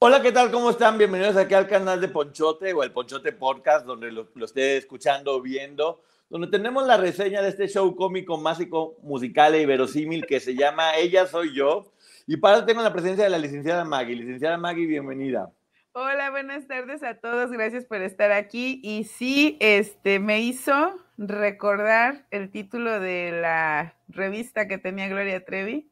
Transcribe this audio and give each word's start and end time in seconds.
Hola, 0.00 0.22
¿qué 0.22 0.30
tal? 0.30 0.52
¿Cómo 0.52 0.70
están? 0.70 0.96
Bienvenidos 0.96 1.36
aquí 1.36 1.54
al 1.54 1.66
canal 1.66 2.00
de 2.00 2.06
Ponchote 2.06 2.72
o 2.72 2.84
el 2.84 2.92
Ponchote 2.92 3.32
Podcast, 3.32 3.84
donde 3.84 4.12
lo, 4.12 4.28
lo 4.32 4.44
esté 4.44 4.76
escuchando 4.76 5.34
o 5.34 5.42
viendo, 5.42 6.04
donde 6.30 6.46
tenemos 6.46 6.86
la 6.86 6.96
reseña 6.96 7.42
de 7.42 7.48
este 7.48 7.66
show 7.66 7.96
cómico, 7.96 8.38
mágico, 8.38 8.96
musical 9.02 9.56
e 9.56 9.66
verosímil 9.66 10.24
que 10.24 10.38
se 10.38 10.54
llama 10.54 10.94
Ella 10.94 11.26
Soy 11.26 11.52
Yo. 11.52 11.92
Y 12.28 12.36
para 12.36 12.64
tengo 12.64 12.80
la 12.80 12.92
presencia 12.92 13.24
de 13.24 13.30
la 13.30 13.38
licenciada 13.38 13.84
Maggie. 13.84 14.14
Licenciada 14.14 14.56
Maggie, 14.56 14.86
bienvenida. 14.86 15.50
Hola, 15.90 16.30
buenas 16.30 16.68
tardes 16.68 17.02
a 17.02 17.14
todos. 17.14 17.50
Gracias 17.50 17.84
por 17.84 18.00
estar 18.00 18.30
aquí. 18.30 18.80
Y 18.84 19.02
sí, 19.02 19.56
este 19.58 20.20
me 20.20 20.40
hizo 20.42 20.94
recordar 21.16 22.24
el 22.30 22.52
título 22.52 23.00
de 23.00 23.32
la 23.32 23.96
revista 24.06 24.68
que 24.68 24.78
tenía 24.78 25.08
Gloria 25.08 25.44
Trevi 25.44 25.90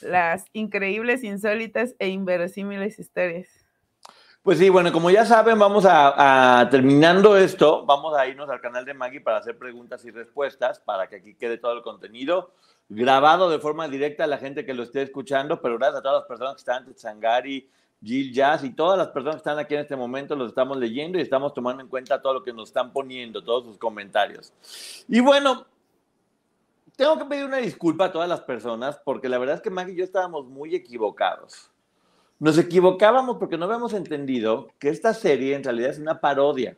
las 0.00 0.44
increíbles, 0.52 1.24
insólitas 1.24 1.94
e 1.98 2.08
inverosímiles 2.08 2.98
historias. 2.98 3.48
Pues 4.42 4.58
sí, 4.58 4.70
bueno, 4.70 4.90
como 4.90 5.10
ya 5.10 5.26
saben, 5.26 5.58
vamos 5.58 5.84
a, 5.86 6.66
terminando 6.70 7.36
esto, 7.36 7.84
vamos 7.84 8.16
a 8.16 8.26
irnos 8.26 8.48
al 8.48 8.60
canal 8.62 8.86
de 8.86 8.94
Maggie 8.94 9.20
para 9.20 9.36
hacer 9.36 9.58
preguntas 9.58 10.02
y 10.06 10.10
respuestas, 10.10 10.80
para 10.80 11.08
que 11.08 11.16
aquí 11.16 11.34
quede 11.34 11.58
todo 11.58 11.74
el 11.74 11.82
contenido 11.82 12.54
grabado 12.88 13.50
de 13.50 13.58
forma 13.58 13.86
directa 13.86 14.24
a 14.24 14.26
la 14.26 14.38
gente 14.38 14.64
que 14.64 14.74
lo 14.74 14.82
esté 14.82 15.02
escuchando, 15.02 15.60
pero 15.60 15.78
gracias 15.78 16.00
a 16.00 16.02
todas 16.02 16.20
las 16.20 16.28
personas 16.28 16.54
que 16.54 16.58
están, 16.58 16.96
Sangari, 16.96 17.70
Jill 18.02 18.32
Jazz 18.32 18.64
y 18.64 18.70
todas 18.70 18.98
las 18.98 19.08
personas 19.08 19.36
que 19.36 19.40
están 19.40 19.58
aquí 19.58 19.74
en 19.74 19.80
este 19.80 19.94
momento, 19.94 20.34
los 20.34 20.48
estamos 20.48 20.76
leyendo 20.76 21.18
y 21.18 21.22
estamos 21.22 21.54
tomando 21.54 21.82
en 21.82 21.88
cuenta 21.88 22.20
todo 22.20 22.34
lo 22.34 22.42
que 22.42 22.52
nos 22.52 22.70
están 22.70 22.92
poniendo, 22.92 23.44
todos 23.44 23.64
sus 23.64 23.78
comentarios. 23.78 24.52
Y 25.06 25.20
bueno, 25.20 25.66
tengo 27.00 27.16
que 27.16 27.24
pedir 27.24 27.46
una 27.46 27.56
disculpa 27.56 28.04
a 28.04 28.12
todas 28.12 28.28
las 28.28 28.42
personas 28.42 29.00
porque 29.02 29.30
la 29.30 29.38
verdad 29.38 29.54
es 29.56 29.62
que 29.62 29.70
Maggie 29.70 29.94
y 29.94 29.96
yo 29.96 30.04
estábamos 30.04 30.46
muy 30.46 30.74
equivocados. 30.74 31.70
Nos 32.38 32.58
equivocábamos 32.58 33.38
porque 33.38 33.56
no 33.56 33.64
habíamos 33.64 33.94
entendido 33.94 34.68
que 34.78 34.90
esta 34.90 35.14
serie 35.14 35.54
en 35.54 35.64
realidad 35.64 35.92
es 35.92 35.98
una 35.98 36.20
parodia. 36.20 36.76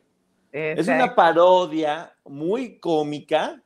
Es 0.53 0.87
una 0.87 1.17
parodia 1.17 2.15
muy 2.25 2.79
cómica. 2.79 3.61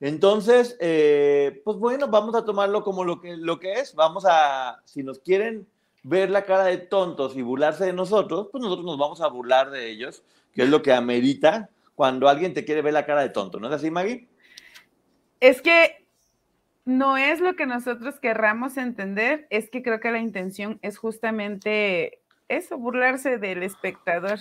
Entonces, 0.00 0.76
eh, 0.80 1.62
pues 1.64 1.76
bueno, 1.76 2.08
vamos 2.08 2.34
a 2.34 2.44
tomarlo 2.44 2.82
como 2.82 3.04
lo 3.04 3.20
que, 3.20 3.36
lo 3.36 3.60
que 3.60 3.74
es. 3.74 3.94
Vamos 3.94 4.24
a, 4.28 4.80
si 4.86 5.04
nos 5.04 5.20
quieren 5.20 5.68
ver 6.02 6.28
la 6.28 6.44
cara 6.44 6.64
de 6.64 6.78
tontos 6.78 7.36
y 7.36 7.42
burlarse 7.42 7.84
de 7.86 7.92
nosotros, 7.92 8.48
pues 8.50 8.60
nosotros 8.60 8.84
nos 8.84 8.98
vamos 8.98 9.20
a 9.20 9.28
burlar 9.28 9.70
de 9.70 9.88
ellos, 9.88 10.24
que 10.52 10.64
es 10.64 10.68
lo 10.68 10.82
que 10.82 10.92
amerita 10.92 11.70
cuando 11.94 12.28
alguien 12.28 12.52
te 12.52 12.64
quiere 12.64 12.82
ver 12.82 12.94
la 12.94 13.06
cara 13.06 13.22
de 13.22 13.28
tonto. 13.28 13.60
¿No 13.60 13.68
es 13.68 13.74
así, 13.74 13.92
Maggie? 13.92 14.26
Es 15.38 15.62
que 15.62 15.99
no 16.90 17.16
es 17.16 17.40
lo 17.40 17.54
que 17.54 17.66
nosotros 17.66 18.18
querramos 18.18 18.76
entender, 18.76 19.46
es 19.50 19.70
que 19.70 19.82
creo 19.82 20.00
que 20.00 20.10
la 20.10 20.18
intención 20.18 20.80
es 20.82 20.98
justamente 20.98 22.20
eso, 22.48 22.76
burlarse 22.78 23.38
del 23.38 23.62
espectador. 23.62 24.40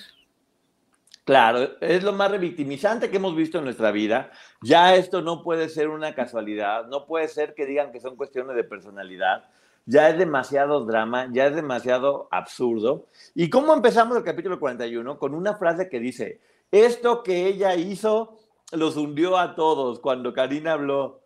Claro, 1.25 1.79
es 1.79 2.03
lo 2.03 2.11
más 2.11 2.31
revictimizante 2.31 3.11
que 3.11 3.17
hemos 3.17 3.35
visto 3.35 3.59
en 3.59 3.65
nuestra 3.65 3.91
vida. 3.91 4.31
Ya 4.63 4.95
esto 4.95 5.21
no 5.21 5.43
puede 5.43 5.69
ser 5.69 5.89
una 5.89 6.15
casualidad, 6.15 6.87
no 6.87 7.05
puede 7.05 7.27
ser 7.27 7.53
que 7.53 7.67
digan 7.67 7.91
que 7.91 7.99
son 7.99 8.15
cuestiones 8.15 8.55
de 8.55 8.63
personalidad. 8.63 9.43
Ya 9.85 10.09
es 10.09 10.17
demasiado 10.17 10.85
drama, 10.85 11.27
ya 11.31 11.45
es 11.45 11.55
demasiado 11.55 12.27
absurdo. 12.31 13.05
¿Y 13.35 13.51
cómo 13.51 13.75
empezamos 13.75 14.17
el 14.17 14.23
capítulo 14.23 14.59
41? 14.59 15.19
Con 15.19 15.35
una 15.35 15.55
frase 15.55 15.87
que 15.87 15.99
dice, 15.99 16.41
esto 16.71 17.21
que 17.21 17.45
ella 17.45 17.75
hizo 17.75 18.39
los 18.71 18.97
hundió 18.97 19.37
a 19.37 19.53
todos 19.53 19.99
cuando 19.99 20.33
Karina 20.33 20.73
habló. 20.73 21.21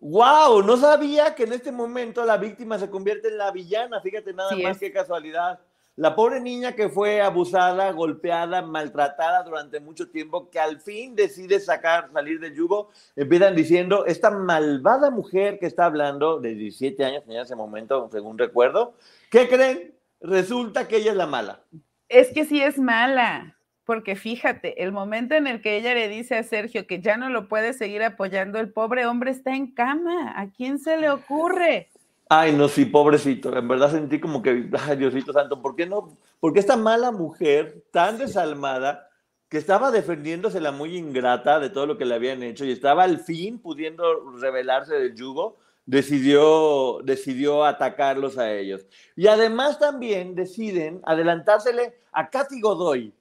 ¡Wow! 0.00 0.62
No 0.62 0.76
sabía 0.76 1.34
que 1.34 1.44
en 1.44 1.52
este 1.52 1.72
momento 1.72 2.24
la 2.24 2.36
víctima 2.36 2.78
se 2.78 2.88
convierte 2.88 3.28
en 3.28 3.38
la 3.38 3.50
villana. 3.50 4.00
Fíjate 4.00 4.32
nada 4.32 4.54
más 4.56 4.78
que 4.78 4.92
casualidad. 4.92 5.60
La 5.96 6.14
pobre 6.14 6.40
niña 6.40 6.76
que 6.76 6.88
fue 6.88 7.20
abusada, 7.20 7.90
golpeada, 7.90 8.62
maltratada 8.62 9.42
durante 9.42 9.80
mucho 9.80 10.08
tiempo, 10.10 10.48
que 10.48 10.60
al 10.60 10.80
fin 10.80 11.16
decide 11.16 11.58
sacar, 11.58 12.12
salir 12.12 12.38
del 12.38 12.54
yugo, 12.54 12.90
empiezan 13.16 13.56
diciendo, 13.56 14.06
esta 14.06 14.30
malvada 14.30 15.10
mujer 15.10 15.58
que 15.58 15.66
está 15.66 15.86
hablando, 15.86 16.38
de 16.38 16.54
17 16.54 17.04
años 17.04 17.24
en 17.26 17.32
ese 17.32 17.56
momento, 17.56 18.08
según 18.12 18.38
recuerdo, 18.38 18.94
¿qué 19.28 19.48
creen? 19.48 19.92
Resulta 20.20 20.86
que 20.86 20.98
ella 20.98 21.10
es 21.10 21.16
la 21.16 21.26
mala. 21.26 21.64
Es 22.08 22.28
que 22.28 22.44
sí 22.44 22.62
es 22.62 22.78
mala 22.78 23.57
porque 23.88 24.16
fíjate, 24.16 24.82
el 24.82 24.92
momento 24.92 25.34
en 25.34 25.46
el 25.46 25.62
que 25.62 25.78
ella 25.78 25.94
le 25.94 26.10
dice 26.10 26.36
a 26.36 26.42
Sergio 26.42 26.86
que 26.86 27.00
ya 27.00 27.16
no 27.16 27.30
lo 27.30 27.48
puede 27.48 27.72
seguir 27.72 28.02
apoyando, 28.02 28.58
el 28.58 28.70
pobre 28.70 29.06
hombre 29.06 29.30
está 29.30 29.56
en 29.56 29.68
cama. 29.68 30.38
¿A 30.38 30.50
quién 30.50 30.78
se 30.78 30.98
le 30.98 31.08
ocurre? 31.08 31.88
Ay, 32.28 32.52
no, 32.52 32.68
sí, 32.68 32.84
pobrecito. 32.84 33.56
En 33.56 33.66
verdad 33.66 33.90
sentí 33.90 34.20
como 34.20 34.42
que, 34.42 34.68
ay, 34.86 34.98
Diosito 34.98 35.32
Santo, 35.32 35.62
¿por 35.62 35.74
qué 35.74 35.86
no? 35.86 36.10
Porque 36.38 36.60
esta 36.60 36.76
mala 36.76 37.12
mujer, 37.12 37.82
tan 37.90 38.18
desalmada, 38.18 39.08
que 39.48 39.56
estaba 39.56 39.90
defendiéndose 39.90 40.60
muy 40.70 40.94
ingrata 40.94 41.58
de 41.58 41.70
todo 41.70 41.86
lo 41.86 41.96
que 41.96 42.04
le 42.04 42.14
habían 42.14 42.42
hecho 42.42 42.66
y 42.66 42.72
estaba 42.72 43.04
al 43.04 43.20
fin 43.20 43.58
pudiendo 43.58 44.32
rebelarse 44.32 44.96
del 44.96 45.14
yugo, 45.14 45.56
decidió, 45.86 47.00
decidió 47.04 47.64
atacarlos 47.64 48.36
a 48.36 48.52
ellos. 48.52 48.84
Y 49.16 49.28
además 49.28 49.78
también 49.78 50.34
deciden 50.34 51.00
adelantársele 51.06 51.94
a 52.12 52.28
Katy 52.28 52.60
Godoy, 52.60 53.14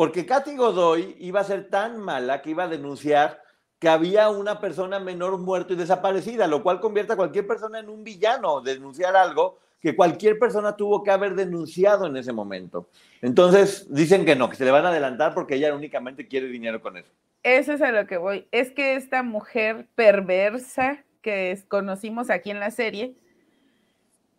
porque 0.00 0.24
Katy 0.24 0.56
Godoy 0.56 1.14
iba 1.18 1.40
a 1.40 1.44
ser 1.44 1.68
tan 1.68 2.00
mala 2.00 2.40
que 2.40 2.48
iba 2.48 2.64
a 2.64 2.68
denunciar 2.68 3.42
que 3.78 3.86
había 3.86 4.30
una 4.30 4.58
persona 4.58 4.98
menor 4.98 5.36
muerta 5.36 5.74
y 5.74 5.76
desaparecida, 5.76 6.46
lo 6.46 6.62
cual 6.62 6.80
convierte 6.80 7.12
a 7.12 7.16
cualquier 7.16 7.46
persona 7.46 7.80
en 7.80 7.90
un 7.90 8.02
villano, 8.02 8.62
denunciar 8.62 9.14
algo 9.14 9.58
que 9.78 9.94
cualquier 9.94 10.38
persona 10.38 10.74
tuvo 10.74 11.02
que 11.04 11.10
haber 11.10 11.34
denunciado 11.34 12.06
en 12.06 12.16
ese 12.16 12.32
momento. 12.32 12.88
Entonces 13.20 13.94
dicen 13.94 14.24
que 14.24 14.34
no, 14.34 14.48
que 14.48 14.56
se 14.56 14.64
le 14.64 14.70
van 14.70 14.86
a 14.86 14.88
adelantar 14.88 15.34
porque 15.34 15.56
ella 15.56 15.74
únicamente 15.74 16.26
quiere 16.26 16.46
dinero 16.46 16.80
con 16.80 16.96
eso. 16.96 17.10
Eso 17.42 17.74
es 17.74 17.82
a 17.82 17.92
lo 17.92 18.06
que 18.06 18.16
voy. 18.16 18.48
Es 18.52 18.70
que 18.70 18.94
esta 18.94 19.22
mujer 19.22 19.86
perversa 19.96 21.04
que 21.20 21.62
conocimos 21.68 22.30
aquí 22.30 22.50
en 22.50 22.60
la 22.60 22.70
serie, 22.70 23.16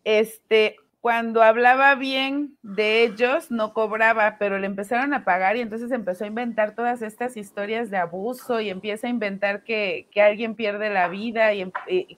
este, 0.02 0.78
cuando 1.02 1.42
hablaba 1.42 1.96
bien 1.96 2.56
de 2.62 3.02
ellos, 3.02 3.50
no 3.50 3.74
cobraba, 3.74 4.36
pero 4.38 4.60
le 4.60 4.66
empezaron 4.66 5.12
a 5.14 5.24
pagar 5.24 5.56
y 5.56 5.60
entonces 5.60 5.90
empezó 5.90 6.22
a 6.22 6.28
inventar 6.28 6.76
todas 6.76 7.02
estas 7.02 7.36
historias 7.36 7.90
de 7.90 7.96
abuso 7.96 8.60
y 8.60 8.70
empieza 8.70 9.08
a 9.08 9.10
inventar 9.10 9.64
que, 9.64 10.08
alguien 10.14 10.54
pierde 10.54 10.90
la 10.90 11.08
vida 11.08 11.54
y, 11.54 11.72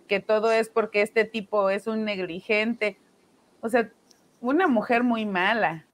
que 0.06 0.20
todo 0.20 0.52
es 0.52 0.68
porque 0.68 1.00
este 1.00 1.24
tipo 1.24 1.70
es 1.70 1.86
un 1.86 2.04
negligente. 2.04 2.98
O 3.62 3.70
sea, 3.70 3.90
una 4.42 4.66
mujer 4.68 5.02
muy 5.02 5.24
mala. 5.24 5.86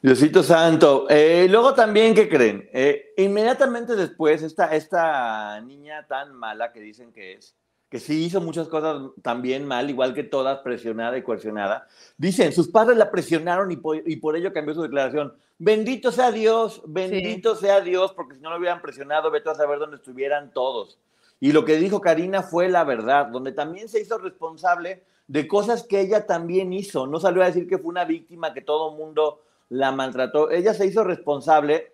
Diosito 0.00 0.42
Santo. 0.42 1.10
Eh, 1.10 1.46
luego 1.50 1.74
también, 1.74 2.14
¿qué 2.14 2.30
creen? 2.30 2.70
Eh, 2.72 3.12
inmediatamente 3.18 3.96
después, 3.96 4.42
esta, 4.42 4.74
esta 4.74 5.60
niña 5.60 6.06
tan 6.06 6.32
mala 6.32 6.72
que 6.72 6.80
dicen 6.80 7.12
que 7.12 7.34
es, 7.34 7.54
que 7.88 7.98
sí 7.98 8.24
hizo 8.24 8.40
muchas 8.40 8.68
cosas 8.68 9.00
también 9.22 9.66
mal, 9.66 9.88
igual 9.88 10.14
que 10.14 10.22
todas, 10.22 10.58
presionada 10.58 11.16
y 11.16 11.22
coercionada. 11.22 11.86
Dicen, 12.18 12.52
sus 12.52 12.68
padres 12.68 12.98
la 12.98 13.10
presionaron 13.10 13.70
y 13.72 13.76
por, 14.16 14.36
ello 14.36 14.52
cambió 14.52 14.74
su 14.74 14.82
declaración. 14.82 15.34
Bendito 15.58 16.12
sea 16.12 16.30
Dios, 16.30 16.82
bendito 16.86 17.56
sea 17.56 17.80
Dios, 17.80 18.12
porque 18.12 18.36
si 18.36 18.40
no 18.40 18.50
lo 18.50 18.58
hubieran 18.58 18.82
presionado, 18.82 19.30
vete 19.30 19.50
a 19.50 19.54
saber 19.54 19.78
dónde 19.78 19.96
estuvieran 19.96 20.52
todos. 20.52 20.98
Y 21.40 21.52
lo 21.52 21.64
que 21.64 21.76
dijo 21.76 22.00
Karina 22.00 22.42
fue 22.42 22.68
la 22.68 22.84
verdad, 22.84 23.26
donde 23.26 23.52
también 23.52 23.88
se 23.88 24.00
hizo 24.00 24.18
responsable 24.18 25.02
de 25.26 25.46
cosas 25.48 25.84
que 25.84 26.00
ella 26.00 26.26
también 26.26 26.72
hizo. 26.72 27.06
No 27.06 27.20
salió 27.20 27.42
a 27.42 27.46
decir 27.46 27.68
que 27.68 27.78
fue 27.78 27.88
una 27.90 28.04
víctima, 28.04 28.52
que 28.52 28.60
todo 28.60 28.92
mundo 28.92 29.42
la 29.68 29.92
maltrató. 29.92 30.50
Ella 30.50 30.74
se 30.74 30.86
hizo 30.86 31.04
responsable, 31.04 31.92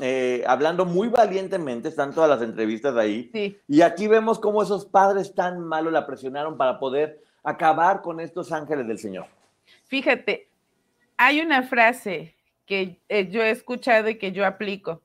eh, 0.00 0.42
hablando 0.46 0.84
muy 0.84 1.08
valientemente, 1.08 1.88
están 1.88 2.12
todas 2.12 2.28
las 2.28 2.42
entrevistas 2.42 2.96
ahí. 2.96 3.30
Y 3.68 3.82
aquí 3.82 4.08
vemos 4.08 4.38
cómo 4.40 4.62
esos 4.62 4.86
padres 4.86 5.34
tan 5.34 5.60
malos 5.60 5.92
la 5.92 6.06
presionaron 6.06 6.56
para 6.56 6.78
poder 6.78 7.22
acabar 7.42 8.02
con 8.02 8.20
estos 8.20 8.50
ángeles 8.52 8.86
del 8.88 8.98
Señor. 8.98 9.26
Fíjate, 9.86 10.48
hay 11.16 11.40
una 11.40 11.62
frase 11.62 12.34
que 12.66 12.98
eh, 13.08 13.28
yo 13.30 13.42
he 13.42 13.50
escuchado 13.50 14.08
y 14.08 14.18
que 14.18 14.32
yo 14.32 14.46
aplico. 14.46 15.02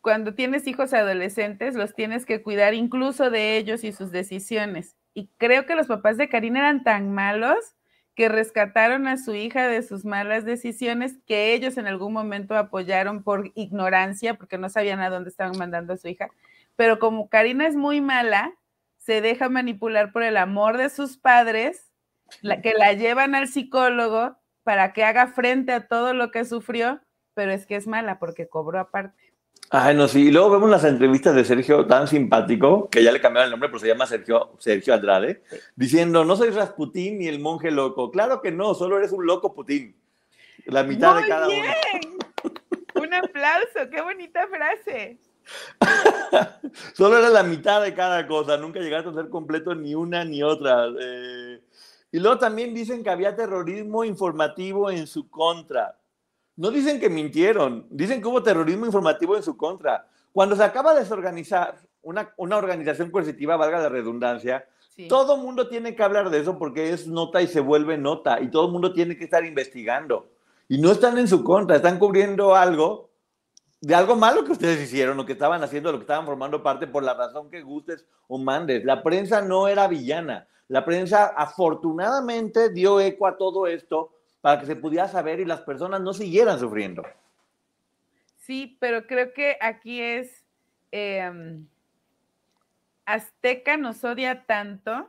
Cuando 0.00 0.34
tienes 0.34 0.66
hijos 0.66 0.92
adolescentes, 0.92 1.76
los 1.76 1.94
tienes 1.94 2.26
que 2.26 2.42
cuidar 2.42 2.74
incluso 2.74 3.30
de 3.30 3.56
ellos 3.56 3.84
y 3.84 3.92
sus 3.92 4.10
decisiones. 4.10 4.96
Y 5.14 5.28
creo 5.38 5.64
que 5.64 5.76
los 5.76 5.86
papás 5.86 6.16
de 6.16 6.28
Karina 6.28 6.58
eran 6.58 6.82
tan 6.82 7.14
malos 7.14 7.76
que 8.14 8.28
rescataron 8.28 9.06
a 9.06 9.16
su 9.16 9.34
hija 9.34 9.68
de 9.68 9.82
sus 9.82 10.04
malas 10.04 10.44
decisiones 10.44 11.16
que 11.26 11.54
ellos 11.54 11.78
en 11.78 11.86
algún 11.86 12.12
momento 12.12 12.56
apoyaron 12.56 13.22
por 13.22 13.52
ignorancia, 13.54 14.34
porque 14.34 14.58
no 14.58 14.68
sabían 14.68 15.00
a 15.00 15.10
dónde 15.10 15.30
estaban 15.30 15.56
mandando 15.58 15.94
a 15.94 15.96
su 15.96 16.08
hija. 16.08 16.28
Pero 16.76 16.98
como 16.98 17.28
Karina 17.28 17.66
es 17.66 17.74
muy 17.74 18.00
mala, 18.00 18.52
se 18.98 19.20
deja 19.20 19.48
manipular 19.48 20.12
por 20.12 20.22
el 20.22 20.36
amor 20.36 20.76
de 20.76 20.90
sus 20.90 21.16
padres, 21.16 21.90
la, 22.40 22.60
que 22.60 22.74
la 22.74 22.92
llevan 22.92 23.34
al 23.34 23.48
psicólogo 23.48 24.36
para 24.62 24.92
que 24.92 25.04
haga 25.04 25.26
frente 25.26 25.72
a 25.72 25.88
todo 25.88 26.14
lo 26.14 26.30
que 26.30 26.44
sufrió, 26.44 27.00
pero 27.34 27.52
es 27.52 27.66
que 27.66 27.76
es 27.76 27.86
mala 27.86 28.18
porque 28.18 28.48
cobró 28.48 28.78
aparte. 28.78 29.21
Ay, 29.70 29.96
no, 29.96 30.06
sí. 30.06 30.26
Y 30.26 30.30
luego 30.30 30.50
vemos 30.50 30.68
las 30.68 30.84
entrevistas 30.84 31.34
de 31.34 31.44
Sergio 31.44 31.86
tan 31.86 32.06
simpático, 32.06 32.90
que 32.90 33.02
ya 33.02 33.10
le 33.10 33.20
cambiaron 33.20 33.46
el 33.46 33.50
nombre, 33.52 33.68
pero 33.70 33.80
se 33.80 33.88
llama 33.88 34.06
Sergio, 34.06 34.52
Sergio 34.58 34.92
Andrade, 34.92 35.42
diciendo, 35.76 36.24
no 36.24 36.36
soy 36.36 36.50
Rasputín 36.50 37.18
ni 37.18 37.26
el 37.26 37.40
monje 37.40 37.70
loco. 37.70 38.10
Claro 38.10 38.42
que 38.42 38.52
no, 38.52 38.74
solo 38.74 38.98
eres 38.98 39.12
un 39.12 39.24
loco 39.24 39.54
Putin. 39.54 39.96
La 40.66 40.82
mitad 40.82 41.16
de 41.16 41.26
cada 41.26 41.46
bien. 41.46 41.64
uno. 41.64 42.52
Un 43.02 43.14
aplauso, 43.14 43.90
qué 43.90 44.00
bonita 44.02 44.46
frase. 44.48 45.18
Solo 46.94 47.18
era 47.18 47.30
la 47.30 47.42
mitad 47.42 47.82
de 47.82 47.94
cada 47.94 48.26
cosa, 48.26 48.56
nunca 48.56 48.80
llegaste 48.80 49.10
a 49.10 49.14
ser 49.14 49.28
completo 49.28 49.74
ni 49.74 49.94
una 49.94 50.24
ni 50.24 50.42
otra. 50.42 50.86
Eh. 51.00 51.60
y 52.12 52.18
luego 52.18 52.38
también 52.38 52.74
dicen 52.74 53.02
que 53.02 53.10
había 53.10 53.34
terrorismo 53.34 54.04
informativo 54.04 54.90
en 54.90 55.06
su 55.06 55.28
contra. 55.28 55.98
No 56.56 56.70
dicen 56.70 57.00
que 57.00 57.08
mintieron, 57.08 57.86
dicen 57.90 58.20
que 58.20 58.28
hubo 58.28 58.42
terrorismo 58.42 58.86
informativo 58.86 59.36
en 59.36 59.42
su 59.42 59.56
contra. 59.56 60.06
Cuando 60.32 60.56
se 60.56 60.64
acaba 60.64 60.94
de 60.94 61.00
desorganizar 61.00 61.76
una, 62.02 62.32
una 62.36 62.56
organización 62.56 63.10
coercitiva, 63.10 63.56
valga 63.56 63.80
la 63.80 63.88
redundancia, 63.88 64.66
todo 65.08 65.38
mundo 65.38 65.68
tiene 65.68 65.94
que 65.94 66.02
hablar 66.02 66.30
de 66.30 66.40
eso 66.40 66.58
porque 66.58 66.90
es 66.90 67.06
nota 67.06 67.40
y 67.40 67.46
se 67.46 67.60
vuelve 67.60 67.96
nota 67.96 68.40
y 68.40 68.48
todo 68.48 68.66
el 68.66 68.72
mundo 68.72 68.92
tiene 68.92 69.16
que 69.16 69.24
estar 69.24 69.44
investigando. 69.44 70.28
Y 70.68 70.78
no 70.78 70.92
están 70.92 71.18
en 71.18 71.28
su 71.28 71.42
contra, 71.42 71.76
están 71.76 71.98
cubriendo 71.98 72.54
algo 72.54 73.10
de 73.82 73.96
algo 73.96 74.14
malo 74.14 74.44
que 74.44 74.52
ustedes 74.52 74.80
hicieron 74.80 75.18
o 75.18 75.26
que 75.26 75.32
estaban 75.32 75.62
haciendo, 75.62 75.90
lo 75.90 75.98
que 75.98 76.04
estaban 76.04 76.24
formando 76.24 76.62
parte 76.62 76.86
por 76.86 77.02
la 77.02 77.14
razón 77.14 77.50
que 77.50 77.62
gustes 77.62 78.06
o 78.28 78.38
mandes. 78.38 78.84
La 78.84 79.02
prensa 79.02 79.42
no 79.42 79.66
era 79.66 79.88
villana. 79.88 80.46
La 80.68 80.84
prensa 80.84 81.26
afortunadamente 81.36 82.70
dio 82.70 83.00
eco 83.00 83.26
a 83.26 83.36
todo 83.36 83.66
esto 83.66 84.12
para 84.42 84.60
que 84.60 84.66
se 84.66 84.76
pudiera 84.76 85.08
saber 85.08 85.40
y 85.40 85.46
las 85.46 85.62
personas 85.62 86.02
no 86.02 86.12
siguieran 86.12 86.58
sufriendo. 86.60 87.02
Sí, 88.36 88.76
pero 88.78 89.06
creo 89.06 89.32
que 89.32 89.56
aquí 89.58 90.02
es 90.02 90.44
em, 90.90 91.66
Azteca 93.06 93.78
nos 93.78 94.04
odia 94.04 94.44
tanto 94.44 95.08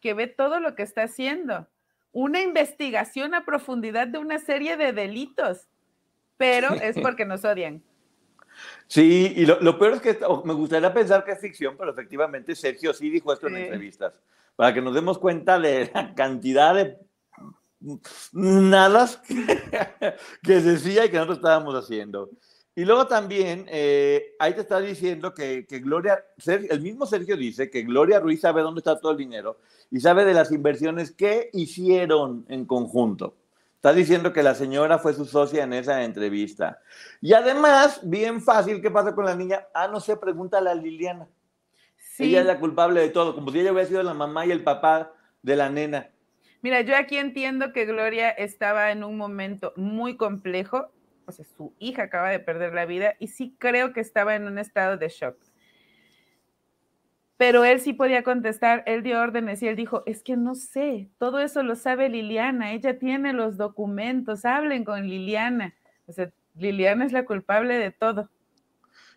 que 0.00 0.14
ve 0.14 0.28
todo 0.28 0.60
lo 0.60 0.74
que 0.74 0.82
está 0.82 1.02
haciendo. 1.02 1.68
Una 2.12 2.40
investigación 2.40 3.34
a 3.34 3.44
profundidad 3.44 4.08
de 4.08 4.16
una 4.16 4.38
serie 4.38 4.78
de 4.78 4.94
delitos 4.94 5.68
pero 6.40 6.72
es 6.72 6.98
porque 6.98 7.26
nos 7.26 7.44
odian. 7.44 7.82
Sí, 8.86 9.34
y 9.36 9.44
lo, 9.44 9.78
peor 9.78 9.92
es 9.92 10.00
que 10.00 10.18
me 10.46 10.54
gustaría 10.54 10.92
pensar 10.92 11.22
que 11.22 11.32
es 11.32 11.38
ficción, 11.38 11.76
pero 11.76 11.90
efectivamente 11.90 12.56
Sergio 12.56 12.94
sí 12.94 13.10
dijo 13.10 13.30
esto 13.30 13.48
en 13.48 13.56
entrevistas, 13.56 14.14
para 14.56 14.72
que 14.72 14.80
nos 14.80 14.94
demos 14.94 15.18
cuenta 15.18 15.60
de 15.60 15.90
la 15.94 16.14
cantidad 16.14 16.74
de 16.74 16.96
nada 18.32 19.08
que, 20.42 20.60
decía 20.60 21.04
y 21.04 21.08
que 21.10 21.16
nosotros 21.16 21.38
estábamos 21.38 21.74
haciendo. 21.74 22.30
Y 22.74 22.84
luego 22.84 23.06
también, 23.06 23.66
eh, 23.68 24.34
ahí 24.38 24.54
te 24.54 24.60
está 24.60 24.80
diciendo 24.80 25.34
que, 25.34 25.66
que 25.66 25.80
Gloria, 25.80 26.24
el 26.46 26.80
mismo 26.80 27.04
Sergio 27.04 27.36
dice 27.36 27.68
que 27.68 27.82
Gloria 27.82 28.20
Ruiz 28.20 28.40
sabe 28.40 28.62
dónde 28.62 28.78
está 28.78 28.98
todo 28.98 29.12
el 29.12 29.18
dinero 29.18 29.58
y 29.90 30.00
sabe 30.00 30.24
de 30.24 30.34
las 30.34 30.52
inversiones 30.52 31.10
que 31.10 31.50
hicieron 31.52 32.46
en 32.48 32.64
conjunto. 32.64 33.34
Está 33.80 33.94
diciendo 33.94 34.32
que 34.34 34.42
la 34.42 34.54
señora 34.54 34.98
fue 34.98 35.14
su 35.14 35.24
socia 35.24 35.64
en 35.64 35.72
esa 35.72 36.04
entrevista. 36.04 36.80
Y 37.22 37.32
además, 37.32 38.00
bien 38.02 38.42
fácil, 38.42 38.82
¿qué 38.82 38.90
pasa 38.90 39.14
con 39.14 39.24
la 39.24 39.34
niña? 39.34 39.66
Ah, 39.72 39.88
no 39.88 40.00
sé, 40.00 40.18
pregúntale 40.18 40.68
a 40.68 40.74
Liliana. 40.74 41.26
Sí. 41.96 42.24
Ella 42.24 42.40
es 42.40 42.46
la 42.46 42.60
culpable 42.60 43.00
de 43.00 43.08
todo, 43.08 43.34
como 43.34 43.50
si 43.50 43.60
ella 43.60 43.72
hubiera 43.72 43.88
sido 43.88 44.02
la 44.02 44.12
mamá 44.12 44.44
y 44.44 44.50
el 44.50 44.62
papá 44.62 45.12
de 45.42 45.56
la 45.56 45.70
nena. 45.70 46.10
Mira, 46.62 46.82
yo 46.82 46.96
aquí 46.96 47.16
entiendo 47.16 47.72
que 47.72 47.86
Gloria 47.86 48.30
estaba 48.30 48.90
en 48.92 49.04
un 49.04 49.16
momento 49.16 49.72
muy 49.76 50.16
complejo, 50.16 50.92
o 51.26 51.32
sea, 51.32 51.44
su 51.44 51.74
hija 51.78 52.04
acaba 52.04 52.30
de 52.30 52.40
perder 52.40 52.74
la 52.74 52.86
vida 52.86 53.14
y 53.18 53.28
sí 53.28 53.54
creo 53.58 53.92
que 53.92 54.00
estaba 54.00 54.34
en 54.34 54.46
un 54.46 54.58
estado 54.58 54.96
de 54.96 55.08
shock 55.08 55.36
pero 57.40 57.64
él 57.64 57.80
sí 57.80 57.94
podía 57.94 58.22
contestar, 58.22 58.82
él 58.84 59.02
dio 59.02 59.18
órdenes 59.18 59.62
y 59.62 59.68
él 59.68 59.74
dijo, 59.74 60.02
es 60.04 60.22
que 60.22 60.36
no 60.36 60.54
sé, 60.54 61.08
todo 61.16 61.38
eso 61.38 61.62
lo 61.62 61.74
sabe 61.74 62.10
Liliana, 62.10 62.72
ella 62.72 62.98
tiene 62.98 63.32
los 63.32 63.56
documentos, 63.56 64.44
hablen 64.44 64.84
con 64.84 65.08
Liliana. 65.08 65.74
O 66.06 66.12
sea, 66.12 66.30
Liliana 66.54 67.06
es 67.06 67.12
la 67.12 67.24
culpable 67.24 67.78
de 67.78 67.92
todo. 67.92 68.28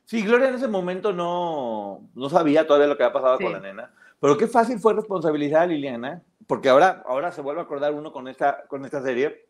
Sí, 0.05 0.21
Gloria 0.21 0.47
en 0.47 0.55
ese 0.55 0.69
momento 0.69 1.11
no, 1.11 2.09
no 2.15 2.29
sabía 2.29 2.65
todavía 2.65 2.87
lo 2.87 2.95
que 2.95 3.03
había 3.03 3.11
pasado 3.11 3.37
con 3.39 3.51
la 3.51 3.59
nena, 3.59 3.91
pero 4.21 4.37
qué 4.37 4.47
fácil 4.47 4.79
fue 4.79 4.93
responsabilizar 4.93 5.63
a 5.63 5.65
Liliana, 5.65 6.23
porque 6.47 6.69
ahora, 6.69 7.03
ahora 7.05 7.31
se 7.31 7.41
vuelve 7.41 7.61
a 7.61 7.63
acordar 7.63 7.93
uno 7.93 8.11
con 8.11 8.27
esta, 8.27 8.65
con 8.67 8.85
esta 8.85 9.01
serie. 9.01 9.47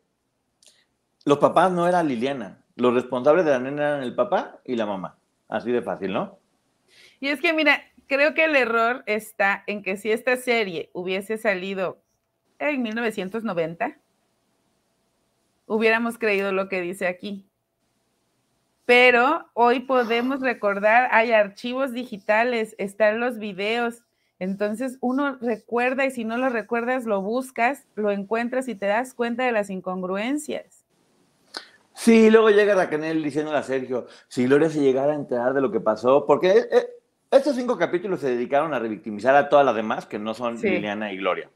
Los 1.26 1.38
papás 1.38 1.72
no 1.72 1.88
eran 1.88 2.08
Liliana, 2.08 2.64
los 2.76 2.94
responsables 2.94 3.46
de 3.46 3.52
la 3.52 3.60
nena 3.60 3.90
eran 3.90 4.04
el 4.04 4.16
papá 4.16 4.60
y 4.66 4.76
la 4.76 4.86
mamá. 4.86 5.18
Así 5.48 5.72
de 5.72 5.82
fácil, 5.82 6.14
¿no? 6.14 6.40
Y 7.20 7.30
es 7.30 7.40
que, 7.40 7.54
mira, 7.54 7.82
creo 8.08 8.34
que 8.34 8.46
el 8.46 8.56
error 8.56 9.04
está 9.06 9.64
en 9.68 9.84
que 9.84 9.98
si 9.98 10.12
esta 10.12 10.36
serie 10.36 10.90
hubiese 10.94 11.38
salido 11.38 12.02
en 12.60 12.82
1990, 12.82 13.98
hubiéramos 15.66 16.18
creído 16.18 16.52
lo 16.52 16.70
que 16.70 16.82
dice 16.82 17.08
aquí. 17.08 17.48
Pero 18.86 19.50
hoy 19.54 19.82
podemos 19.82 20.42
recordar, 20.42 21.08
hay 21.12 21.32
archivos 21.32 21.94
digitales, 21.94 22.76
están 22.78 23.20
los 23.20 23.38
videos, 23.38 24.03
entonces 24.44 24.98
uno 25.02 25.38
recuerda 25.42 26.06
y 26.06 26.12
si 26.12 26.26
no 26.26 26.38
lo 26.38 26.50
recuerdas, 26.50 27.06
lo 27.06 27.22
buscas, 27.22 27.88
lo 27.96 28.12
encuentras 28.12 28.68
y 28.68 28.76
te 28.76 28.86
das 28.86 29.14
cuenta 29.14 29.44
de 29.44 29.52
las 29.52 29.70
incongruencias. 29.70 30.84
Sí, 31.94 32.30
luego 32.30 32.50
llega 32.50 32.76
Raquel 32.76 33.24
diciendo 33.24 33.56
a 33.56 33.64
Sergio, 33.64 34.08
si 34.28 34.46
Gloria 34.46 34.70
se 34.70 34.82
llegara 34.82 35.14
a 35.14 35.16
enterar 35.16 35.54
de 35.54 35.62
lo 35.62 35.72
que 35.72 35.80
pasó, 35.80 36.26
porque 36.26 36.50
eh, 36.72 36.88
estos 37.32 37.56
cinco 37.56 37.78
capítulos 37.78 38.20
se 38.20 38.30
dedicaron 38.30 38.74
a 38.74 38.80
revictimizar 38.80 39.36
a 39.36 39.50
todas 39.50 39.66
las 39.66 39.76
demás 39.76 40.06
que 40.06 40.20
no 40.20 40.34
son 40.34 40.60
Liliana 40.60 41.14
y 41.14 41.18
Gloria. 41.18 41.50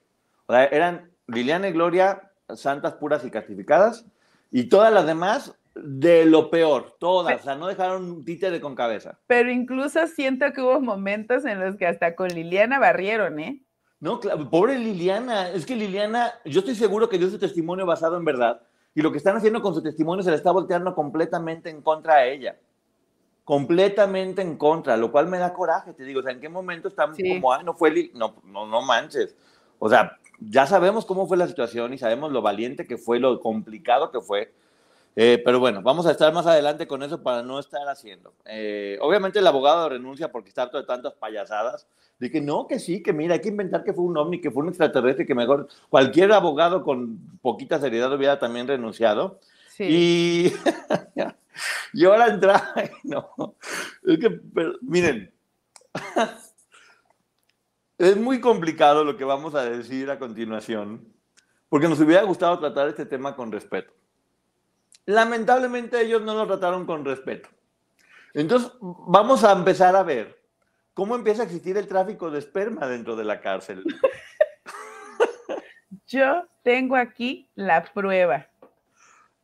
O 0.46 0.54
sea, 0.54 0.66
eran 0.66 1.12
Liliana 1.28 1.70
y 1.70 1.74
Gloria 1.74 2.32
santas, 2.56 2.94
puras 2.94 3.26
y 3.26 3.32
castificadas, 3.32 4.06
y 4.52 4.70
todas 4.70 4.94
las 4.94 5.06
demás 5.06 5.56
de 5.84 6.26
lo 6.26 6.50
peor, 6.50 6.96
todas, 7.00 7.42
o 7.42 7.44
sea, 7.44 7.56
no 7.56 7.68
dejaron 7.68 8.12
un 8.12 8.26
títere 8.26 8.60
con 8.62 8.76
cabeza. 8.76 9.20
Pero 9.28 9.52
incluso 9.52 10.06
siento 10.08 10.52
que 10.54 10.62
hubo 10.62 10.80
momentos 10.80 11.46
en 11.46 11.60
los 11.60 11.76
que 11.76 11.88
hasta 11.88 12.16
con 12.16 12.30
Liliana 12.30 12.80
barrieron, 12.80 13.40
¿eh? 13.40 13.64
No, 14.00 14.20
pobre 14.20 14.78
Liliana, 14.78 15.50
es 15.50 15.66
que 15.66 15.76
Liliana, 15.76 16.34
yo 16.46 16.60
estoy 16.60 16.76
seguro 16.76 17.10
que 17.10 17.18
dio 17.18 17.30
su 17.30 17.40
testimonio 17.40 17.86
basado 17.86 18.18
en 18.18 18.26
verdad, 18.26 18.62
y 18.94 19.02
lo 19.02 19.12
que 19.12 19.18
están 19.18 19.36
haciendo 19.36 19.62
con 19.62 19.74
su 19.74 19.82
testimonio 19.82 20.24
se 20.24 20.30
le 20.30 20.38
está 20.38 20.52
volteando 20.52 20.94
completamente 20.94 21.70
en 21.70 21.82
contra 21.82 22.16
a 22.16 22.26
ella 22.26 22.58
completamente 23.48 24.42
en 24.42 24.58
contra, 24.58 24.98
lo 24.98 25.10
cual 25.10 25.30
me 25.30 25.38
da 25.38 25.54
coraje, 25.54 25.94
te 25.94 26.04
digo, 26.04 26.20
o 26.20 26.24
sea, 26.24 26.34
¿en 26.34 26.42
qué 26.42 26.50
momento 26.50 26.90
estamos 26.90 27.18
como, 27.18 27.54
ah, 27.54 27.64
no 27.64 27.74
fue, 27.74 28.12
no, 28.14 28.36
no, 28.44 28.68
no 28.68 28.82
manches? 28.82 29.38
O 29.80 29.88
sea, 29.88 30.18
ya 30.42 30.68
sabemos 30.68 31.06
cómo 31.06 31.28
fue 31.28 31.38
la 31.38 31.48
situación 31.48 31.94
y 31.94 31.98
sabemos 31.98 32.34
lo 32.34 32.42
valiente 32.42 32.86
que 32.86 32.98
fue, 32.98 33.22
lo 33.22 33.40
complicado 33.40 34.12
que 34.12 34.20
fue, 34.20 34.54
eh, 35.18 35.42
pero 35.44 35.60
bueno, 35.60 35.82
vamos 35.82 36.06
a 36.06 36.12
estar 36.12 36.32
más 36.32 36.48
adelante 36.48 36.88
con 36.88 37.04
eso 37.04 37.22
para 37.22 37.44
no 37.44 37.60
estar 37.60 37.88
haciendo. 37.90 38.34
Eh, 38.46 38.98
obviamente 39.02 39.40
el 39.40 39.48
abogado 39.48 39.90
renuncia 39.90 40.32
porque 40.32 40.50
está 40.50 40.62
harto 40.62 40.78
de 40.78 40.86
tantas 40.86 41.14
payasadas, 41.16 41.88
de 42.20 42.32
que 42.32 42.40
no, 42.40 42.68
que 42.68 42.80
sí, 42.80 43.04
que 43.04 43.12
mira, 43.12 43.34
hay 43.34 43.42
que 43.42 43.50
inventar 43.50 43.84
que 43.84 43.94
fue 43.94 44.06
un 44.06 44.18
ovni, 44.18 44.40
que 44.40 44.52
fue 44.52 44.64
un 44.64 44.70
extraterrestre, 44.70 45.26
que 45.26 45.36
mejor 45.36 45.68
cualquier 45.90 46.32
abogado 46.32 46.84
con 46.84 47.18
poquita 47.42 47.80
seriedad 47.80 48.14
hubiera 48.14 48.40
también 48.40 48.68
renunciado. 48.68 49.40
Sí. 49.70 49.86
Y 49.90 50.54
Y 51.94 52.06
ahora 52.06 52.28
entra, 52.28 52.74
no, 53.04 53.56
es 54.04 54.20
que, 54.20 54.40
miren, 54.82 55.34
Es 57.98 58.16
muy 58.16 58.40
complicado 58.40 59.04
lo 59.04 59.18
que 59.18 59.24
vamos 59.24 59.56
a 59.56 59.64
decir 59.66 60.12
a 60.12 60.20
continuación, 60.20 61.12
porque 61.68 61.88
nos 61.88 62.00
hubiera 62.00 62.22
gustado 62.22 62.60
tratar 62.60 62.90
este 62.90 63.08
tema 63.08 63.36
con 63.36 63.52
respeto. 63.52 63.92
Lamentablemente 65.08 66.02
ellos 66.02 66.22
no 66.22 66.36
lo 66.36 66.46
trataron 66.46 66.86
con 66.86 67.06
respeto. 67.06 67.48
Entonces, 68.34 68.74
vamos 68.82 69.46
a 69.46 69.54
empezar 69.54 69.96
a 69.96 70.04
ver 70.04 70.38
cómo 70.94 71.16
empieza 71.16 71.42
a 71.42 71.46
existir 71.46 71.78
el 71.78 71.88
tráfico 71.88 72.30
de 72.30 72.40
esperma 72.40 72.88
dentro 72.88 73.16
de 73.16 73.24
la 73.24 73.40
cárcel. 73.40 73.84
Yo 76.08 76.46
tengo 76.62 76.98
aquí 76.98 77.50
la 77.56 77.86
prueba. 77.86 78.48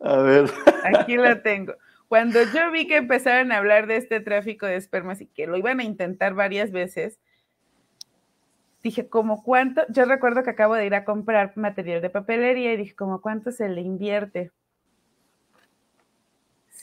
A 0.02 0.18
ver. 0.18 0.52
Aquí 0.84 1.16
la 1.16 1.42
tengo. 1.42 1.76
Cuando 2.10 2.44
yo 2.44 2.70
vi 2.72 2.86
que 2.86 2.98
empezaron 2.98 3.52
a 3.52 3.58
hablar 3.58 3.88
de 3.88 3.96
este 3.96 4.20
tráfico 4.20 4.66
de 4.66 4.76
espermas 4.76 5.20
y 5.20 5.26
que 5.26 5.48
lo 5.48 5.58
iban 5.58 5.80
a 5.80 5.84
intentar 5.84 6.36
varias 6.36 6.72
veces, 6.72 7.20
dije, 8.84 9.08
¿cómo 9.08 9.44
cuánto? 9.44 9.82
Yo 9.90 10.06
recuerdo 10.06 10.44
que 10.44 10.52
acabo 10.52 10.76
de 10.76 10.86
ir 10.86 10.94
a 10.94 11.06
comprar 11.06 11.54
material 11.56 12.02
de 12.02 12.10
papelería 12.10 12.74
y 12.74 12.78
dije, 12.78 12.96
¿cómo 12.96 13.22
cuánto 13.22 13.52
se 13.52 13.68
le 13.68 13.82
invierte? 13.82 14.52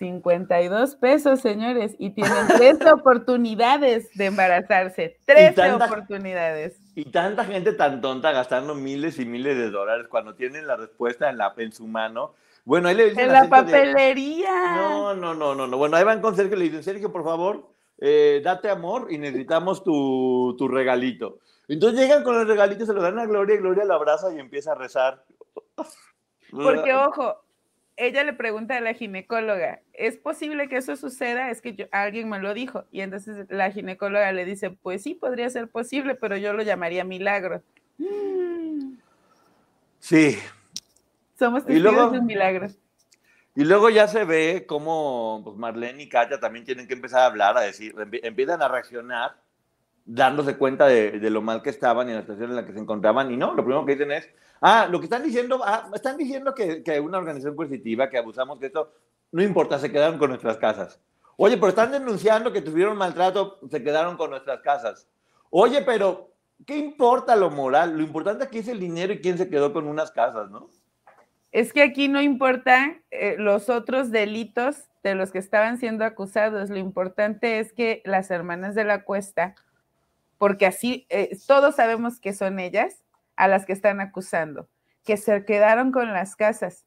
52 0.00 0.97
pesos, 0.97 1.40
señores, 1.40 1.95
y 1.99 2.11
tienen 2.11 2.47
tres 2.57 2.78
oportunidades 2.92 4.09
de 4.14 4.26
embarazarse. 4.26 5.19
Tres 5.26 5.54
oportunidades. 5.59 6.80
Y 6.95 7.04
tanta 7.04 7.45
gente 7.45 7.75
tan 7.75 8.00
tonta 8.00 8.33
gastando 8.33 8.75
miles 8.75 9.19
y 9.19 9.26
miles 9.26 9.59
de 9.59 9.71
dólares 9.71 10.07
cuando 10.09 10.35
tienen 10.35 10.66
la 10.66 10.76
respuesta 10.76 11.28
en, 11.28 11.37
la, 11.37 11.52
en 11.59 11.73
su 11.73 11.87
mano. 11.87 12.35
Bueno, 12.64 12.88
ahí 12.88 12.95
le 12.95 13.11
dicen. 13.11 13.26
En 13.26 13.33
la 13.33 13.49
papelería. 13.49 14.75
No, 14.76 15.14
no, 15.14 15.35
no, 15.35 15.54
no, 15.54 15.66
no. 15.66 15.76
Bueno, 15.76 15.99
ahí 15.99 16.04
van 16.04 16.23
con 16.23 16.35
Sergio 16.35 16.57
le 16.57 16.64
dicen, 16.64 16.83
Sergio, 16.83 17.12
por 17.12 17.23
favor, 17.23 17.69
eh, 17.99 18.40
date 18.42 18.71
amor 18.71 19.09
y 19.11 19.19
necesitamos 19.19 19.85
tu, 19.85 20.54
tu 20.57 20.66
regalito. 20.66 21.40
Entonces 21.69 22.00
llegan 22.00 22.25
con 22.25 22.40
el 22.40 22.49
regalito, 22.49 22.87
se 22.87 22.95
lo 22.95 23.02
dan 23.02 23.19
a 23.19 23.26
Gloria 23.26 23.54
y 23.54 23.59
Gloria 23.59 23.85
lo 23.85 23.95
abraza 23.95 24.35
y 24.35 24.38
empieza 24.38 24.73
a 24.73 24.76
rezar. 24.76 25.25
Porque, 26.50 26.95
ojo, 26.95 27.37
ella 28.00 28.25
le 28.25 28.33
pregunta 28.33 28.76
a 28.76 28.80
la 28.80 28.95
ginecóloga, 28.95 29.80
¿es 29.92 30.16
posible 30.16 30.69
que 30.69 30.78
eso 30.78 30.97
suceda? 30.97 31.50
Es 31.50 31.61
que 31.61 31.75
yo, 31.75 31.87
alguien 31.92 32.28
me 32.30 32.38
lo 32.38 32.54
dijo. 32.54 32.85
Y 32.90 33.02
entonces 33.02 33.47
la 33.50 33.71
ginecóloga 33.71 34.33
le 34.33 34.47
dice, 34.47 34.71
pues 34.71 35.02
sí, 35.02 35.14
podría 35.14 35.50
ser 35.50 35.69
posible, 35.69 36.14
pero 36.14 36.37
yo 36.38 36.54
lo 36.54 36.62
llamaría 36.62 37.04
milagro. 37.04 37.62
Sí. 39.99 40.38
Somos 41.38 41.66
testigos 41.66 42.12
de 42.12 42.23
milagros. 42.23 42.78
Y 43.54 43.64
luego 43.64 43.90
ya 43.90 44.09
se 44.09 44.25
ve 44.25 44.64
cómo 44.66 45.42
pues 45.45 45.57
Marlene 45.57 46.02
y 46.02 46.09
Katia 46.09 46.40
también 46.40 46.64
tienen 46.64 46.88
que 46.88 46.95
empezar 46.95 47.21
a 47.21 47.26
hablar, 47.26 47.59
a 47.59 47.62
decir, 47.62 47.95
empiezan 48.23 48.62
a 48.62 48.69
reaccionar 48.69 49.37
dándose 50.12 50.57
cuenta 50.57 50.87
de, 50.87 51.19
lo 51.31 51.40
mal 51.40 51.62
que 51.62 51.71
estaban 51.71 52.09
y 52.09 52.12
la 52.12 52.23
situación 52.23 52.50
en 52.50 52.57
la 52.57 52.67
que 52.67 52.73
se 52.73 52.81
encontraban. 52.81 53.31
Y 53.31 53.37
no, 53.37 53.55
lo 53.55 53.62
primero 53.62 53.87
que 53.87 53.93
dicen 53.93 54.11
es, 54.11 54.29
ah, 54.61 54.88
lo 54.90 54.99
que 54.99 55.05
están 55.05 55.23
diciendo, 55.23 55.61
ah, 55.64 55.88
están 55.95 56.17
diciendo 56.17 56.55
que, 56.55 56.83
que 56.83 56.99
una 56.99 57.19
organización 57.19 57.55
coercitiva, 57.55 58.11
que 58.11 58.19
abusamos 58.19 58.59
de 58.59 58.67
esto, 58.67 58.93
no 59.33 59.43
importa, 59.43 59.79
se 59.79 59.93
quedaron 59.93 60.19
con 60.19 60.31
nuestras 60.31 60.57
casas. 60.57 61.00
Oye, 61.37 61.57
pero 61.57 61.69
están 61.69 61.93
denunciando 61.93 62.52
que 62.52 62.61
tuvieron 62.61 62.99
maltrato, 62.99 63.61
se 63.71 63.83
quedaron 63.83 64.17
con 64.17 64.31
nuestras 64.31 64.61
casas. 64.61 65.09
Oye, 65.49 65.83
pero, 65.83 66.33
¿qué 66.67 66.76
importa 66.76 67.37
lo 67.37 67.50
moral? 67.50 67.97
Lo 67.97 68.02
importante 68.02 68.45
aquí 68.45 68.59
es 68.59 68.69
el 68.69 68.81
dinero 68.81 69.12
y 69.12 69.21
quién 69.21 69.38
se 69.38 69.49
quedó 69.49 69.73
con 69.73 69.87
unas 69.87 70.11
casas, 70.11 70.50
¿no? 70.50 70.69
Es 71.52 71.73
que 71.73 71.83
aquí 71.83 72.09
no 72.09 72.21
importa 72.21 73.00
eh, 73.11 73.37
los 73.38 73.69
otros 73.69 74.11
delitos 74.11 74.88
de 75.02 75.14
los 75.14 75.31
que 75.31 75.38
estaban 75.38 75.79
siendo 75.79 76.05
acusados. 76.05 76.69
Lo 76.69 76.79
importante 76.79 77.59
es 77.59 77.73
que 77.73 78.02
las 78.05 78.31
hermanas 78.31 78.75
de 78.75 78.85
la 78.85 79.05
cuesta 79.05 79.55
porque 80.40 80.64
así 80.64 81.06
eh, 81.11 81.37
todos 81.47 81.76
sabemos 81.76 82.18
que 82.18 82.32
son 82.32 82.61
ellas 82.61 83.04
a 83.37 83.47
las 83.47 83.66
que 83.66 83.75
están 83.75 84.00
acusando, 84.00 84.70
que 85.04 85.18
se 85.18 85.44
quedaron 85.44 85.92
con 85.92 86.14
las 86.14 86.35
casas. 86.35 86.87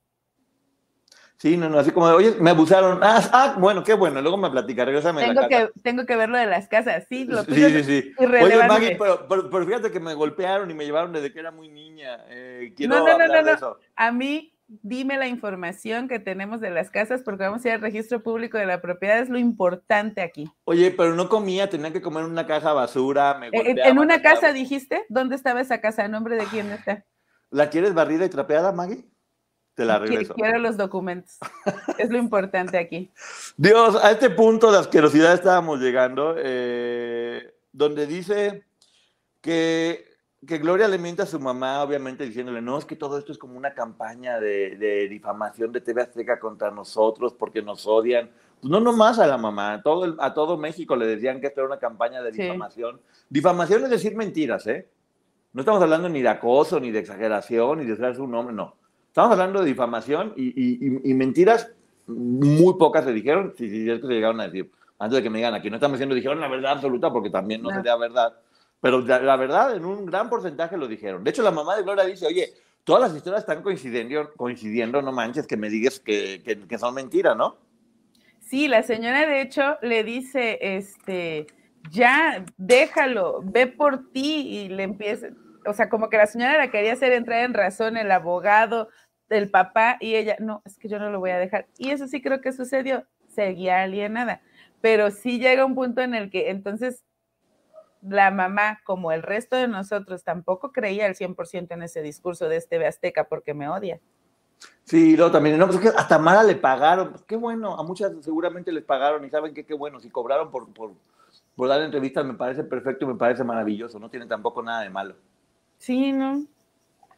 Sí, 1.37 1.55
no, 1.55 1.69
no, 1.69 1.77
así 1.77 1.91
como, 1.91 2.07
oye, 2.07 2.33
me 2.39 2.49
abusaron. 2.49 2.99
Ah, 3.03 3.21
ah 3.31 3.55
bueno, 3.59 3.83
qué 3.83 3.93
bueno, 3.93 4.23
luego 4.23 4.37
me 4.37 4.49
platicaré. 4.49 4.99
Tengo, 4.99 5.47
que, 5.47 5.69
tengo 5.83 6.05
que 6.07 6.15
ver 6.15 6.29
lo 6.29 6.39
de 6.39 6.47
las 6.47 6.67
casas, 6.67 7.05
sí. 7.07 7.25
Lo 7.25 7.43
sí, 7.43 7.53
sí, 7.53 7.83
sí. 7.83 8.13
Oye, 8.17 8.57
Maggie, 8.67 8.97
pero, 8.97 9.27
pero, 9.27 9.65
fíjate 9.67 9.91
que 9.91 9.99
me 9.99 10.15
golpearon 10.15 10.71
y 10.71 10.73
me 10.73 10.85
llevaron 10.85 11.13
desde 11.13 11.31
que 11.31 11.39
era 11.39 11.51
muy 11.51 11.69
niña. 11.69 12.25
Eh, 12.29 12.73
quiero 12.75 12.95
no, 12.95 13.05
no, 13.05 13.19
no, 13.19 13.41
no, 13.43 13.55
no. 13.55 13.77
A 13.95 14.11
mí 14.11 14.52
dime 14.67 15.17
la 15.17 15.27
información 15.27 16.07
que 16.07 16.19
tenemos 16.19 16.61
de 16.61 16.69
las 16.69 16.89
casas 16.89 17.21
porque 17.23 17.43
vamos 17.43 17.63
a 17.63 17.67
ir 17.67 17.73
al 17.75 17.81
registro 17.81 18.23
público 18.23 18.57
de 18.57 18.65
la 18.65 18.81
propiedad, 18.81 19.19
es 19.19 19.29
lo 19.29 19.37
importante 19.37 20.21
aquí. 20.21 20.49
Oye, 20.63 20.91
pero 20.91 21.15
no 21.15 21.29
comía, 21.29 21.69
tenía 21.69 21.91
que 21.93 22.01
comer 22.01 22.23
en 22.23 22.31
una 22.31 22.47
caja 22.47 22.73
basura. 22.73 23.35
Me 23.35 23.49
¿En, 23.51 23.77
¿En 23.79 23.99
una 23.99 24.21
casa 24.21 24.53
dijiste? 24.53 25.05
¿Dónde 25.09 25.35
estaba 25.35 25.61
esa 25.61 25.81
casa? 25.81 26.03
¿A 26.03 26.07
nombre 26.07 26.35
de 26.35 26.45
quién 26.45 26.71
está? 26.71 27.05
¿La 27.49 27.69
quieres 27.69 27.93
barrida 27.93 28.25
y 28.25 28.29
trapeada, 28.29 28.71
Maggie? 28.71 29.05
Te 29.75 29.85
la 29.85 29.97
regreso. 29.97 30.35
Quiero 30.35 30.59
los 30.59 30.77
documentos. 30.77 31.37
es 31.97 32.09
lo 32.09 32.17
importante 32.17 32.77
aquí. 32.77 33.11
Dios, 33.57 33.95
a 34.03 34.11
este 34.11 34.29
punto 34.29 34.71
de 34.71 34.79
asquerosidad 34.79 35.33
estábamos 35.33 35.79
llegando, 35.79 36.35
eh, 36.37 37.53
donde 37.71 38.05
dice 38.05 38.65
que 39.41 40.12
que 40.45 40.57
Gloria 40.57 40.87
le 40.87 40.97
miente 40.97 41.21
a 41.21 41.25
su 41.25 41.39
mamá, 41.39 41.81
obviamente 41.83 42.25
diciéndole, 42.25 42.61
no, 42.61 42.77
es 42.77 42.85
que 42.85 42.95
todo 42.95 43.17
esto 43.17 43.31
es 43.31 43.37
como 43.37 43.57
una 43.57 43.73
campaña 43.73 44.39
de, 44.39 45.07
difamación 45.09 45.71
de 45.71 45.81
TV 45.81 46.01
Azteca 46.01 46.39
contra 46.39 46.71
nosotros 46.71 47.33
porque 47.33 47.61
nos 47.61 47.85
odian. 47.87 48.29
Pues 48.59 48.71
no 48.71 48.79
nomás 48.79 49.19
a 49.19 49.27
la 49.27 49.37
mamá, 49.37 49.73
a 49.73 49.81
todo, 49.81 50.15
a 50.19 50.33
todo 50.33 50.57
México 50.57 50.95
le 50.95 51.05
decían 51.05 51.41
que 51.41 51.47
esto 51.47 51.61
era 51.61 51.67
una 51.67 51.79
campaña 51.79 52.21
de 52.21 52.31
difamación. 52.31 52.99
Difamación 53.29 53.83
es 53.83 53.89
decir 53.89 54.15
mentiras, 54.15 54.67
¿eh? 54.67 54.87
No 55.53 55.61
estamos 55.61 55.81
hablando 55.81 56.09
ni 56.09 56.21
de 56.21 56.29
acoso, 56.29 56.79
ni 56.79 56.91
de 56.91 56.99
exageración, 56.99 57.79
ni 57.79 57.85
de 57.85 57.93
usar 57.93 58.15
su 58.15 58.27
nombre, 58.27 58.55
no. 58.55 58.75
Estamos 59.07 59.31
hablando 59.33 59.59
de 59.59 59.67
difamación 59.67 60.33
y, 60.35 61.13
mentiras 61.13 61.71
muy 62.07 62.73
pocas 62.77 63.05
se 63.05 63.13
dijeron, 63.13 63.53
si, 63.55 63.69
si 63.69 63.89
es 63.89 64.01
que 64.01 64.07
se 64.07 64.13
llegaron 64.13 64.41
a 64.41 64.45
decir. 64.45 64.71
Antes 64.99 65.17
de 65.17 65.23
que 65.23 65.29
me 65.29 65.39
digan 65.39 65.53
aquí, 65.53 65.69
no 65.69 65.75
estamos 65.75 65.97
diciendo, 65.97 66.15
dijeron 66.15 66.39
la 66.39 66.47
verdad 66.47 66.73
absoluta 66.73 67.11
porque 67.11 67.29
también 67.29 67.61
no, 67.61 67.69
no. 67.69 67.75
sería 67.75 67.95
verdad 67.97 68.33
pero 68.83 68.99
la, 68.99 69.37
verdad, 69.37 69.77
en 69.77 69.85
un 69.85 70.05
gran 70.05 70.29
porcentaje 70.29 70.75
lo 70.75 70.89
dijeron. 70.89 71.23
De 71.23 71.29
hecho, 71.29 71.41
la 71.41 71.51
mamá 71.51 71.77
de 71.77 71.83
Gloria 71.83 72.03
dice, 72.03 72.27
oye, 72.27 72.49
todas 72.83 73.01
las 73.01 73.15
historias 73.15 73.43
están 73.43 73.63
coincidiendo, 73.63 74.33
coincidiendo 74.35 75.01
no 75.01 75.13
manches, 75.13 75.47
que 75.47 75.55
me 75.55 75.69
digas 75.69 76.01
que, 76.01 76.43
que, 76.67 76.77
son 76.77 76.93
mentiras, 76.93 77.37
¿no? 77.37 77.55
Sí, 78.41 78.67
la 78.67 78.83
señora 78.83 79.25
de 79.25 79.39
hecho 79.39 79.77
le 79.81 80.03
dice, 80.03 80.59
este, 80.59 81.47
ya, 81.91 82.43
déjalo, 82.57 83.39
ve 83.41 83.67
por 83.67 84.11
ti 84.11 84.49
y 84.49 84.67
le 84.67 84.83
empieza, 84.83 85.27
o 85.65 85.71
sea, 85.71 85.87
como 85.87 86.09
que 86.09 86.17
la 86.17 86.27
señora 86.27 86.57
la 86.57 86.69
quería 86.69 86.91
hacer 86.91 87.13
entrar 87.13 87.45
en 87.45 87.53
razón 87.53 87.95
el 87.95 88.11
abogado, 88.11 88.89
del 89.29 89.49
papá 89.49 89.95
y 90.01 90.15
ella, 90.15 90.35
no, 90.41 90.61
es 90.65 90.77
que 90.77 90.89
yo 90.89 90.99
no 90.99 91.09
lo 91.09 91.21
voy 91.21 91.31
a 91.31 91.37
dejar. 91.37 91.67
Y 91.77 91.91
eso 91.91 92.05
sí 92.07 92.21
creo 92.21 92.41
que 92.41 92.51
sucedió, 92.51 93.07
seguía 93.29 93.81
alienada, 93.81 94.41
pero 94.81 95.09
sí 95.09 95.39
llega 95.39 95.63
un 95.63 95.73
punto 95.73 96.01
en 96.01 96.15
el 96.15 96.29
que 96.29 96.49
entonces 96.49 97.05
la 98.07 98.31
mamá, 98.31 98.79
como 98.83 99.11
el 99.11 99.23
resto 99.23 99.55
de 99.55 99.67
nosotros, 99.67 100.23
tampoco 100.23 100.71
creía 100.71 101.05
al 101.05 101.15
100% 101.15 101.71
en 101.71 101.83
ese 101.83 102.01
discurso 102.01 102.49
de 102.49 102.57
este 102.57 102.85
Azteca 102.85 103.25
porque 103.25 103.53
me 103.53 103.69
odia. 103.69 103.99
Sí, 104.83 105.15
luego 105.15 105.31
también, 105.31 105.57
no, 105.57 105.67
pues 105.67 105.79
que 105.79 105.87
hasta 105.89 106.19
Mara 106.19 106.43
le 106.43 106.55
pagaron, 106.55 107.11
pues 107.11 107.23
qué 107.23 107.35
bueno, 107.35 107.77
a 107.77 107.83
muchas 107.83 108.11
seguramente 108.21 108.71
les 108.71 108.83
pagaron 108.83 109.23
y 109.25 109.29
saben 109.29 109.53
que 109.53 109.65
qué 109.65 109.73
bueno, 109.73 109.99
si 109.99 110.09
cobraron 110.09 110.51
por, 110.51 110.71
por, 110.73 110.91
por 111.55 111.67
dar 111.67 111.81
entrevistas 111.81 112.25
me 112.25 112.33
parece 112.33 112.63
perfecto 112.63 113.05
y 113.05 113.07
me 113.09 113.15
parece 113.15 113.43
maravilloso, 113.43 113.99
no 113.99 114.09
tiene 114.09 114.25
tampoco 114.25 114.61
nada 114.61 114.81
de 114.81 114.89
malo. 114.89 115.15
Sí, 115.77 116.11
¿no? 116.11 116.43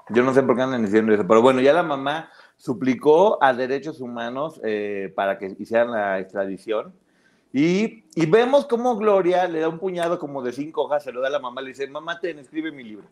Yo 0.09 0.23
no 0.23 0.33
sé 0.33 0.43
por 0.43 0.55
qué 0.55 0.61
andan 0.61 0.83
diciendo 0.83 1.13
eso, 1.13 1.25
pero 1.27 1.41
bueno, 1.41 1.61
ya 1.61 1.73
la 1.73 1.83
mamá 1.83 2.29
suplicó 2.55 3.43
a 3.43 3.53
derechos 3.53 3.99
humanos 3.99 4.61
eh, 4.63 5.11
para 5.15 5.37
que 5.39 5.55
hicieran 5.57 5.91
la 5.91 6.19
extradición 6.19 6.93
y, 7.57 8.03
vemos 8.27 8.65
cómo 8.65 8.97
Gloria 8.97 9.47
le 9.47 9.61
da 9.61 9.69
un 9.69 9.79
puñado 9.79 10.19
como 10.19 10.43
de 10.43 10.51
cinco 10.51 10.83
hojas, 10.83 11.05
se 11.05 11.13
lo 11.13 11.21
da 11.21 11.29
a 11.29 11.31
la 11.31 11.39
mamá, 11.39 11.61
le 11.61 11.69
dice, 11.69 11.87
mamá, 11.87 12.19
ten, 12.19 12.37
escribe 12.37 12.69
mi 12.69 12.83
libro. 12.83 13.05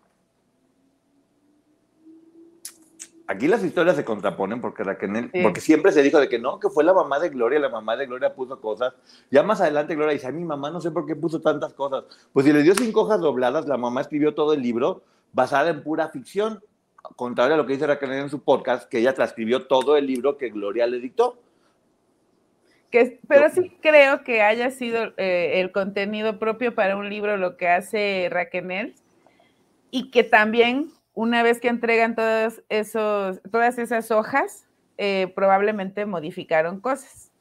Aquí 3.26 3.48
las 3.48 3.64
historias 3.64 3.96
se 3.96 4.04
contraponen 4.04 4.60
porque 4.60 4.84
Raquel, 4.84 5.32
porque 5.42 5.62
siempre 5.62 5.94
se 5.94 6.04
dijo 6.04 6.20
de 6.20 6.28
que 6.28 6.40
no, 6.40 6.60
que 6.60 6.70
fue 6.70 6.84
la 6.84 6.94
mamá 6.94 7.20
de 7.20 7.30
Gloria, 7.30 7.58
la 7.58 7.70
mamá 7.70 7.96
de 7.96 8.06
Gloria 8.06 8.36
puso 8.36 8.60
cosas. 8.60 8.94
Ya 9.32 9.44
más 9.44 9.62
adelante 9.62 9.96
Gloria 9.96 10.12
dice, 10.12 10.28
a 10.28 10.34
mi 10.34 10.44
mamá 10.44 10.70
no 10.72 10.82
sé 10.82 10.92
por 10.92 11.06
qué 11.06 11.16
puso 11.16 11.40
tantas 11.40 11.74
cosas. 11.74 12.04
Pues 12.34 12.46
si 12.46 12.52
le 12.52 12.64
dio 12.64 12.76
cinco 12.76 13.04
hojas 13.04 13.22
dobladas, 13.22 13.66
la 13.66 13.78
mamá 13.78 14.02
escribió 14.02 14.36
todo 14.36 14.52
el 14.52 14.62
libro 14.62 15.04
basada 15.32 15.70
en 15.70 15.84
pura 15.84 16.10
ficción, 16.10 16.62
contrario 17.16 17.54
a 17.54 17.58
lo 17.58 17.66
que 17.66 17.74
dice 17.74 17.88
Raquel 17.88 18.12
en 18.12 18.30
su 18.30 18.44
podcast, 18.44 18.90
que 18.90 19.00
ella 19.00 19.14
transcribió 19.14 19.68
todo 19.68 19.96
el 19.96 20.06
libro 20.06 20.38
que 20.38 20.50
Gloria 20.50 20.86
le 20.86 21.00
dictó 21.00 21.38
pero 23.28 23.50
sí 23.50 23.76
creo 23.82 24.24
que 24.24 24.42
haya 24.42 24.70
sido 24.72 25.14
eh, 25.18 25.62
el 25.62 25.72
contenido 25.72 26.40
propio 26.40 26.76
para 26.76 26.96
un 26.96 27.10
libro 27.10 27.38
lo 27.38 27.58
que 27.58 27.68
hace 27.68 28.28
Raquel 28.30 28.96
y 29.92 30.12
que 30.12 30.24
también 30.24 30.92
una 31.14 31.44
vez 31.44 31.60
que 31.60 31.68
entregan 31.68 32.16
todos 32.16 32.62
esos, 32.70 33.42
todas 33.52 33.78
esas 33.78 34.12
hojas, 34.12 34.66
eh, 34.98 35.32
probablemente 35.36 36.06
modificaron 36.06 36.80
cosas. 36.80 37.32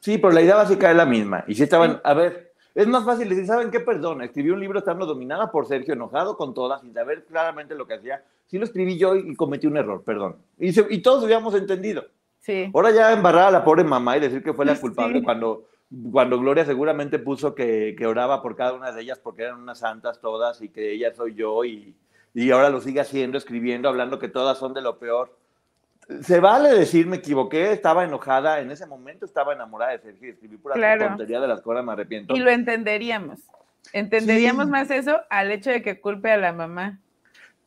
Sí, 0.00 0.16
pero 0.16 0.32
la 0.32 0.40
idea 0.40 0.56
básica 0.56 0.90
es 0.90 0.96
la 0.96 1.04
misma. 1.04 1.44
Y 1.46 1.54
si 1.54 1.62
estaban, 1.62 2.00
a 2.04 2.14
ver, 2.14 2.50
Es 2.72 2.86
más 2.86 3.04
fácil 3.04 3.28
decir, 3.28 3.46
¿saben 3.46 3.70
qué? 3.70 3.80
Perdón, 3.80 4.22
escribí 4.22 4.50
un 4.50 4.60
libro 4.60 4.78
estando 4.78 5.04
dominada 5.04 5.50
por 5.50 5.66
Sergio, 5.66 5.92
enojado 5.92 6.36
con 6.36 6.54
todas, 6.54 6.80
sin 6.80 6.94
saber 6.94 7.24
claramente 7.26 7.74
lo 7.74 7.86
que 7.86 7.94
hacía. 7.94 8.24
Sí 8.46 8.58
lo 8.58 8.64
escribí 8.64 8.96
yo 8.96 9.16
y, 9.16 9.34
cometí 9.34 9.66
un 9.66 9.76
error, 9.76 10.02
perdón. 10.04 10.36
Y, 10.56 10.68
y 10.94 11.02
todos 11.02 11.24
habíamos 11.24 11.54
entendido. 11.54 12.04
Sí. 12.40 12.70
Ahora 12.74 12.90
ya 12.90 13.12
embarrar 13.12 13.48
a 13.48 13.50
la 13.50 13.64
pobre 13.64 13.84
mamá 13.84 14.16
y 14.16 14.20
decir 14.20 14.42
que 14.42 14.54
fue 14.54 14.64
la 14.64 14.78
culpable 14.78 15.22
cuando, 15.22 15.66
cuando 16.10 16.38
Gloria 16.38 16.64
seguramente 16.64 17.18
puso 17.18 17.54
que, 17.54 17.94
que, 17.96 18.06
oraba 18.06 18.42
por 18.42 18.56
cada 18.56 18.72
una 18.72 18.92
de 18.92 19.02
ellas 19.02 19.18
porque 19.18 19.42
eran 19.42 19.60
unas 19.60 19.78
santas 19.78 20.20
todas 20.20 20.62
y 20.62 20.70
que 20.70 20.92
ella 20.92 21.12
soy 21.14 21.34
yo 21.34 21.64
y, 21.64 21.94
y 22.34 22.50
ahora 22.50 22.70
lo 22.70 22.80
sigue 22.80 23.00
haciendo, 23.00 23.36
escribiendo, 23.38 23.88
hablando 23.88 24.18
que 24.18 24.28
todas 24.28 24.58
son 24.58 24.74
de 24.74 24.82
lo 24.82 24.98
peor. 24.98 25.36
Se 26.22 26.40
vale 26.40 26.70
decir, 26.70 27.06
me 27.06 27.16
equivoqué, 27.16 27.72
estaba 27.72 28.04
enojada, 28.04 28.60
en 28.60 28.70
ese 28.70 28.86
momento 28.86 29.24
estaba 29.24 29.52
enamorada 29.52 29.92
de 29.92 30.00
Sergio 30.00 30.28
y 30.28 30.32
escribí 30.32 30.56
pura 30.56 30.74
tontería 30.98 31.40
de 31.40 31.46
las 31.46 31.60
cosas, 31.60 31.84
me 31.84 31.92
arrepiento. 31.92 32.34
Y 32.34 32.40
lo 32.40 32.50
entenderíamos. 32.50 33.40
Entenderíamos 33.92 34.68
más 34.68 34.90
eso 34.90 35.20
al 35.30 35.50
hecho 35.50 35.70
de 35.70 35.82
que 35.82 36.00
culpe 36.00 36.32
a 36.32 36.36
la 36.36 36.52
mamá. 36.52 36.98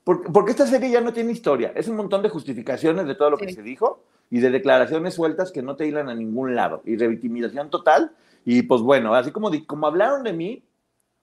Porque, 0.03 0.29
porque, 0.31 0.51
esta 0.51 0.67
serie 0.67 0.91
ya 0.91 1.01
no 1.01 1.13
tiene 1.13 1.31
historia, 1.31 1.71
es 1.75 1.87
un 1.87 1.95
montón 1.95 2.21
de 2.21 2.29
justificaciones 2.29 3.07
de 3.07 3.15
todo 3.15 3.29
lo 3.29 3.37
que 3.37 3.53
se 3.53 3.61
dijo 3.61 4.03
y 4.29 4.39
de 4.39 4.49
declaraciones 4.49 5.13
sueltas 5.13 5.51
que 5.51 5.61
no 5.61 5.75
te 5.75 5.87
hilan 5.87 6.09
a 6.09 6.15
ningún 6.15 6.55
lado 6.55 6.81
y 6.85 6.97
revictimización 6.97 7.69
total. 7.69 8.11
Y 8.43 8.63
pues 8.63 8.81
bueno, 8.81 9.15
así 9.15 9.31
como, 9.31 9.49
como 9.65 9.87
hablaron 9.87 10.23
de 10.23 10.33
mí, 10.33 10.63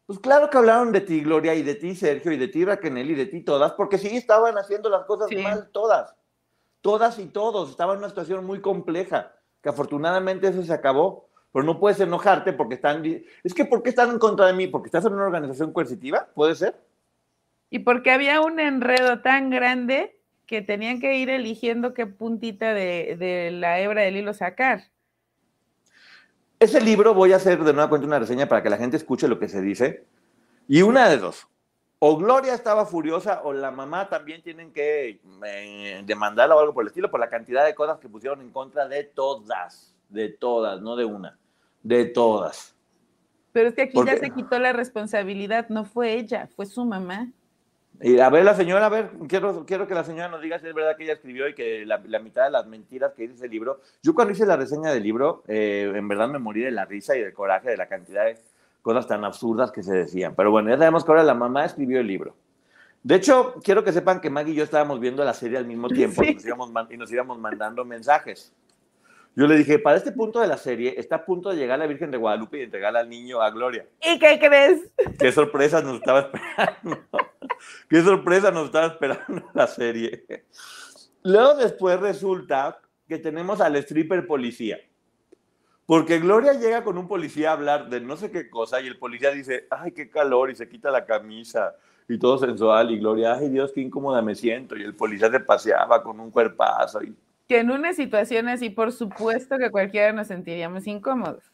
pues 0.07 0.19
claro 0.19 0.49
que 0.49 0.57
hablaron 0.57 0.93
de 0.93 1.03
ti, 1.03 1.21
Gloria, 1.21 1.55
y 1.55 1.63
de 1.63 1.75
ti, 1.75 1.95
Sergio, 1.95 2.33
y 2.33 2.39
de 2.39 2.49
ti, 2.49 2.65
Raquel, 2.65 3.11
y 3.11 3.15
de 3.15 3.27
ti 3.27 3.43
todas, 3.43 3.73
porque 3.73 3.99
sí 3.99 4.17
estaban 4.17 4.57
haciendo 4.57 4.89
las 4.89 5.05
cosas 5.05 5.29
mal 5.43 5.69
todas 5.71 6.15
todas 6.81 7.19
y 7.19 7.27
todos, 7.27 7.71
estaba 7.71 7.93
en 7.93 7.99
una 7.99 8.09
situación 8.09 8.45
muy 8.45 8.61
compleja, 8.61 9.33
que 9.63 9.69
afortunadamente 9.69 10.49
eso 10.49 10.63
se 10.63 10.73
acabó, 10.73 11.29
pero 11.53 11.65
no 11.65 11.79
puedes 11.79 12.01
enojarte 12.01 12.53
porque 12.53 12.75
están, 12.75 13.05
es 13.05 13.55
que 13.55 13.65
¿por 13.65 13.83
qué 13.83 13.91
están 13.91 14.11
en 14.11 14.19
contra 14.19 14.47
de 14.47 14.53
mí? 14.53 14.67
¿Porque 14.67 14.87
estás 14.87 15.05
en 15.05 15.15
una 15.15 15.25
organización 15.25 15.73
coercitiva? 15.73 16.29
¿Puede 16.35 16.55
ser? 16.55 16.81
Y 17.71 17.81
porque 17.81 18.11
había 18.11 18.41
un 18.41 18.61
enredo 18.61 19.21
tan 19.21 19.51
grande 19.51 20.19
que 20.47 20.61
tenían 20.61 21.01
que 21.01 21.17
ir 21.17 21.31
eligiendo 21.31 21.95
qué 21.95 22.07
puntita 22.07 22.75
de, 22.75 23.17
de 23.19 23.51
la 23.53 23.81
hebra 23.81 24.03
del 24.03 24.17
hilo 24.17 24.35
sacar. 24.35 24.91
Ese 26.59 26.81
libro 26.81 27.15
voy 27.15 27.33
a 27.33 27.37
hacer 27.37 27.63
de 27.63 27.73
nuevo 27.73 27.89
cuenta 27.89 28.07
una 28.07 28.19
reseña 28.19 28.49
para 28.49 28.63
que 28.63 28.71
la 28.71 28.77
gente 28.77 28.97
escuche 28.97 29.29
lo 29.29 29.39
que 29.39 29.49
se 29.49 29.63
dice. 29.63 30.05
Y 30.69 30.83
una 30.83 31.09
de 31.09 31.19
dos 31.19 31.47
o 32.03 32.17
Gloria 32.17 32.55
estaba 32.55 32.87
furiosa 32.87 33.43
o 33.45 33.53
la 33.53 33.71
mamá 33.71 34.09
también 34.09 34.43
tienen 34.43 34.73
que 34.73 35.21
eh, 35.47 36.03
demandarla 36.07 36.57
o 36.57 36.61
algo 36.61 36.73
por 36.73 36.83
el 36.83 36.89
estilo 36.89 37.11
por 37.11 37.21
la 37.21 37.29
cantidad 37.29 37.65
de 37.65 37.75
cosas 37.75 37.99
que 37.99 38.09
pusieron 38.09 38.41
en 38.41 38.51
contra 38.51 38.89
de 38.89 39.05
todas, 39.05 39.95
de 40.09 40.31
todas, 40.31 40.81
no 40.81 40.97
de 40.97 41.05
una, 41.05 41.39
de 41.83 42.07
todas. 42.07 42.75
Pero 43.53 43.69
es 43.69 43.75
que 43.75 43.83
aquí 43.83 43.99
ya 44.07 44.17
se 44.17 44.31
quitó 44.31 44.59
la 44.59 44.73
responsabilidad, 44.73 45.69
no 45.69 45.85
fue 45.85 46.15
ella, 46.15 46.49
fue 46.57 46.65
su 46.65 46.87
mamá. 46.87 47.31
Y 48.03 48.19
a 48.19 48.31
ver, 48.31 48.45
la 48.45 48.55
señora, 48.55 48.87
a 48.87 48.89
ver, 48.89 49.11
quiero, 49.29 49.67
quiero 49.67 49.87
que 49.87 49.95
la 49.95 50.05
señora 50.05 50.29
nos 50.29 50.41
diga 50.41 50.59
si 50.59 50.67
es 50.67 50.75
verdad 50.75 50.97
que 50.97 51.05
ella 51.05 51.13
escribió 51.13 51.47
y 51.49 51.55
que 51.55 51.85
la, 51.85 51.99
mitad 51.99 52.45
de 52.45 52.51
las 52.51 52.67
mentiras 52.67 53.13
que 53.13 53.23
dice 53.23 53.35
ese 53.35 53.49
libro. 53.49 53.81
Yo 54.03 54.15
cuando 54.15 54.33
hice 54.33 54.47
la 54.47 54.57
reseña 54.57 54.91
del 54.91 55.03
libro, 55.03 55.43
eh, 55.47 55.93
en 55.95 56.09
verdad 56.09 56.29
me 56.29 56.39
morí 56.39 56.63
de 56.63 56.71
la 56.71 56.87
risa 56.87 57.15
y 57.15 57.21
del 57.21 57.35
coraje 57.35 57.71
de 57.71 57.77
la 57.77 57.89
cantidad 57.89 58.25
de 58.25 58.39
cosas 58.81 59.07
tan 59.07 59.23
absurdas 59.25 59.71
que 59.71 59.83
se 59.83 59.93
decían. 59.93 60.35
Pero 60.35 60.51
bueno, 60.51 60.71
ya 60.71 60.79
sabemos 60.79 61.05
que 61.05 61.11
ahora 61.11 61.25
la 61.25 61.35
mamá 61.35 61.67
escribió 61.67 62.01
el 62.01 62.07
libro. 62.07 62.35
De 63.03 63.17
hecho, 63.17 63.55
quiero 63.63 63.85
que 63.85 63.93
sepan 63.93 64.21
que 64.21 64.31
Maggie 64.31 64.53
y 64.53 64.57
yo 64.57 64.65
estábamos 64.65 64.99
viendo 64.99 65.23
la 65.23 65.35
serie 65.35 65.59
al 65.59 65.67
mismo 65.67 65.89
tiempo 65.89 66.23
y, 66.23 66.35
nos 66.35 66.45
íbamos, 66.45 66.71
y 66.91 66.97
nos 66.97 67.13
íbamos 67.13 67.39
mandando 67.39 67.85
mensajes. 67.85 68.53
Yo 69.37 69.47
le 69.47 69.57
dije, 69.57 69.79
para 69.79 69.97
este 69.97 70.13
punto 70.13 70.41
de 70.41 70.49
la 70.49 70.57
serie 70.57 70.95
está 70.97 71.17
a 71.17 71.25
punto 71.25 71.51
de 71.51 71.57
llegar 71.57 71.79
la 71.79 71.87
Virgen 71.87 72.11
de 72.11 72.19
Guadalupe 72.19 72.59
y 72.59 72.63
entregar 72.63 72.97
al 72.97 73.09
niño 73.09 73.41
a 73.41 73.51
Gloria. 73.51 73.87
¿Y 74.03 74.19
qué 74.19 74.39
crees? 74.39 74.81
Qué 75.19 75.33
sorpresa 75.33 75.83
nos 75.83 75.97
estaba 75.97 76.21
esperando. 76.21 76.99
qué 77.89 78.03
sorpresa 78.03 78.51
nos 78.51 78.67
estaba 78.67 78.87
esperando 78.87 79.51
la 79.55 79.67
serie. 79.67 80.25
Luego 81.23 81.55
después 81.55 82.01
resulta 82.01 82.81
que 83.09 83.19
tenemos 83.19 83.61
al 83.61 83.77
stripper 83.77 84.27
policía. 84.27 84.79
Porque 85.87 86.21
Gloria 86.21 86.53
llega 86.53 86.85
con 86.85 86.97
un 86.97 87.09
policía 87.09 87.51
a 87.51 87.55
hablar 87.55 87.91
de 87.91 88.01
no 88.01 88.17
sé 88.17 88.31
qué 88.31 88.49
cosa 88.49 88.81
y 88.81 88.87
el 88.87 88.97
policía 88.97 89.33
dice, 89.33 89.67
ay, 89.71 89.91
qué 89.91 90.09
calor 90.09 90.51
y 90.51 90.55
se 90.55 90.69
quita 90.69 90.91
la 90.91 91.05
camisa 91.05 91.75
y 92.09 92.19
todo 92.19 92.39
sensual 92.39 92.93
y 92.93 92.99
Gloria, 92.99 93.35
ay 93.35 93.49
Dios, 93.49 93.73
qué 93.73 93.81
incómoda 93.81 94.23
me 94.23 94.37
siento 94.37 94.77
y 94.77 94.83
el 94.83 94.95
policía 94.95 95.31
se 95.31 95.41
paseaba 95.41 96.01
con 96.03 96.21
un 96.21 96.31
cuerpazo. 96.31 97.03
Y... 97.03 97.17
Que 97.49 97.59
en 97.59 97.73
una 97.73 97.93
situación 97.93 98.49
así, 98.49 98.71
por 98.71 98.93
supuesto 98.93 99.59
que 99.59 99.71
cualquiera 99.71 100.13
nos 100.13 100.29
sentiríamos 100.29 100.87
incómodos. 100.87 101.51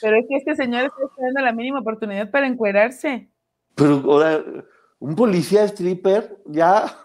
Pero 0.00 0.16
es 0.16 0.26
que 0.28 0.36
este 0.36 0.54
señor 0.54 0.84
está 0.84 1.04
esperando 1.04 1.40
la 1.40 1.52
mínima 1.52 1.80
oportunidad 1.80 2.30
para 2.30 2.46
encuerarse. 2.46 3.28
Pero 3.74 4.02
ahora, 4.04 4.44
un 4.98 5.14
policía 5.14 5.64
stripper, 5.64 6.36
ya. 6.46 6.96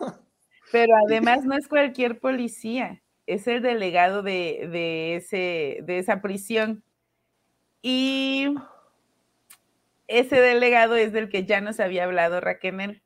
Pero 0.72 0.94
además 1.08 1.44
no 1.46 1.56
es 1.56 1.68
cualquier 1.68 2.20
policía 2.20 3.02
es 3.30 3.48
el 3.48 3.62
delegado 3.62 4.24
de, 4.24 5.16
ese, 5.16 5.82
de 5.84 6.00
esa 6.00 6.20
prisión. 6.20 6.84
Y 7.84 8.56
ese 10.08 10.42
delegado 10.42 10.96
es 10.96 11.14
del 11.14 11.30
que 11.30 11.46
ya 11.46 11.62
nos 11.62 11.80
había 11.80 12.06
hablado 12.06 12.42
Raquel. 12.42 13.04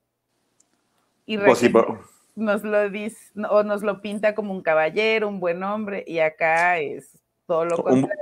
Y 1.26 1.38
pues 1.38 1.62
Raquel 1.62 1.97
nos 2.36 2.63
lo 2.63 2.89
dice, 2.89 3.32
o 3.49 3.63
nos 3.63 3.84
lo 3.84 4.02
pinta 4.02 4.34
como 4.34 4.54
un 4.54 4.62
caballero, 4.62 5.28
un 5.28 5.41
buen 5.41 5.62
hombre, 5.62 6.06
y 6.08 6.19
acá 6.19 6.80
es 6.80 7.21
todo 7.45 7.65
lo 7.65 7.78
contrario. 7.84 8.17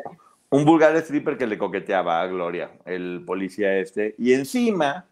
Un, 0.50 0.66
vulgar 0.66 0.96
stripper 0.98 1.38
que 1.38 1.48
le 1.48 1.60
coqueteaba 1.60 2.20
a 2.20 2.28
Gloria, 2.28 2.72
el 2.86 3.24
policía 3.26 3.78
este. 3.78 4.16
Y 4.18 4.34
encima, 4.34 5.08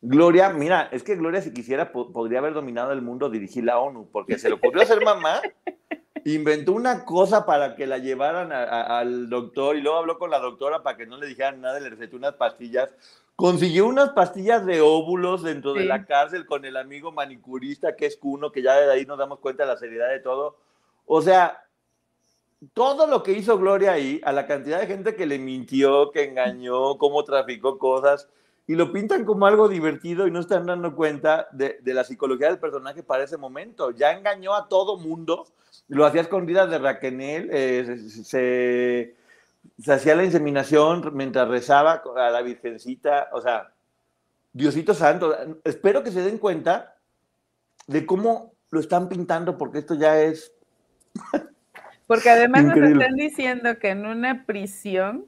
Gloria, 0.00 0.50
mira, 0.50 0.88
es 0.92 1.02
que 1.02 1.16
Gloria 1.16 1.42
si 1.42 1.52
quisiera 1.52 1.92
podría 1.92 2.38
haber 2.38 2.54
dominado 2.54 2.92
el 2.92 3.02
mundo, 3.02 3.30
dirigir 3.30 3.64
la 3.64 3.78
ONU, 3.78 4.08
porque 4.12 4.38
se 4.38 4.48
le 4.48 4.54
ocurrió 4.54 4.86
ser 4.86 5.04
mamá 5.04 5.40
inventó 6.34 6.72
una 6.72 7.04
cosa 7.04 7.46
para 7.46 7.74
que 7.74 7.86
la 7.86 7.98
llevaran 7.98 8.52
al 8.52 9.28
doctor 9.28 9.76
y 9.76 9.80
luego 9.80 9.98
habló 9.98 10.18
con 10.18 10.30
la 10.30 10.38
doctora 10.38 10.82
para 10.82 10.96
que 10.96 11.06
no 11.06 11.16
le 11.16 11.26
dijeran 11.26 11.60
nada, 11.60 11.80
le 11.80 11.90
recetó 11.90 12.16
unas 12.16 12.34
pastillas. 12.34 12.90
Consiguió 13.36 13.86
unas 13.86 14.10
pastillas 14.10 14.66
de 14.66 14.80
óvulos 14.80 15.42
dentro 15.42 15.72
de 15.72 15.84
la 15.84 16.04
cárcel 16.06 16.44
con 16.44 16.64
el 16.64 16.76
amigo 16.76 17.12
manicurista 17.12 17.94
que 17.94 18.06
es 18.06 18.16
Cuno, 18.16 18.50
que 18.50 18.62
ya 18.62 18.74
de 18.76 18.90
ahí 18.90 19.06
nos 19.06 19.18
damos 19.18 19.38
cuenta 19.38 19.62
de 19.62 19.68
la 19.68 19.76
seriedad 19.76 20.08
de 20.08 20.18
todo. 20.18 20.56
O 21.06 21.22
sea, 21.22 21.64
todo 22.74 23.06
lo 23.06 23.22
que 23.22 23.32
hizo 23.32 23.56
Gloria 23.56 23.92
ahí, 23.92 24.20
a 24.24 24.32
la 24.32 24.46
cantidad 24.46 24.80
de 24.80 24.88
gente 24.88 25.14
que 25.14 25.26
le 25.26 25.38
mintió, 25.38 26.10
que 26.10 26.24
engañó, 26.24 26.98
cómo 26.98 27.22
traficó 27.22 27.78
cosas, 27.78 28.28
y 28.68 28.76
lo 28.76 28.92
pintan 28.92 29.24
como 29.24 29.46
algo 29.46 29.68
divertido 29.68 30.28
y 30.28 30.30
no 30.30 30.38
están 30.38 30.66
dando 30.66 30.94
cuenta 30.94 31.48
de, 31.50 31.80
de 31.82 31.94
la 31.94 32.04
psicología 32.04 32.48
del 32.48 32.60
personaje 32.60 33.02
para 33.02 33.24
ese 33.24 33.36
momento. 33.36 33.90
Ya 33.90 34.12
engañó 34.12 34.54
a 34.54 34.68
todo 34.68 34.96
mundo 34.96 35.46
lo 35.88 36.04
hacía 36.04 36.20
escondidas 36.20 36.70
de 36.70 36.78
Raquel, 36.78 37.18
eh, 37.20 37.96
se, 38.24 39.14
hacía 39.90 40.14
la 40.14 40.24
inseminación 40.24 41.10
mientras 41.14 41.48
rezaba 41.48 42.02
a 42.16 42.30
la 42.30 42.42
Virgencita, 42.42 43.28
o 43.32 43.40
sea, 43.40 43.72
Diosito 44.52 44.94
Santo, 44.94 45.36
espero 45.64 46.02
que 46.02 46.10
se 46.10 46.22
den 46.22 46.38
cuenta 46.38 46.96
de 47.86 48.04
cómo 48.04 48.52
lo 48.70 48.80
están 48.80 49.08
pintando, 49.08 49.56
porque 49.56 49.78
esto 49.78 49.94
ya 49.94 50.20
es... 50.20 50.52
Porque 52.06 52.30
además 52.30 52.64
nos 52.64 52.78
están 52.78 53.14
diciendo 53.16 53.78
que 53.78 53.90
en 53.90 54.06
una 54.06 54.46
prisión, 54.46 55.26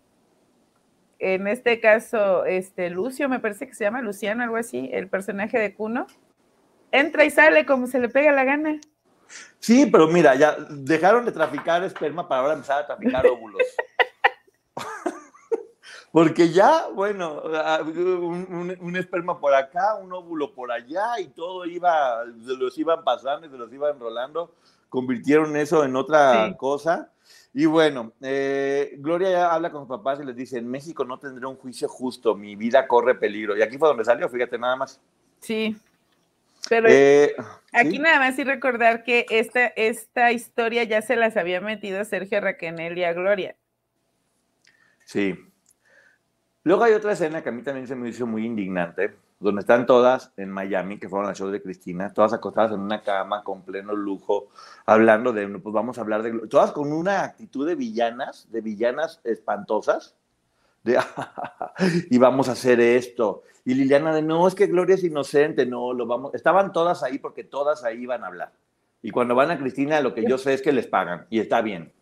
en 1.20 1.46
este 1.46 1.80
caso, 1.80 2.46
este 2.46 2.88
Lucio, 2.88 3.28
me 3.28 3.40
parece 3.40 3.68
que 3.68 3.74
se 3.74 3.84
llama 3.84 4.00
Luciano, 4.00 4.42
algo 4.42 4.56
así, 4.56 4.88
el 4.92 5.08
personaje 5.08 5.58
de 5.58 5.74
Cuno, 5.74 6.06
entra 6.90 7.24
y 7.24 7.30
sale 7.30 7.66
como 7.66 7.86
se 7.86 8.00
le 8.00 8.08
pega 8.08 8.32
la 8.32 8.44
gana. 8.44 8.80
Sí, 9.58 9.86
pero 9.86 10.08
mira, 10.08 10.34
ya 10.34 10.56
dejaron 10.70 11.26
de 11.26 11.32
traficar 11.32 11.84
esperma 11.84 12.26
para 12.26 12.40
ahora 12.40 12.54
empezar 12.54 12.82
a 12.82 12.86
traficar 12.86 13.26
óvulos. 13.30 13.62
Porque 16.12 16.50
ya, 16.50 16.88
bueno, 16.88 17.40
un, 17.40 18.96
esperma 18.96 19.38
por 19.38 19.54
acá, 19.54 19.94
un 19.94 20.12
óvulo 20.12 20.52
por 20.54 20.72
allá 20.72 21.20
y 21.20 21.28
todo 21.28 21.66
iba, 21.66 22.24
se 22.44 22.56
los 22.56 22.76
iban 22.78 23.04
pasando 23.04 23.46
y 23.46 23.50
se 23.50 23.56
los 23.56 23.72
iban 23.72 23.94
enrolando, 23.94 24.52
convirtieron 24.88 25.56
eso 25.56 25.84
en 25.84 25.94
otra 25.94 26.56
cosa. 26.56 27.12
Y 27.52 27.66
bueno, 27.66 28.12
eh, 28.22 28.94
Gloria 28.98 29.30
ya 29.30 29.52
habla 29.52 29.70
con 29.70 29.82
sus 29.82 29.88
papás 29.88 30.20
y 30.20 30.24
les 30.24 30.36
dice, 30.36 30.58
en 30.58 30.68
México 30.68 31.04
no 31.04 31.18
tendré 31.18 31.46
un 31.46 31.56
juicio 31.56 31.88
justo, 31.88 32.36
mi 32.36 32.54
vida 32.54 32.86
corre 32.86 33.16
peligro. 33.16 33.56
Y 33.56 33.62
aquí 33.62 33.76
fue 33.76 33.88
donde 33.88 34.04
salió, 34.04 34.28
fíjate 34.28 34.58
nada 34.58 34.76
más. 34.76 35.00
Sí, 35.40 35.76
pero 36.68 36.88
eh, 36.88 37.34
aquí 37.72 37.98
nada 37.98 38.18
más 38.18 38.38
y 38.38 38.44
recordar 38.44 39.02
que 39.02 39.26
esta, 39.30 39.66
esta 39.66 40.30
historia 40.32 40.84
ya 40.84 41.02
se 41.02 41.16
las 41.16 41.36
había 41.36 41.60
metido 41.60 42.04
Sergio 42.04 42.40
Raquel 42.40 42.96
y 42.96 43.04
a 43.04 43.12
Gloria. 43.12 43.56
Sí. 45.04 45.34
Luego 46.62 46.84
hay 46.84 46.92
otra 46.92 47.12
escena 47.12 47.42
que 47.42 47.48
a 47.48 47.52
mí 47.52 47.62
también 47.62 47.88
se 47.88 47.96
me 47.96 48.08
hizo 48.08 48.26
muy 48.26 48.44
indignante, 48.44 49.14
donde 49.40 49.60
están 49.60 49.86
todas 49.86 50.32
en 50.36 50.50
Miami, 50.50 50.98
que 50.98 51.08
fueron 51.08 51.28
al 51.28 51.34
show 51.34 51.48
de 51.48 51.62
Cristina, 51.62 52.12
todas 52.12 52.34
acostadas 52.34 52.72
en 52.72 52.80
una 52.80 53.02
cama 53.02 53.42
con 53.42 53.62
pleno 53.62 53.94
lujo, 53.96 54.50
hablando 54.84 55.32
de, 55.32 55.48
pues 55.58 55.72
vamos 55.72 55.96
a 55.96 56.02
hablar 56.02 56.22
de, 56.22 56.46
todas 56.48 56.72
con 56.72 56.92
una 56.92 57.24
actitud 57.24 57.66
de 57.66 57.74
villanas, 57.74 58.52
de 58.52 58.60
villanas 58.60 59.20
espantosas, 59.24 60.14
de, 60.84 60.98
y 62.10 62.18
vamos 62.18 62.50
a 62.50 62.52
hacer 62.52 62.80
esto. 62.80 63.42
Y 63.64 63.74
Liliana 63.74 64.14
de, 64.14 64.20
no, 64.20 64.46
es 64.46 64.54
que 64.54 64.66
Gloria 64.66 64.94
es 64.94 65.04
inocente, 65.04 65.64
no, 65.64 65.94
lo 65.94 66.06
vamos, 66.06 66.34
estaban 66.34 66.72
todas 66.72 67.02
ahí 67.02 67.18
porque 67.18 67.42
todas 67.42 67.82
ahí 67.82 68.02
iban 68.02 68.24
a 68.24 68.26
hablar. 68.26 68.52
Y 69.02 69.10
cuando 69.10 69.34
van 69.34 69.50
a 69.50 69.58
Cristina, 69.58 70.02
lo 70.02 70.14
que 70.14 70.28
yo 70.28 70.36
sé 70.36 70.52
es 70.52 70.60
que 70.60 70.72
les 70.72 70.86
pagan 70.86 71.26
y 71.30 71.40
está 71.40 71.62
bien. 71.62 71.94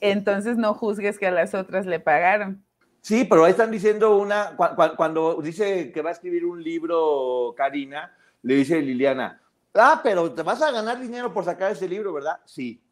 Entonces 0.00 0.56
no 0.56 0.74
juzgues 0.74 1.18
que 1.18 1.26
a 1.26 1.32
las 1.32 1.54
otras 1.54 1.84
le 1.84 1.98
pagaron. 1.98 2.64
Sí, 3.00 3.24
pero 3.24 3.44
ahí 3.44 3.52
están 3.52 3.70
diciendo 3.70 4.16
una, 4.16 4.56
cuando 4.96 5.40
dice 5.42 5.92
que 5.92 6.02
va 6.02 6.10
a 6.10 6.12
escribir 6.12 6.44
un 6.44 6.62
libro 6.62 7.54
Karina, 7.56 8.14
le 8.42 8.54
dice 8.54 8.80
Liliana, 8.82 9.40
ah, 9.74 10.00
pero 10.02 10.32
te 10.32 10.42
vas 10.42 10.60
a 10.62 10.70
ganar 10.70 11.00
dinero 11.00 11.32
por 11.32 11.44
sacar 11.44 11.72
ese 11.72 11.88
libro, 11.88 12.12
¿verdad? 12.12 12.40
Sí. 12.44 12.82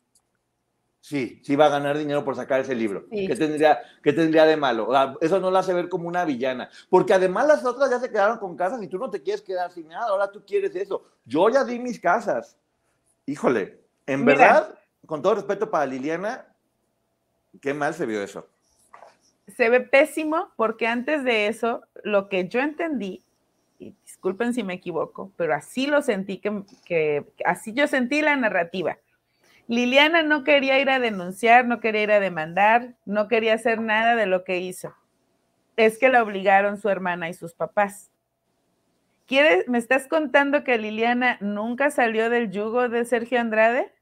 Sí, 1.01 1.41
sí 1.45 1.55
va 1.55 1.67
a 1.67 1.69
ganar 1.69 1.97
dinero 1.97 2.25
por 2.25 2.35
sacar 2.35 2.61
ese 2.61 2.75
libro. 2.75 3.07
¿Qué, 3.09 3.37
tendría, 3.37 3.79
¿Qué 4.03 4.13
tendría 4.13 4.45
de 4.45 4.57
malo? 4.57 4.89
eso 5.21 5.39
no 5.39 5.53
la 5.53 5.61
hace 5.61 5.73
ver 5.73 5.89
como 5.89 6.09
una 6.09 6.25
villana. 6.25 6.69
Porque 6.91 7.15
además 7.15 7.47
las 7.47 7.65
otras 7.65 7.89
ya 7.91 8.01
se 8.01 8.11
quedaron 8.11 8.39
con 8.39 8.57
casas 8.57 8.83
y 8.83 8.89
tú 8.89 8.99
no 8.99 9.09
te 9.09 9.23
quieres 9.23 9.41
quedar 9.41 9.71
sin 9.71 9.87
nada. 9.87 10.09
Ahora 10.09 10.33
tú 10.33 10.45
quieres 10.45 10.75
eso. 10.75 11.05
Yo 11.25 11.49
ya 11.49 11.63
di 11.63 11.79
mis 11.79 12.01
casas. 12.01 12.57
Híjole, 13.25 13.85
en 14.05 14.25
verdad, 14.25 14.77
con 15.07 15.23
todo 15.23 15.37
respeto 15.37 15.71
para 15.71 15.87
Liliana, 15.87 16.45
qué 17.61 17.73
mal 17.73 17.95
se 17.95 18.05
vio 18.05 18.21
eso. 18.21 18.49
Se 19.49 19.69
ve 19.69 19.81
pésimo 19.81 20.53
porque 20.57 20.87
antes 20.87 21.25
de 21.25 21.47
eso, 21.47 21.83
lo 22.03 22.29
que 22.29 22.49
yo 22.49 22.61
entendí, 22.61 23.23
y 23.79 23.95
disculpen 24.05 24.55
si 24.55 24.63
me 24.63 24.75
equivoco, 24.75 25.33
pero 25.37 25.55
así 25.55 25.87
lo 25.87 26.03
sentí, 26.03 26.39
que, 26.39 26.63
que 26.85 27.25
así 27.45 27.73
yo 27.73 27.87
sentí 27.87 28.23
la 28.23 28.37
narrativa. 28.37 28.99
Liliana 29.69 30.23
no 30.23 30.45
quería 30.45 30.79
ir 30.79 30.91
a 30.91 31.01
denunciar, 31.01 31.67
no 31.67 31.81
quería 31.81 32.03
ir 32.03 32.13
a 32.13 32.21
demandar, 32.21 32.95
no 33.05 33.29
quería 33.29 33.55
hacer 33.55 33.81
nada 33.81 34.15
de 34.15 34.27
lo 34.27 34.45
que 34.45 34.59
hizo. 34.59 34.95
Es 35.77 35.99
que 35.99 36.09
la 36.09 36.23
obligaron 36.23 36.79
su 36.79 36.89
hermana 36.89 37.29
y 37.29 37.35
sus 37.35 37.53
papás. 37.53 38.11
¿Quieres, 39.27 39.67
¿Me 39.69 39.79
estás 39.79 40.07
contando 40.07 40.63
que 40.63 40.79
Liliana 40.79 41.37
nunca 41.41 41.91
salió 41.91 42.31
del 42.31 42.53
yugo 42.53 42.89
de 42.89 43.05
Sergio 43.05 43.41
Andrade? 43.41 43.93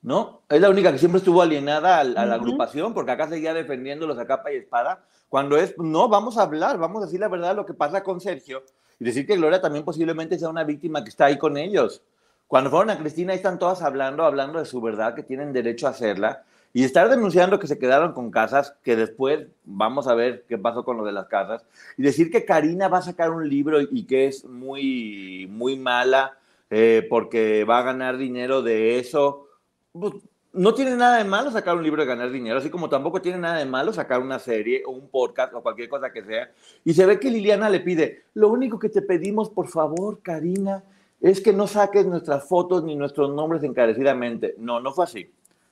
No, 0.00 0.42
es 0.48 0.60
la 0.60 0.70
única 0.70 0.92
que 0.92 0.98
siempre 0.98 1.18
estuvo 1.18 1.42
alienada 1.42 1.98
a, 1.98 2.04
la 2.04 2.34
agrupación, 2.34 2.94
porque 2.94 3.10
acá 3.10 3.28
seguía 3.28 3.52
defendiéndolos 3.52 4.18
a 4.18 4.26
capa 4.26 4.52
y 4.52 4.56
espada. 4.56 5.04
Cuando 5.28 5.56
es, 5.56 5.76
no, 5.78 6.08
vamos 6.08 6.38
a 6.38 6.42
hablar, 6.42 6.78
vamos 6.78 7.02
a 7.02 7.06
decir 7.06 7.20
la 7.20 7.28
verdad 7.28 7.56
lo 7.56 7.66
que 7.66 7.74
pasa 7.74 8.02
con 8.02 8.20
Sergio 8.20 8.62
y 9.00 9.04
decir 9.04 9.26
que 9.26 9.36
Gloria 9.36 9.60
también 9.60 9.84
posiblemente 9.84 10.38
sea 10.38 10.48
una 10.48 10.64
víctima 10.64 11.02
que 11.02 11.10
está 11.10 11.26
ahí 11.26 11.38
con 11.38 11.56
ellos. 11.56 12.02
Cuando 12.46 12.70
fueron 12.70 12.90
a 12.90 12.98
Cristina, 12.98 13.32
ahí 13.32 13.36
están 13.36 13.58
todas 13.58 13.82
hablando, 13.82 14.24
hablando 14.24 14.58
de 14.58 14.64
su 14.64 14.80
verdad, 14.80 15.14
que 15.14 15.22
tienen 15.22 15.52
derecho 15.52 15.86
a 15.86 15.90
hacerla, 15.90 16.44
y 16.72 16.84
estar 16.84 17.08
denunciando 17.08 17.58
que 17.58 17.66
se 17.66 17.78
quedaron 17.78 18.12
con 18.12 18.30
casas, 18.30 18.74
que 18.82 18.96
después 18.96 19.46
vamos 19.64 20.06
a 20.06 20.14
ver 20.14 20.44
qué 20.48 20.56
pasó 20.56 20.84
con 20.84 20.96
lo 20.96 21.04
de 21.04 21.12
las 21.12 21.26
casas, 21.26 21.64
y 21.96 22.02
decir 22.02 22.30
que 22.30 22.44
Karina 22.44 22.88
va 22.88 22.98
a 22.98 23.02
sacar 23.02 23.30
un 23.30 23.48
libro 23.48 23.80
y 23.82 24.04
que 24.04 24.26
es 24.26 24.44
muy, 24.44 25.46
muy 25.50 25.76
mala 25.76 26.38
eh, 26.70 27.06
porque 27.10 27.64
va 27.64 27.78
a 27.78 27.82
ganar 27.82 28.16
dinero 28.16 28.62
de 28.62 28.98
eso. 28.98 29.47
Pues, 29.92 30.14
no 30.52 30.74
tiene 30.74 30.96
nada 30.96 31.18
de 31.18 31.24
malo 31.24 31.50
sacar 31.50 31.76
un 31.76 31.82
libro 31.82 32.02
y 32.02 32.06
ganar 32.06 32.30
dinero, 32.30 32.58
así 32.58 32.70
como 32.70 32.88
tampoco 32.88 33.20
tiene 33.20 33.38
nada 33.38 33.58
de 33.58 33.66
malo 33.66 33.92
sacar 33.92 34.20
una 34.20 34.38
serie 34.38 34.82
o 34.86 34.90
un 34.90 35.08
podcast 35.08 35.54
o 35.54 35.62
cualquier 35.62 35.88
cosa 35.88 36.10
que 36.10 36.24
sea. 36.24 36.50
Y 36.84 36.94
se 36.94 37.06
ve 37.06 37.20
que 37.20 37.30
Liliana 37.30 37.68
le 37.68 37.80
pide, 37.80 38.24
lo 38.34 38.48
único 38.48 38.78
que 38.78 38.88
te 38.88 39.02
pedimos, 39.02 39.50
por 39.50 39.68
favor, 39.68 40.20
Karina, 40.22 40.82
es 41.20 41.40
que 41.40 41.52
no 41.52 41.66
saques 41.66 42.06
nuestras 42.06 42.48
fotos 42.48 42.82
ni 42.84 42.96
nuestros 42.96 43.30
nombres 43.30 43.62
encarecidamente. 43.62 44.54
No, 44.58 44.80
no 44.80 44.92
fue 44.92 45.04
así. 45.04 45.30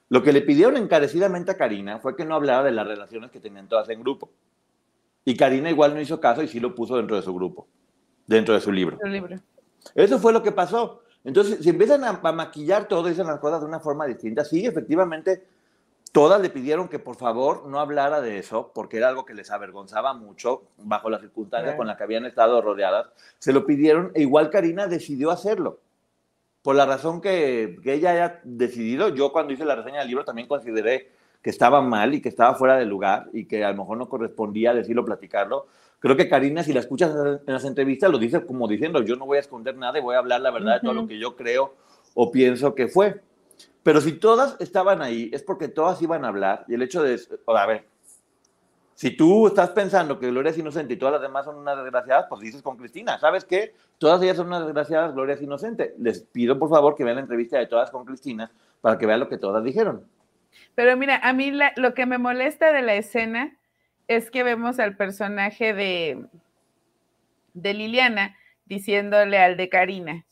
Lo 0.08 0.22
que 0.22 0.32
le 0.32 0.42
pidieron 0.42 0.76
encarecidamente 0.76 1.50
a 1.50 1.56
Karina 1.56 1.98
fue 1.98 2.14
que 2.14 2.24
no 2.24 2.34
hablara 2.34 2.64
de 2.64 2.72
las 2.72 2.86
relaciones 2.86 3.30
que 3.30 3.40
tenían 3.40 3.68
todas 3.68 3.88
en 3.88 4.00
grupo. 4.00 4.30
Y 5.24 5.36
Karina 5.36 5.70
igual 5.70 5.94
no 5.94 6.00
hizo 6.00 6.20
caso 6.20 6.42
y 6.42 6.48
sí 6.48 6.60
lo 6.60 6.74
puso 6.74 6.96
dentro 6.96 7.16
de 7.16 7.22
su 7.22 7.34
grupo, 7.34 7.66
dentro 8.26 8.54
de 8.54 8.60
su 8.60 8.70
libro. 8.70 8.98
Eso 9.94 10.18
fue 10.18 10.32
lo 10.32 10.42
que 10.42 10.52
pasó. 10.52 11.02
Entonces, 11.26 11.58
si 11.60 11.68
empiezan 11.68 12.02
a, 12.04 12.20
a 12.22 12.32
maquillar 12.32 12.88
todo, 12.88 13.08
dicen 13.08 13.26
las 13.26 13.40
cosas 13.40 13.60
de 13.60 13.66
una 13.66 13.80
forma 13.80 14.06
distinta, 14.06 14.44
sí, 14.44 14.64
efectivamente, 14.64 15.42
Todas 16.16 16.40
le 16.40 16.48
pidieron 16.48 16.88
que 16.88 16.98
por 16.98 17.16
favor 17.16 17.66
no 17.66 17.78
hablara 17.78 18.22
de 18.22 18.38
eso, 18.38 18.72
porque 18.74 18.96
era 18.96 19.08
algo 19.08 19.26
que 19.26 19.34
les 19.34 19.50
avergonzaba 19.50 20.14
mucho 20.14 20.62
bajo 20.78 21.10
las 21.10 21.20
circunstancias 21.20 21.74
con 21.76 21.86
las 21.86 21.98
que 21.98 22.04
habían 22.04 22.24
estado 22.24 22.62
rodeadas. 22.62 23.08
Se 23.38 23.52
lo 23.52 23.66
pidieron 23.66 24.12
e 24.14 24.22
igual 24.22 24.48
Karina 24.48 24.86
decidió 24.86 25.30
hacerlo. 25.30 25.78
Por 26.62 26.74
la 26.74 26.86
razón 26.86 27.20
que, 27.20 27.76
que 27.82 27.92
ella 27.92 28.12
haya 28.12 28.40
decidido, 28.44 29.10
yo 29.10 29.30
cuando 29.30 29.52
hice 29.52 29.66
la 29.66 29.76
reseña 29.76 29.98
del 29.98 30.08
libro 30.08 30.24
también 30.24 30.48
consideré 30.48 31.12
que 31.42 31.50
estaba 31.50 31.82
mal 31.82 32.14
y 32.14 32.22
que 32.22 32.30
estaba 32.30 32.54
fuera 32.54 32.78
de 32.78 32.86
lugar 32.86 33.28
y 33.34 33.44
que 33.44 33.62
a 33.62 33.70
lo 33.72 33.76
mejor 33.76 33.98
no 33.98 34.08
correspondía 34.08 34.72
decirlo, 34.72 35.04
platicarlo. 35.04 35.66
Creo 36.06 36.16
que 36.16 36.28
Karina, 36.28 36.62
si 36.62 36.72
la 36.72 36.78
escuchas 36.78 37.12
en 37.12 37.52
las 37.52 37.64
entrevistas, 37.64 38.08
lo 38.08 38.18
dice 38.18 38.46
como 38.46 38.68
diciendo, 38.68 39.02
yo 39.02 39.16
no 39.16 39.26
voy 39.26 39.38
a 39.38 39.40
esconder 39.40 39.76
nada 39.76 39.98
y 39.98 40.02
voy 40.02 40.14
a 40.14 40.18
hablar 40.18 40.40
la 40.40 40.52
verdad 40.52 40.74
de 40.74 40.80
todo 40.82 40.94
lo 40.94 41.08
que 41.08 41.18
yo 41.18 41.34
creo 41.34 41.74
o 42.14 42.30
pienso 42.30 42.76
que 42.76 42.86
fue. 42.86 43.22
Pero 43.82 44.00
si 44.00 44.12
todas 44.12 44.54
estaban 44.60 45.02
ahí, 45.02 45.28
es 45.32 45.42
porque 45.42 45.66
todas 45.66 46.00
iban 46.00 46.24
a 46.24 46.28
hablar. 46.28 46.64
Y 46.68 46.74
el 46.74 46.82
hecho 46.82 47.02
de, 47.02 47.20
a 47.48 47.66
ver, 47.66 47.88
si 48.94 49.16
tú 49.16 49.48
estás 49.48 49.70
pensando 49.70 50.20
que 50.20 50.30
Gloria 50.30 50.50
es 50.50 50.58
inocente 50.58 50.94
y 50.94 50.96
todas 50.96 51.14
las 51.14 51.22
demás 51.22 51.44
son 51.44 51.56
unas 51.56 51.76
desgraciadas, 51.76 52.26
pues 52.28 52.40
dices 52.40 52.62
con 52.62 52.76
Cristina, 52.76 53.18
¿sabes 53.18 53.44
qué? 53.44 53.74
Todas 53.98 54.22
ellas 54.22 54.36
son 54.36 54.46
unas 54.46 54.64
desgraciadas, 54.64 55.12
Gloria 55.12 55.34
es 55.34 55.42
inocente. 55.42 55.96
Les 55.98 56.20
pido 56.20 56.56
por 56.56 56.70
favor 56.70 56.94
que 56.94 57.02
vean 57.02 57.16
la 57.16 57.22
entrevista 57.22 57.58
de 57.58 57.66
todas 57.66 57.90
con 57.90 58.04
Cristina 58.04 58.48
para 58.80 58.96
que 58.96 59.06
vean 59.06 59.18
lo 59.18 59.28
que 59.28 59.38
todas 59.38 59.64
dijeron. 59.64 60.04
Pero 60.76 60.96
mira, 60.96 61.16
a 61.24 61.32
mí 61.32 61.52
lo 61.74 61.94
que 61.94 62.06
me 62.06 62.18
molesta 62.18 62.70
de 62.70 62.82
la 62.82 62.94
escena 62.94 63.56
es 64.08 64.30
que 64.30 64.42
vemos 64.42 64.78
al 64.78 64.96
personaje 64.96 65.74
de, 65.74 66.26
de 67.54 67.74
Liliana 67.74 68.36
diciéndole 68.64 69.38
al 69.38 69.56
de 69.56 69.68
Karina, 69.68 70.26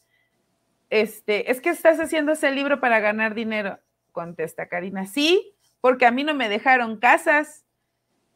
este, 0.91 1.51
es 1.51 1.61
que 1.61 1.71
estás 1.71 1.99
haciendo 1.99 2.33
ese 2.33 2.51
libro 2.51 2.81
para 2.81 3.01
ganar 3.01 3.35
dinero. 3.35 3.81
Contesta 4.13 4.69
Karina, 4.69 5.07
sí, 5.07 5.57
porque 5.81 6.07
a 6.07 6.13
mí 6.13 6.23
no 6.23 6.35
me 6.35 6.49
dejaron 6.49 6.99
casas. 6.99 7.65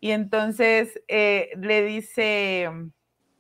Y 0.01 0.11
entonces 0.13 1.01
eh, 1.09 1.51
le 1.57 1.85
dice 1.85 2.69
mm, 2.71 2.91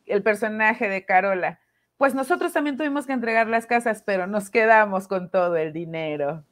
el 0.07 0.23
personaje 0.23 0.89
de 0.89 1.05
Carola, 1.05 1.61
pues 1.97 2.15
nosotros 2.15 2.53
también 2.53 2.77
tuvimos 2.77 3.07
que 3.07 3.13
entregar 3.13 3.49
las 3.49 3.67
casas, 3.67 4.03
pero 4.05 4.27
nos 4.27 4.51
quedamos 4.51 5.09
con 5.09 5.31
todo 5.31 5.57
el 5.57 5.73
dinero. 5.73 6.45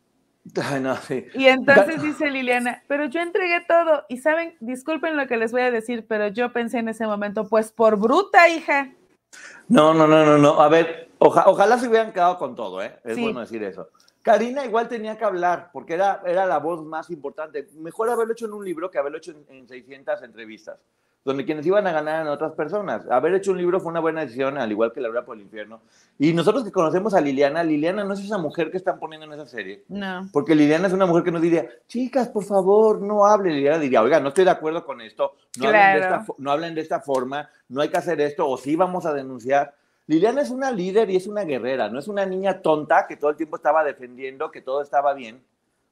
Y 1.35 1.47
entonces 1.47 2.03
dice 2.03 2.31
Liliana, 2.31 2.83
pero 2.89 3.07
yo 3.07 3.21
entregué 3.21 3.65
todo. 3.67 4.05
Y 4.09 4.19
saben, 4.19 4.57
disculpen 4.61 5.17
lo 5.17 5.27
que 5.27 5.37
les 5.37 5.53
voy 5.53 5.63
a 5.63 5.71
decir, 5.71 6.07
pero 6.07 6.29
yo 6.29 6.53
pensé 6.53 6.79
en 6.79 6.89
ese 6.89 7.07
momento, 7.07 7.49
pues 7.49 7.73
por 7.73 7.97
bruta, 7.97 8.49
hija. 8.49 8.93
No, 9.69 9.93
no, 9.93 10.07
no, 10.07 10.25
no, 10.25 10.39
no. 10.39 10.61
A 10.61 10.69
ver, 10.69 11.11
ojalá 11.19 11.79
se 11.79 11.89
hubieran 11.89 12.13
quedado 12.13 12.39
con 12.39 12.55
todo, 12.55 12.83
¿eh? 12.83 12.99
Es 13.05 13.19
bueno 13.19 13.41
decir 13.41 13.63
eso. 13.65 13.89
Karina 14.23 14.65
igual 14.65 14.89
tenía 14.89 15.17
que 15.17 15.25
hablar, 15.25 15.71
porque 15.73 15.95
era, 15.95 16.23
era 16.27 16.47
la 16.47 16.59
voz 16.59 16.85
más 16.85 17.11
importante. 17.11 17.69
Mejor 17.75 18.11
haberlo 18.11 18.33
hecho 18.33 18.47
en 18.47 18.55
un 18.55 18.65
libro 18.65 18.91
que 18.91 18.99
haberlo 18.99 19.19
hecho 19.19 19.33
en, 19.49 19.69
600 19.69 20.23
entrevistas, 20.23 20.81
donde 21.27 21.45
quienes 21.45 21.67
iban 21.67 21.85
a 21.89 21.93
ganar 21.93 22.21
eran 22.21 22.29
otras 22.29 22.53
personas. 22.53 23.03
Haber 23.11 23.35
hecho 23.35 23.51
un 23.51 23.59
libro 23.59 23.81
fue 23.81 23.91
una 23.91 23.99
buena 23.99 24.21
decisión, 24.21 24.57
al 24.59 24.71
igual 24.71 24.93
que 24.93 25.01
La 25.01 25.09
Hora 25.09 25.25
por 25.25 25.37
el 25.37 25.43
Infierno. 25.43 25.81
Y 26.21 26.33
nosotros 26.33 26.63
que 26.63 26.71
conocemos 26.71 27.15
a 27.15 27.21
Liliana, 27.21 27.65
Liliana 27.65 28.05
no 28.05 28.15
es 28.15 28.21
esa 28.21 28.39
mujer 28.39 28.71
que 28.71 28.77
están 28.77 29.01
poniendo 29.01 29.27
en 29.27 29.33
esa 29.33 29.45
serie. 29.45 29.83
No. 29.89 30.29
Porque 30.33 30.55
Liliana 30.55 30.87
es 30.87 30.93
una 30.93 31.05
mujer 31.05 31.25
que 31.25 31.33
nos 31.33 31.43
diría, 31.43 31.69
chicas, 31.89 32.29
por 32.29 32.45
favor, 32.45 33.03
no 33.03 33.27
hablen. 33.27 33.55
Liliana 33.55 33.81
diría, 33.81 34.03
oiga, 34.03 34.21
no 34.21 34.29
estoy 34.29 34.45
de 34.45 34.53
acuerdo 34.53 34.85
con 34.85 35.01
esto, 35.01 35.35
no, 35.59 35.67
hablen, 35.67 35.95
de 35.95 35.99
esta, 35.99 36.27
no 36.39 36.51
hablen 36.53 36.75
de 36.77 36.81
esta 36.81 37.01
forma, 37.01 37.51
no 37.71 37.81
hay 37.81 37.89
que 37.89 37.97
hacer 37.97 38.21
esto, 38.21 38.49
o 38.49 38.57
sí 38.57 38.77
vamos 38.77 39.05
a 39.05 39.13
denunciar. 39.13 39.75
Liliana 40.07 40.43
es 40.43 40.51
una 40.51 40.71
líder 40.71 41.11
y 41.11 41.17
es 41.17 41.27
una 41.27 41.43
guerrera, 41.43 41.89
no 41.89 41.99
es 41.99 42.07
una 42.07 42.25
niña 42.25 42.63
tonta 42.63 43.09
que 43.09 43.17
todo 43.17 43.31
el 43.31 43.37
tiempo 43.37 43.57
estaba 43.57 43.83
defendiendo 43.83 44.53
que 44.53 44.63
todo 44.63 44.81
estaba 44.81 45.13
bien. 45.13 45.43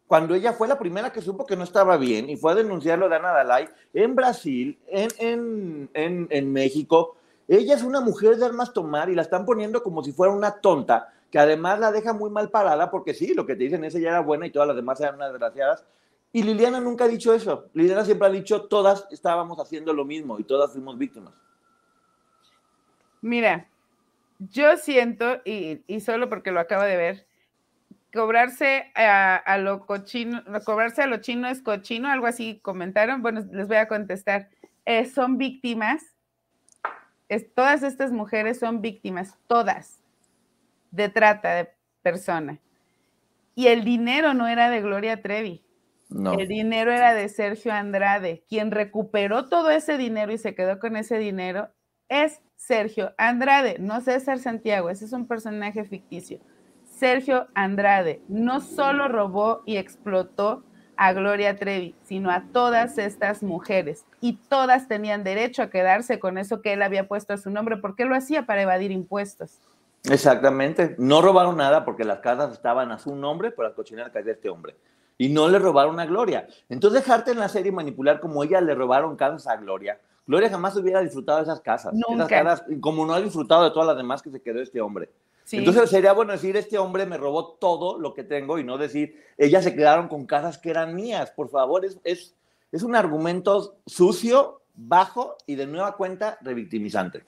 Cuando 0.06 0.34
ella 0.34 0.52
fue 0.52 0.68
la 0.68 0.78
primera 0.78 1.12
que 1.12 1.22
supo 1.22 1.46
que 1.46 1.56
no 1.56 1.64
estaba 1.64 1.96
bien 1.96 2.28
y 2.28 2.36
fue 2.36 2.52
a 2.52 2.56
denunciarlo 2.56 3.08
de 3.08 3.16
Ana 3.16 3.32
Dalai 3.32 3.68
en 3.94 4.14
Brasil, 4.14 4.78
en, 4.88 5.88
en, 5.94 6.28
en, 6.30 6.52
México, 6.52 7.16
ella 7.48 7.74
es 7.74 7.82
una 7.82 8.00
mujer 8.00 8.36
de 8.36 8.44
armas 8.44 8.72
tomar 8.72 9.08
y 9.08 9.14
la 9.14 9.22
están 9.22 9.46
poniendo 9.46 9.82
como 9.82 10.04
si 10.04 10.12
fuera 10.12 10.32
una 10.32 10.60
tonta, 10.60 11.12
que 11.30 11.38
además 11.38 11.80
la 11.80 11.90
deja 11.90 12.12
muy 12.12 12.30
mal 12.30 12.50
parada 12.50 12.90
porque 12.90 13.14
sí, 13.14 13.34
lo 13.34 13.46
que 13.46 13.56
te 13.56 13.64
dicen 13.64 13.84
es 13.84 13.94
ella 13.94 14.10
era 14.10 14.20
buena 14.20 14.46
y 14.46 14.50
todas 14.50 14.68
las 14.68 14.76
demás 14.76 15.00
eran 15.00 15.16
unas 15.16 15.32
desgraciadas. 15.32 15.84
Y 16.32 16.42
Liliana 16.42 16.80
nunca 16.80 17.04
ha 17.04 17.08
dicho 17.08 17.32
eso. 17.32 17.66
Liliana 17.74 18.04
siempre 18.04 18.26
ha 18.26 18.30
dicho, 18.30 18.62
todas 18.62 19.06
estábamos 19.10 19.58
haciendo 19.58 19.92
lo 19.92 20.04
mismo 20.04 20.38
y 20.38 20.44
todas 20.44 20.72
fuimos 20.72 20.98
víctimas. 20.98 21.32
Mira, 23.22 23.68
yo 24.38 24.76
siento, 24.76 25.40
y, 25.44 25.82
solo 26.00 26.28
porque 26.28 26.50
lo 26.50 26.60
acabo 26.60 26.82
de 26.82 26.96
ver, 26.96 27.26
cobrarse 28.14 28.92
a, 28.94 29.59
lo 29.59 29.85
cochino, 29.85 30.42
cobrarse 30.64 31.03
a 31.03 31.07
lo 31.07 31.18
chino 31.18 31.48
es 31.48 31.61
cochino, 31.61 32.09
algo 32.09 32.27
así 32.27 32.61
comentaron. 32.61 33.20
Bueno, 33.20 33.44
les 33.53 33.66
voy 33.66 33.77
a 33.77 33.88
contestar. 33.88 34.48
Eh, 34.87 35.05
son 35.07 35.37
víctimas, 35.37 36.03
todas 37.55 37.83
estas 37.83 38.12
mujeres 38.12 38.61
son 38.61 38.81
víctimas, 38.81 39.37
todas, 39.48 40.00
de 40.92 41.09
trata 41.09 41.55
de 41.55 41.70
persona. 42.03 42.61
Y 43.57 43.66
el 43.68 43.85
dinero 43.85 44.35
no 44.35 44.46
era 44.46 44.70
de 44.70 44.81
Gloria 44.81 45.20
Trevi. 45.20 45.64
No. 46.09 46.38
El 46.38 46.48
dinero 46.48 46.92
era 46.92 47.14
de 47.14 47.29
Sergio 47.29 47.72
Andrade. 47.72 48.44
Quien 48.48 48.70
recuperó 48.70 49.48
todo 49.48 49.70
ese 49.70 49.96
dinero 49.96 50.33
y 50.33 50.38
se 50.38 50.55
quedó 50.55 50.79
con 50.79 50.96
ese 50.96 51.18
dinero 51.18 51.70
es 52.09 52.40
Sergio 52.57 53.14
Andrade, 53.18 53.77
no 53.79 54.00
César 54.00 54.38
Santiago. 54.38 54.90
Ese 54.90 55.07
es 55.07 55.12
un 55.12 55.27
personaje 55.27 55.85
ficticio. 55.85 56.40
Sergio 56.96 57.48
Andrade 57.54 58.22
no 58.28 58.61
solo 58.61 59.09
robó 59.09 59.62
y 59.66 59.76
explotó 59.76 60.62
a 60.96 61.12
Gloria 61.12 61.57
Trevi, 61.57 61.94
sino 62.04 62.30
a 62.30 62.44
todas 62.52 62.98
estas 62.98 63.42
mujeres. 63.42 64.04
Y 64.20 64.37
todas 64.48 64.87
tenían 64.87 65.24
derecho 65.24 65.62
a 65.62 65.70
quedarse 65.70 66.20
con 66.20 66.38
eso 66.38 66.62
que 66.62 66.72
él 66.72 66.83
había 66.83 67.09
puesto 67.09 67.33
a 67.33 67.37
su 67.37 67.50
nombre, 67.50 67.78
porque 67.78 68.04
lo 68.04 68.14
hacía 68.14 68.46
para 68.46 68.62
evadir 68.62 68.92
impuestos. 68.92 69.59
Exactamente. 70.04 70.94
No 70.98 71.20
robaron 71.20 71.57
nada 71.57 71.85
porque 71.85 72.04
las 72.04 72.20
casas 72.20 72.52
estaban 72.52 72.92
a 72.92 72.98
su 72.98 73.16
nombre 73.16 73.50
por 73.50 73.64
las 73.64 73.74
cochineras 73.74 74.12
que 74.12 74.22
de 74.22 74.33
este 74.33 74.48
hombre. 74.48 74.76
Y 75.18 75.30
no 75.30 75.48
le 75.48 75.59
robaron 75.59 75.98
a 75.98 76.07
Gloria. 76.07 76.46
Entonces 76.68 77.02
dejarte 77.02 77.33
en 77.33 77.38
la 77.38 77.48
serie 77.48 77.72
manipular 77.72 78.20
como 78.20 78.44
ella 78.44 78.61
le 78.61 78.74
robaron 78.74 79.16
casas 79.16 79.46
a 79.48 79.57
Gloria. 79.57 79.98
Gloria 80.26 80.48
jamás 80.48 80.76
hubiera 80.76 81.00
disfrutado 81.00 81.38
de 81.38 81.44
esas 81.44 81.61
casas. 81.61 81.92
Nunca. 81.92 82.64
como 82.80 83.04
no 83.04 83.14
ha 83.14 83.20
disfrutado 83.20 83.64
de 83.64 83.70
todas 83.70 83.88
las 83.88 83.96
demás 83.96 84.22
que 84.22 84.30
se 84.30 84.40
quedó 84.40 84.61
este 84.61 84.80
hombre. 84.80 85.11
Entonces 85.52 85.90
sería 85.90 86.12
bueno 86.12 86.33
decir, 86.33 86.57
este 86.57 86.78
hombre 86.78 87.07
me 87.07 87.18
robó 87.18 87.54
todo 87.54 87.98
lo 87.98 88.14
que 88.14 88.24
tengo 88.24 88.59
y 88.59 88.64
no 88.64 88.78
decir, 88.78 89.22
ellas 89.37 89.64
se 89.64 89.74
quedaron 89.74 90.09
con 90.09 90.26
casas 90.26 90.59
que 90.59 90.70
eran 90.70 90.94
mías. 90.94 91.30
Por 91.30 91.50
favor, 91.50 91.85
es, 91.85 92.00
es, 92.04 92.35
es 92.72 92.83
un 92.83 92.96
argumento 92.96 93.76
sucio, 93.87 94.62
bajo 94.74 95.37
y 95.46 95.54
de 95.54 95.66
nueva 95.66 95.96
cuenta 95.96 96.38
revictimizante. 96.40 97.24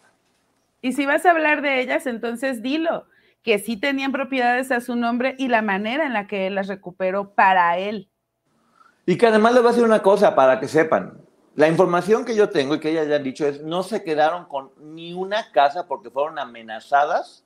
Y 0.83 0.93
si 0.93 1.07
vas 1.07 1.25
a 1.27 1.31
hablar 1.31 1.63
de 1.63 1.81
ellas, 1.81 2.07
entonces 2.07 2.63
dilo, 2.63 3.07
que 3.43 3.59
sí 3.59 3.77
tenían 3.77 4.13
propiedades 4.13 4.73
a 4.73 4.81
su 4.81 4.97
nombre 4.97 5.35
y 5.39 5.49
la 5.49 5.63
manera 5.63 6.07
en 6.07 6.13
la 6.13 6.27
que 6.27 6.47
él 6.47 6.57
las 6.57 6.69
recuperó 6.69 7.35
para 7.35 7.79
él. 7.79 8.09
Y 9.07 9.17
que 9.17 9.27
además 9.27 9.53
les 9.55 9.63
voy 9.63 9.69
a 9.69 9.73
decir 9.73 9.87
una 9.87 10.03
cosa 10.03 10.35
para 10.35 10.59
que 10.59 10.67
sepan. 10.67 11.21
La 11.55 11.69
información 11.69 12.25
que 12.25 12.35
yo 12.35 12.51
tengo 12.51 12.75
y 12.75 12.81
que 12.81 12.91
ellas 12.91 13.09
ya 13.09 13.17
han 13.17 13.23
dicho 13.23 13.47
es, 13.47 13.63
no 13.63 13.83
se 13.83 14.03
quedaron 14.03 14.47
con 14.47 14.73
ni 14.79 15.15
una 15.15 15.53
casa 15.53 15.87
porque 15.87 16.11
fueron 16.11 16.39
amenazadas 16.39 17.46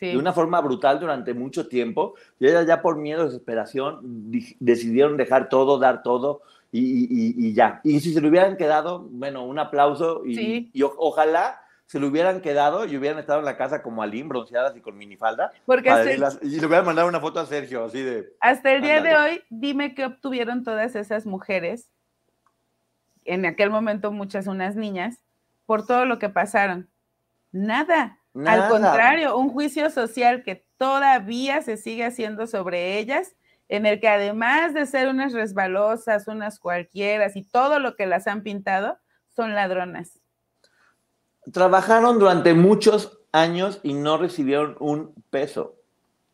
de 0.00 0.16
una 0.16 0.32
forma 0.32 0.60
brutal 0.60 1.00
durante 1.00 1.34
mucho 1.34 1.68
tiempo. 1.68 2.14
Y 2.38 2.46
ellas 2.46 2.66
ya 2.66 2.82
por 2.82 2.96
miedo, 2.96 3.24
desesperación, 3.24 4.00
decidieron 4.60 5.16
dejar 5.16 5.48
todo, 5.48 5.78
dar 5.78 6.02
todo 6.02 6.42
y, 6.72 7.54
ya. 7.54 7.80
Y 7.84 8.00
si 8.00 8.12
se 8.12 8.20
le 8.20 8.28
hubieran 8.28 8.56
quedado, 8.56 9.00
bueno, 9.10 9.44
un 9.44 9.58
aplauso 9.58 10.22
y, 10.26 10.70
ojalá 10.82 11.60
se 11.86 12.00
le 12.00 12.06
hubieran 12.06 12.40
quedado 12.40 12.84
y 12.84 12.96
hubieran 12.96 13.20
estado 13.20 13.38
en 13.38 13.44
la 13.44 13.56
casa 13.56 13.80
como 13.80 14.02
Aline, 14.02 14.28
bronceadas 14.28 14.76
y 14.76 14.80
con 14.80 14.96
minifalda. 14.96 15.52
Porque 15.66 15.88
y 16.42 16.58
le 16.58 16.66
hubieran 16.66 16.84
mandado 16.84 17.08
una 17.08 17.20
foto 17.20 17.38
a 17.38 17.46
Sergio, 17.46 17.84
así 17.84 18.02
de... 18.02 18.26
Hasta 18.40 18.72
el 18.72 18.82
día 18.82 19.00
de 19.00 19.14
hoy, 19.14 19.42
dime 19.50 19.94
qué 19.94 20.04
obtuvieron 20.04 20.64
todas 20.64 20.96
esas 20.96 21.26
mujeres, 21.26 21.88
en 23.24 23.46
aquel 23.46 23.70
momento 23.70 24.10
muchas 24.10 24.48
unas 24.48 24.74
niñas, 24.74 25.22
por 25.64 25.86
todo 25.86 26.06
lo 26.06 26.18
que 26.18 26.28
pasaron. 26.28 26.88
Nada. 27.52 28.18
Al 28.44 28.68
contrario, 28.68 29.38
un 29.38 29.50
juicio 29.50 29.90
social 29.90 30.42
que 30.42 30.66
todavía 30.76 31.62
se 31.62 31.76
sigue 31.76 32.04
haciendo 32.04 32.46
sobre 32.46 32.98
ellas, 32.98 33.34
en 33.68 33.86
el 33.86 34.00
que 34.00 34.08
además 34.08 34.74
de 34.74 34.86
ser 34.86 35.08
unas 35.08 35.32
resbalosas, 35.32 36.28
unas 36.28 36.58
cualquieras 36.58 37.36
y 37.36 37.44
todo 37.44 37.78
lo 37.78 37.96
que 37.96 38.06
las 38.06 38.26
han 38.26 38.42
pintado, 38.42 38.98
son 39.34 39.54
ladronas. 39.54 40.20
Trabajaron 41.52 42.18
durante 42.18 42.54
muchos 42.54 43.20
años 43.32 43.80
y 43.82 43.94
no 43.94 44.18
recibieron 44.18 44.76
un 44.80 45.14
peso. 45.30 45.76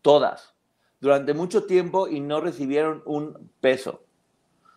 Todas. 0.01 0.55
Durante 1.01 1.35
mucho 1.35 1.65
tiempo 1.65 2.09
y 2.09 2.21
no 2.21 2.41
recibieron 2.41 3.03
un 3.07 3.51
peso. 3.61 4.05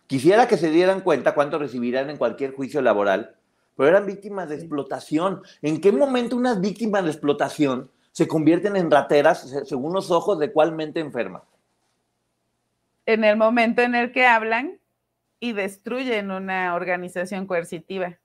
Quisiera 0.06 0.46
que 0.46 0.56
se 0.56 0.70
dieran 0.70 1.00
cuenta 1.00 1.34
cuánto 1.34 1.58
recibirán 1.58 2.10
en 2.10 2.16
cualquier 2.16 2.52
juicio 2.52 2.80
laboral 2.80 3.36
pero 3.76 3.90
eran 3.90 4.06
víctimas 4.06 4.48
de 4.48 4.56
explotación. 4.56 5.42
¿En 5.62 5.80
qué 5.80 5.92
momento 5.92 6.36
unas 6.36 6.60
víctimas 6.60 7.04
de 7.04 7.10
explotación 7.10 7.90
se 8.10 8.26
convierten 8.26 8.76
en 8.76 8.90
rateras 8.90 9.54
según 9.66 9.92
los 9.92 10.10
ojos 10.10 10.38
de 10.38 10.50
cuál 10.50 10.72
mente 10.72 11.00
enferma? 11.00 11.44
En 13.04 13.22
el 13.22 13.36
momento 13.36 13.82
en 13.82 13.94
el 13.94 14.10
que 14.10 14.26
hablan 14.26 14.80
y 15.38 15.52
destruyen 15.52 16.30
una 16.30 16.74
organización 16.74 17.46
coercitiva. 17.46 18.18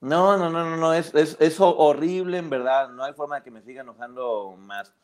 No, 0.00 0.36
no, 0.36 0.48
no, 0.48 0.64
no, 0.64 0.76
no, 0.76 0.94
es, 0.94 1.12
es, 1.14 1.56
horrible 1.58 2.38
en 2.38 2.48
verdad, 2.48 2.90
no 2.90 3.02
hay 3.02 3.12
forma 3.14 3.36
de 3.36 3.42
que 3.42 3.50
me 3.50 3.62
siga 3.62 3.82
enojando 3.82 4.56
más. 4.56 4.94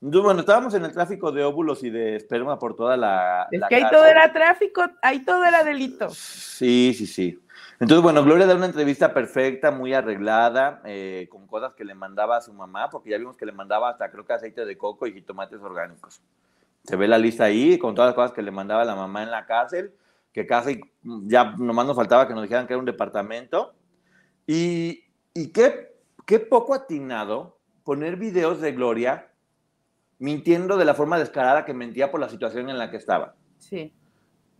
bueno, 0.00 0.40
estábamos 0.40 0.72
en 0.74 0.84
el 0.84 0.92
tráfico 0.92 1.32
de 1.32 1.42
óvulos 1.42 1.82
y 1.82 1.90
de 1.90 2.14
esperma 2.14 2.56
por 2.56 2.76
toda 2.76 2.96
la... 2.96 3.48
Es 3.50 3.60
que 3.68 3.74
ahí 3.74 3.84
todo 3.90 4.06
era 4.06 4.32
tráfico, 4.32 4.84
ahí 5.02 5.24
todo 5.24 5.44
era 5.44 5.64
delito. 5.64 6.08
Sí, 6.10 6.94
sí, 6.96 7.08
sí. 7.08 7.43
Entonces, 7.80 8.02
bueno, 8.02 8.22
Gloria 8.22 8.46
da 8.46 8.54
una 8.54 8.66
entrevista 8.66 9.12
perfecta, 9.12 9.70
muy 9.70 9.94
arreglada, 9.94 10.80
eh, 10.84 11.26
con 11.30 11.46
cosas 11.46 11.74
que 11.74 11.84
le 11.84 11.94
mandaba 11.94 12.36
a 12.36 12.40
su 12.40 12.52
mamá, 12.52 12.88
porque 12.90 13.10
ya 13.10 13.18
vimos 13.18 13.36
que 13.36 13.46
le 13.46 13.52
mandaba 13.52 13.90
hasta 13.90 14.10
creo 14.10 14.24
que 14.24 14.32
aceite 14.32 14.64
de 14.64 14.78
coco 14.78 15.06
y 15.06 15.12
jitomates 15.12 15.60
orgánicos. 15.60 16.20
Se 16.84 16.96
ve 16.96 17.08
la 17.08 17.18
lista 17.18 17.44
ahí 17.44 17.78
con 17.78 17.94
todas 17.94 18.08
las 18.08 18.14
cosas 18.14 18.32
que 18.32 18.42
le 18.42 18.50
mandaba 18.50 18.84
la 18.84 18.94
mamá 18.94 19.22
en 19.22 19.30
la 19.30 19.46
cárcel, 19.46 19.92
que 20.32 20.46
casi 20.46 20.80
ya 21.02 21.54
nomás 21.56 21.86
nos 21.86 21.96
faltaba 21.96 22.28
que 22.28 22.34
nos 22.34 22.42
dijeran 22.42 22.66
que 22.66 22.74
era 22.74 22.80
un 22.80 22.84
departamento. 22.84 23.74
Y, 24.46 25.04
y 25.32 25.48
qué, 25.48 25.96
qué 26.26 26.40
poco 26.40 26.74
atinado 26.74 27.58
poner 27.84 28.16
videos 28.16 28.60
de 28.60 28.72
Gloria 28.72 29.30
mintiendo 30.18 30.76
de 30.76 30.84
la 30.84 30.94
forma 30.94 31.18
descarada 31.18 31.64
que 31.64 31.74
mentía 31.74 32.10
por 32.10 32.20
la 32.20 32.28
situación 32.28 32.68
en 32.70 32.78
la 32.78 32.90
que 32.90 32.96
estaba. 32.96 33.34
Sí. 33.58 33.94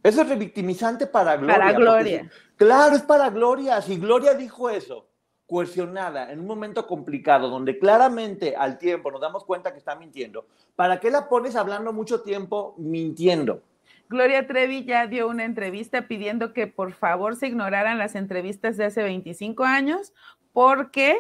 Eso 0.05 0.21
es 0.21 0.29
revictimizante 0.29 1.07
para 1.07 1.39
Gloria. 1.39 1.57
Para 1.57 1.73
Gloria. 1.73 2.31
claro, 2.57 2.95
es 2.95 3.03
para 3.03 3.31
Gloria. 3.31 3.81
Si 3.81 3.97
Gloria 3.97 4.35
dijo 4.35 4.69
eso, 4.69 5.09
coercionada, 5.47 6.31
en 6.31 6.41
un 6.41 6.47
momento 6.47 6.87
complicado, 6.87 7.49
donde 7.49 7.79
claramente 7.79 8.55
al 8.55 8.77
tiempo 8.77 9.11
nos 9.11 9.23
damos 9.23 9.47
cuenta 9.47 9.73
que 9.73 9.79
está 9.79 9.97
mintiendo, 9.97 10.47
¿para 10.77 11.01
qué 11.01 11.11
la 11.11 11.27
pones 11.27 11.57
hablando 11.57 11.95
mucho 11.95 12.21
tiempo 12.21 12.75
mintiendo? 12.77 13.63
Gloria 14.11 14.47
Trevi 14.47 14.85
ya 14.85 15.07
dio 15.07 15.27
una 15.27 15.47
entrevista 15.47 16.07
pidiendo 16.07 16.53
que 16.53 16.67
por 16.67 16.93
favor 16.93 17.37
se 17.37 17.47
ignoraran 17.47 17.97
las 17.97 18.15
entrevistas 18.15 18.77
de 18.77 18.85
hace 18.85 19.03
25 19.03 19.65
años 19.65 20.13
porque 20.53 21.17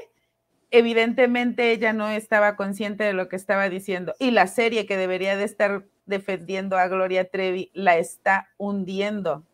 evidentemente 0.70 1.72
ella 1.72 1.94
no 1.94 2.10
estaba 2.10 2.56
consciente 2.56 3.02
de 3.04 3.14
lo 3.14 3.30
que 3.30 3.36
estaba 3.36 3.70
diciendo 3.70 4.14
y 4.18 4.30
la 4.30 4.46
serie 4.46 4.84
que 4.84 4.98
debería 4.98 5.36
de 5.36 5.44
estar 5.44 5.86
defendiendo 6.06 6.76
a 6.76 6.88
Gloria 6.88 7.28
Trevi 7.28 7.70
la 7.74 7.96
está 7.96 8.48
hundiendo. 8.56 9.44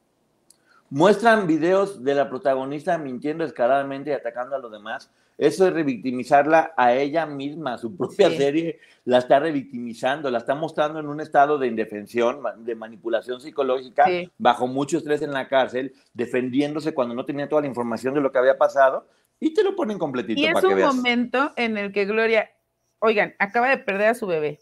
Muestran 0.90 1.46
videos 1.46 2.02
de 2.02 2.14
la 2.14 2.28
protagonista 2.28 2.98
mintiendo 2.98 3.44
descaradamente 3.44 4.10
y 4.10 4.12
atacando 4.12 4.56
a 4.56 4.58
los 4.58 4.72
demás. 4.72 5.10
Eso 5.38 5.66
es 5.66 5.72
revictimizarla 5.72 6.74
a 6.76 6.92
ella 6.94 7.24
misma. 7.24 7.78
Su 7.78 7.96
propia 7.96 8.28
serie 8.28 8.78
la 9.04 9.18
está 9.18 9.38
revictimizando, 9.38 10.30
la 10.30 10.38
está 10.38 10.54
mostrando 10.54 10.98
en 10.98 11.06
un 11.06 11.20
estado 11.20 11.56
de 11.58 11.66
indefensión, 11.66 12.42
de 12.58 12.74
manipulación 12.74 13.40
psicológica, 13.40 14.04
bajo 14.36 14.66
mucho 14.66 14.98
estrés 14.98 15.22
en 15.22 15.32
la 15.32 15.48
cárcel, 15.48 15.94
defendiéndose 16.12 16.92
cuando 16.92 17.14
no 17.14 17.24
tenía 17.24 17.48
toda 17.48 17.62
la 17.62 17.68
información 17.68 18.12
de 18.12 18.20
lo 18.20 18.32
que 18.32 18.38
había 18.38 18.58
pasado 18.58 19.06
y 19.38 19.54
te 19.54 19.64
lo 19.64 19.74
ponen 19.74 19.98
completito. 19.98 20.38
Y 20.38 20.46
es 20.46 20.62
un 20.62 20.78
momento 20.78 21.52
en 21.56 21.78
el 21.78 21.92
que 21.92 22.04
Gloria, 22.04 22.50
oigan, 22.98 23.34
acaba 23.38 23.70
de 23.70 23.78
perder 23.78 24.08
a 24.08 24.14
su 24.14 24.26
bebé 24.26 24.58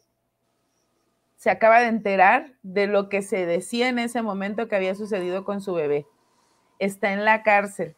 se 1.39 1.51
acaba 1.51 1.81
de 1.81 1.87
enterar 1.87 2.53
de 2.65 2.89
lo 2.89 3.09
que 3.09 3.23
se 3.23 3.47
decía 3.47 3.89
en 3.89 4.01
ese 4.01 4.23
momento 4.23 4.67
que 4.67 4.75
había 4.75 4.97
sucedido 4.97 5.45
con 5.45 5.61
su 5.61 5.73
bebé. 5.73 6.05
Está 6.81 7.13
en 7.13 7.25
la 7.25 7.45
cárcel. 7.45 7.95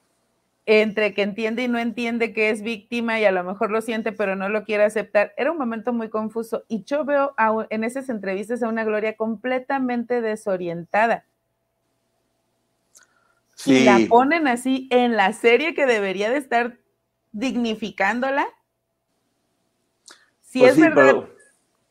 Entre 0.66 1.14
que 1.14 1.22
entiende 1.22 1.62
y 1.62 1.68
no 1.68 1.78
entiende 1.78 2.34
que 2.34 2.50
es 2.50 2.60
víctima 2.60 3.18
y 3.18 3.24
a 3.24 3.32
lo 3.32 3.42
mejor 3.42 3.70
lo 3.70 3.80
siente, 3.80 4.12
pero 4.12 4.36
no 4.36 4.50
lo 4.50 4.64
quiere 4.64 4.84
aceptar. 4.84 5.32
Era 5.38 5.52
un 5.52 5.58
momento 5.58 5.94
muy 5.94 6.10
confuso. 6.10 6.64
Y 6.68 6.84
yo 6.84 7.06
veo 7.06 7.34
en 7.70 7.82
esas 7.82 8.10
entrevistas 8.10 8.62
a 8.62 8.68
una 8.68 8.84
Gloria 8.84 9.16
completamente 9.16 10.20
desorientada. 10.20 11.24
Y 13.64 13.84
la 13.84 14.00
ponen 14.06 14.48
así 14.48 14.86
en 14.90 15.16
la 15.16 15.32
serie 15.32 15.74
que 15.74 15.86
debería 15.86 16.28
de 16.28 16.36
estar 16.36 16.76
dignificándola. 17.32 18.46
Si 20.42 20.60
pues 20.60 20.72
es 20.72 20.80
verdad 20.80 21.24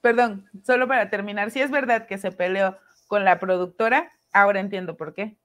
perdón, 0.02 0.50
solo 0.64 0.88
para 0.88 1.10
terminar, 1.10 1.52
si 1.52 1.62
es 1.62 1.72
verdad 1.72 2.08
que 2.08 2.18
se 2.18 2.32
peleó 2.32 2.78
con 3.08 3.26
la 3.26 3.40
productora, 3.40 4.12
ahora 4.32 4.60
entiendo 4.60 4.96
por 4.96 5.14
qué. 5.14 5.36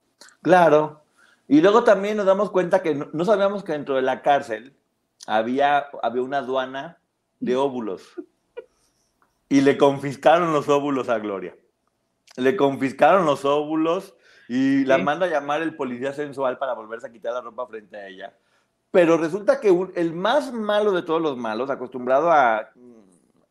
Claro. 0.42 1.02
Y 1.48 1.60
luego 1.60 1.84
también 1.84 2.16
nos 2.16 2.26
damos 2.26 2.50
cuenta 2.50 2.82
que 2.82 2.94
no, 2.94 3.24
sabíamos 3.24 3.64
que 3.64 3.72
dentro 3.72 3.96
de 3.96 4.02
la 4.02 4.22
cárcel 4.22 4.76
había, 5.26 5.86
había 6.02 6.22
una 6.22 6.38
aduana 6.38 6.98
de 7.40 7.56
óvulos. 7.56 8.14
Y 9.48 9.60
le 9.60 9.76
confiscaron 9.76 10.52
los 10.52 10.68
óvulos 10.68 11.08
a 11.08 11.18
Gloria. 11.18 11.54
Le 12.36 12.56
confiscaron 12.56 13.26
los 13.26 13.44
óvulos 13.44 14.14
y 14.48 14.84
la 14.84 14.98
manda 14.98 15.26
a 15.26 15.30
llamar 15.30 15.62
el 15.62 15.76
policía 15.76 16.12
sensual 16.12 16.58
para 16.58 16.74
volverse 16.74 17.06
a 17.06 17.12
quitar 17.12 17.32
la 17.32 17.40
ropa 17.40 17.66
frente 17.66 17.96
a 17.96 18.08
ella. 18.08 18.34
Pero 18.90 19.16
resulta 19.16 19.60
que 19.60 19.68
el 19.96 20.14
más 20.14 20.52
malo 20.52 20.92
de 20.92 21.02
todos 21.02 21.20
los 21.20 21.36
malos, 21.36 21.70
acostumbrado 21.70 22.30
a 22.30 22.70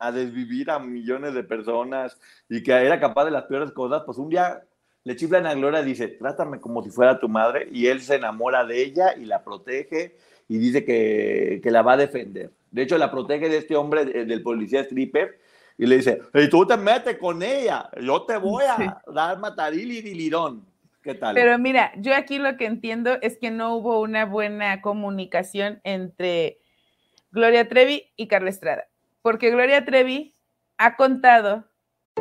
a 0.03 0.11
desvivir 0.11 0.69
a 0.69 0.79
millones 0.79 1.33
de 1.33 1.43
personas 1.43 2.19
y 2.49 2.61
que 2.61 2.73
era 2.73 2.99
capaz 2.99 3.25
de 3.25 3.31
las 3.31 3.43
peores 3.43 3.71
cosas, 3.71 4.03
pues 4.05 4.17
un 4.17 4.29
día 4.29 4.61
le 5.05 5.15
chiflan 5.15 5.45
a 5.45 5.53
Gloria, 5.53 5.81
dice, 5.81 6.07
trátame 6.07 6.59
como 6.59 6.83
si 6.83 6.89
fuera 6.89 7.19
tu 7.19 7.29
madre, 7.29 7.67
y 7.71 7.87
él 7.87 8.01
se 8.01 8.15
enamora 8.15 8.65
de 8.65 8.81
ella 8.81 9.15
y 9.15 9.25
la 9.25 9.43
protege 9.43 10.17
y 10.47 10.57
dice 10.57 10.83
que, 10.83 11.59
que 11.63 11.71
la 11.71 11.81
va 11.81 11.93
a 11.93 11.97
defender. 11.97 12.51
De 12.71 12.83
hecho, 12.83 12.97
la 12.97 13.11
protege 13.11 13.49
de 13.49 13.57
este 13.57 13.75
hombre, 13.75 14.05
del 14.05 14.41
policía 14.43 14.81
stripper, 14.81 15.39
y 15.77 15.85
le 15.85 15.97
dice, 15.97 16.21
y 16.33 16.49
tú 16.49 16.65
te 16.65 16.77
metes 16.77 17.17
con 17.17 17.41
ella, 17.41 17.89
yo 17.99 18.23
te 18.23 18.37
voy 18.37 18.63
a 18.65 19.01
dar 19.07 19.39
mataril 19.39 19.91
y 19.91 20.01
dilirón. 20.01 20.65
¿Qué 21.01 21.15
tal? 21.15 21.35
Pero 21.35 21.57
mira, 21.59 21.91
yo 21.97 22.15
aquí 22.15 22.39
lo 22.39 22.55
que 22.57 22.65
entiendo 22.65 23.17
es 23.21 23.37
que 23.37 23.51
no 23.51 23.75
hubo 23.75 23.99
una 24.01 24.25
buena 24.25 24.81
comunicación 24.81 25.81
entre 25.83 26.59
Gloria 27.31 27.67
Trevi 27.67 28.11
y 28.15 28.27
Carla 28.27 28.51
Estrada, 28.51 28.87
porque 29.23 29.49
Gloria 29.49 29.85
Trevi 29.85 30.37
ha 30.77 30.95
contado 30.95 31.72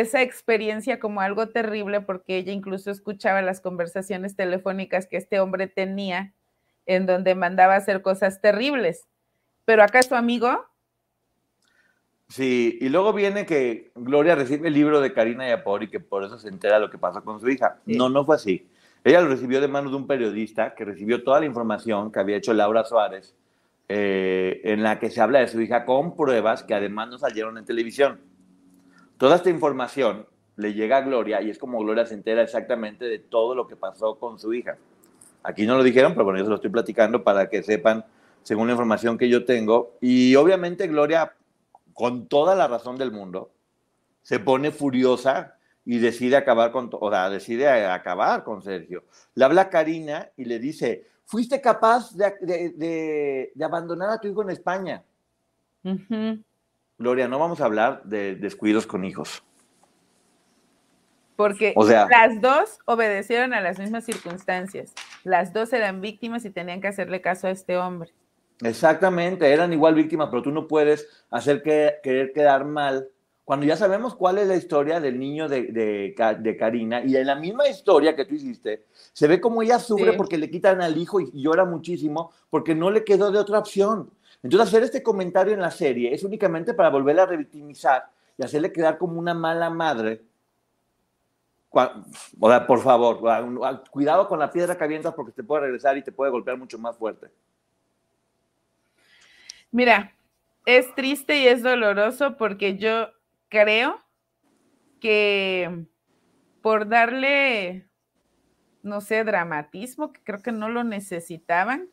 esa 0.00 0.22
experiencia 0.22 0.98
como 0.98 1.20
algo 1.20 1.48
terrible 1.48 2.00
porque 2.00 2.38
ella 2.38 2.52
incluso 2.52 2.90
escuchaba 2.90 3.42
las 3.42 3.60
conversaciones 3.60 4.36
telefónicas 4.36 5.06
que 5.06 5.16
este 5.16 5.38
hombre 5.38 5.66
tenía 5.66 6.32
en 6.86 7.06
donde 7.06 7.34
mandaba 7.34 7.76
hacer 7.76 8.02
cosas 8.02 8.40
terribles. 8.40 9.06
Pero 9.64 9.82
acá 9.82 9.98
es 9.98 10.08
tu 10.08 10.14
amigo. 10.14 10.64
Sí, 12.28 12.78
y 12.80 12.88
luego 12.88 13.12
viene 13.12 13.44
que 13.44 13.92
Gloria 13.94 14.34
recibe 14.34 14.68
el 14.68 14.74
libro 14.74 15.00
de 15.02 15.12
Karina 15.12 15.46
Yapor 15.46 15.82
y 15.82 15.90
que 15.90 16.00
por 16.00 16.24
eso 16.24 16.38
se 16.38 16.48
entera 16.48 16.78
lo 16.78 16.88
que 16.88 16.96
pasa 16.96 17.20
con 17.20 17.38
su 17.38 17.50
hija. 17.50 17.78
No, 17.84 18.08
no 18.08 18.24
fue 18.24 18.36
así. 18.36 18.66
Ella 19.04 19.20
lo 19.20 19.28
recibió 19.28 19.60
de 19.60 19.68
manos 19.68 19.92
de 19.92 19.98
un 19.98 20.06
periodista 20.06 20.74
que 20.74 20.86
recibió 20.86 21.22
toda 21.22 21.40
la 21.40 21.46
información 21.46 22.10
que 22.10 22.20
había 22.20 22.36
hecho 22.36 22.54
Laura 22.54 22.84
Suárez, 22.84 23.34
eh, 23.88 24.62
en 24.64 24.82
la 24.82 24.98
que 24.98 25.10
se 25.10 25.20
habla 25.20 25.40
de 25.40 25.48
su 25.48 25.60
hija 25.60 25.84
con 25.84 26.16
pruebas 26.16 26.62
que 26.62 26.72
además 26.72 27.10
no 27.10 27.18
salieron 27.18 27.58
en 27.58 27.66
televisión. 27.66 28.31
Toda 29.22 29.36
esta 29.36 29.50
información 29.50 30.26
le 30.56 30.74
llega 30.74 30.96
a 30.96 31.00
Gloria 31.02 31.40
y 31.40 31.48
es 31.48 31.56
como 31.56 31.78
Gloria 31.78 32.04
se 32.04 32.14
entera 32.14 32.42
exactamente 32.42 33.04
de 33.04 33.20
todo 33.20 33.54
lo 33.54 33.68
que 33.68 33.76
pasó 33.76 34.18
con 34.18 34.36
su 34.36 34.52
hija. 34.52 34.78
Aquí 35.44 35.64
no 35.64 35.76
lo 35.76 35.84
dijeron, 35.84 36.14
pero 36.14 36.24
bueno, 36.24 36.40
yo 36.40 36.44
se 36.46 36.50
lo 36.50 36.56
estoy 36.56 36.72
platicando 36.72 37.22
para 37.22 37.48
que 37.48 37.62
sepan, 37.62 38.04
según 38.42 38.66
la 38.66 38.72
información 38.72 39.16
que 39.16 39.28
yo 39.28 39.44
tengo. 39.44 39.96
Y 40.00 40.34
obviamente 40.34 40.88
Gloria, 40.88 41.34
con 41.92 42.26
toda 42.26 42.56
la 42.56 42.66
razón 42.66 42.98
del 42.98 43.12
mundo, 43.12 43.52
se 44.22 44.40
pone 44.40 44.72
furiosa 44.72 45.54
y 45.84 45.98
decide 45.98 46.36
acabar 46.36 46.72
con, 46.72 46.90
o 46.92 47.08
sea, 47.08 47.30
decide 47.30 47.68
acabar 47.68 48.42
con 48.42 48.60
Sergio. 48.60 49.04
Le 49.36 49.44
habla 49.44 49.62
a 49.62 49.70
Karina 49.70 50.30
y 50.36 50.46
le 50.46 50.58
dice, 50.58 51.06
fuiste 51.26 51.60
capaz 51.60 52.12
de, 52.16 53.52
abandonar 53.64 54.10
a 54.10 54.18
tu 54.18 54.26
hijo 54.26 54.42
en 54.42 54.50
España. 54.50 55.04
Gloria, 57.02 57.26
no 57.26 57.40
vamos 57.40 57.60
a 57.60 57.64
hablar 57.64 58.02
de 58.04 58.36
descuidos 58.36 58.86
con 58.86 59.04
hijos. 59.04 59.42
Porque 61.34 61.74
las 61.76 62.40
dos 62.40 62.78
obedecieron 62.84 63.52
a 63.54 63.60
las 63.60 63.80
mismas 63.80 64.04
circunstancias. 64.04 64.94
Las 65.24 65.52
dos 65.52 65.72
eran 65.72 66.00
víctimas 66.00 66.44
y 66.44 66.50
tenían 66.50 66.80
que 66.80 66.86
hacerle 66.86 67.20
caso 67.20 67.48
a 67.48 67.50
este 67.50 67.76
hombre. 67.76 68.12
Exactamente, 68.60 69.52
eran 69.52 69.72
igual 69.72 69.96
víctimas, 69.96 70.28
pero 70.30 70.42
tú 70.42 70.52
no 70.52 70.68
puedes 70.68 71.08
hacer 71.30 71.62
que, 71.62 71.96
querer 72.04 72.32
quedar 72.32 72.64
mal 72.64 73.08
cuando 73.44 73.66
ya 73.66 73.76
sabemos 73.76 74.14
cuál 74.14 74.38
es 74.38 74.46
la 74.46 74.54
historia 74.54 75.00
del 75.00 75.18
niño 75.18 75.48
de, 75.48 75.64
de, 75.64 76.56
Karina 76.56 77.04
y 77.04 77.16
en 77.16 77.26
la 77.26 77.34
misma 77.34 77.66
historia 77.66 78.14
que 78.14 78.24
tú 78.24 78.36
hiciste, 78.36 78.86
se 79.12 79.26
ve 79.26 79.40
como 79.40 79.62
ella 79.62 79.80
sufre 79.80 80.12
porque 80.12 80.38
le 80.38 80.48
quitan 80.48 80.80
al 80.80 80.96
hijo 80.96 81.20
y 81.20 81.30
llora 81.34 81.64
muchísimo 81.64 82.30
porque 82.50 82.74
no 82.76 82.90
le 82.90 83.02
quedó 83.04 83.32
de 83.32 83.40
otra 83.40 83.58
opción. 83.58 84.10
Entonces, 84.42 84.68
hacer 84.68 84.82
este 84.82 85.02
comentario 85.02 85.54
en 85.54 85.60
la 85.60 85.70
serie 85.70 86.12
es 86.12 86.24
únicamente 86.24 86.74
para 86.74 86.90
volverla 86.90 87.22
a 87.22 87.26
revictimizar 87.26 88.10
y 88.36 88.42
hacerle 88.42 88.72
quedar 88.72 88.98
como 88.98 89.18
una 89.18 89.34
mala 89.34 89.70
madre. 89.70 90.22
O 91.70 92.48
sea, 92.48 92.66
por 92.66 92.80
favor, 92.82 93.20
cuidado 93.90 94.28
con 94.28 94.38
la 94.38 94.50
piedra 94.50 94.76
que 94.76 94.84
avientas 94.84 95.14
porque 95.14 95.32
te 95.32 95.42
puede 95.42 95.62
regresar 95.62 95.96
y 95.96 96.02
te 96.02 96.12
puede 96.12 96.30
golpear 96.30 96.58
mucho 96.58 96.78
más 96.78 96.96
fuerte. 96.96 97.28
Mira, 99.70 100.12
es 100.66 100.94
triste 100.94 101.38
y 101.38 101.46
es 101.46 101.62
doloroso 101.62 102.36
porque 102.36 102.76
yo 102.76 103.08
creo 103.48 103.98
que 105.00 105.86
por 106.60 106.88
darle, 106.88 107.88
no 108.82 109.00
sé, 109.00 109.24
dramatismo, 109.24 110.12
que 110.12 110.22
creo 110.22 110.42
que 110.42 110.52
no 110.52 110.68
lo 110.68 110.84
necesitaban, 110.84 111.88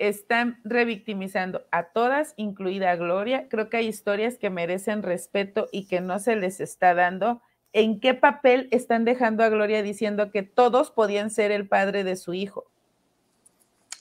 están 0.00 0.60
revictimizando 0.64 1.66
a 1.70 1.84
todas, 1.84 2.32
incluida 2.36 2.96
Gloria. 2.96 3.48
Creo 3.48 3.68
que 3.68 3.76
hay 3.76 3.86
historias 3.86 4.38
que 4.38 4.48
merecen 4.48 5.02
respeto 5.02 5.68
y 5.70 5.86
que 5.86 6.00
no 6.00 6.18
se 6.18 6.36
les 6.36 6.60
está 6.60 6.94
dando. 6.94 7.42
¿En 7.72 8.00
qué 8.00 8.14
papel 8.14 8.68
están 8.72 9.04
dejando 9.04 9.44
a 9.44 9.50
Gloria 9.50 9.82
diciendo 9.82 10.32
que 10.32 10.42
todos 10.42 10.90
podían 10.90 11.30
ser 11.30 11.52
el 11.52 11.68
padre 11.68 12.02
de 12.02 12.16
su 12.16 12.32
hijo? 12.32 12.64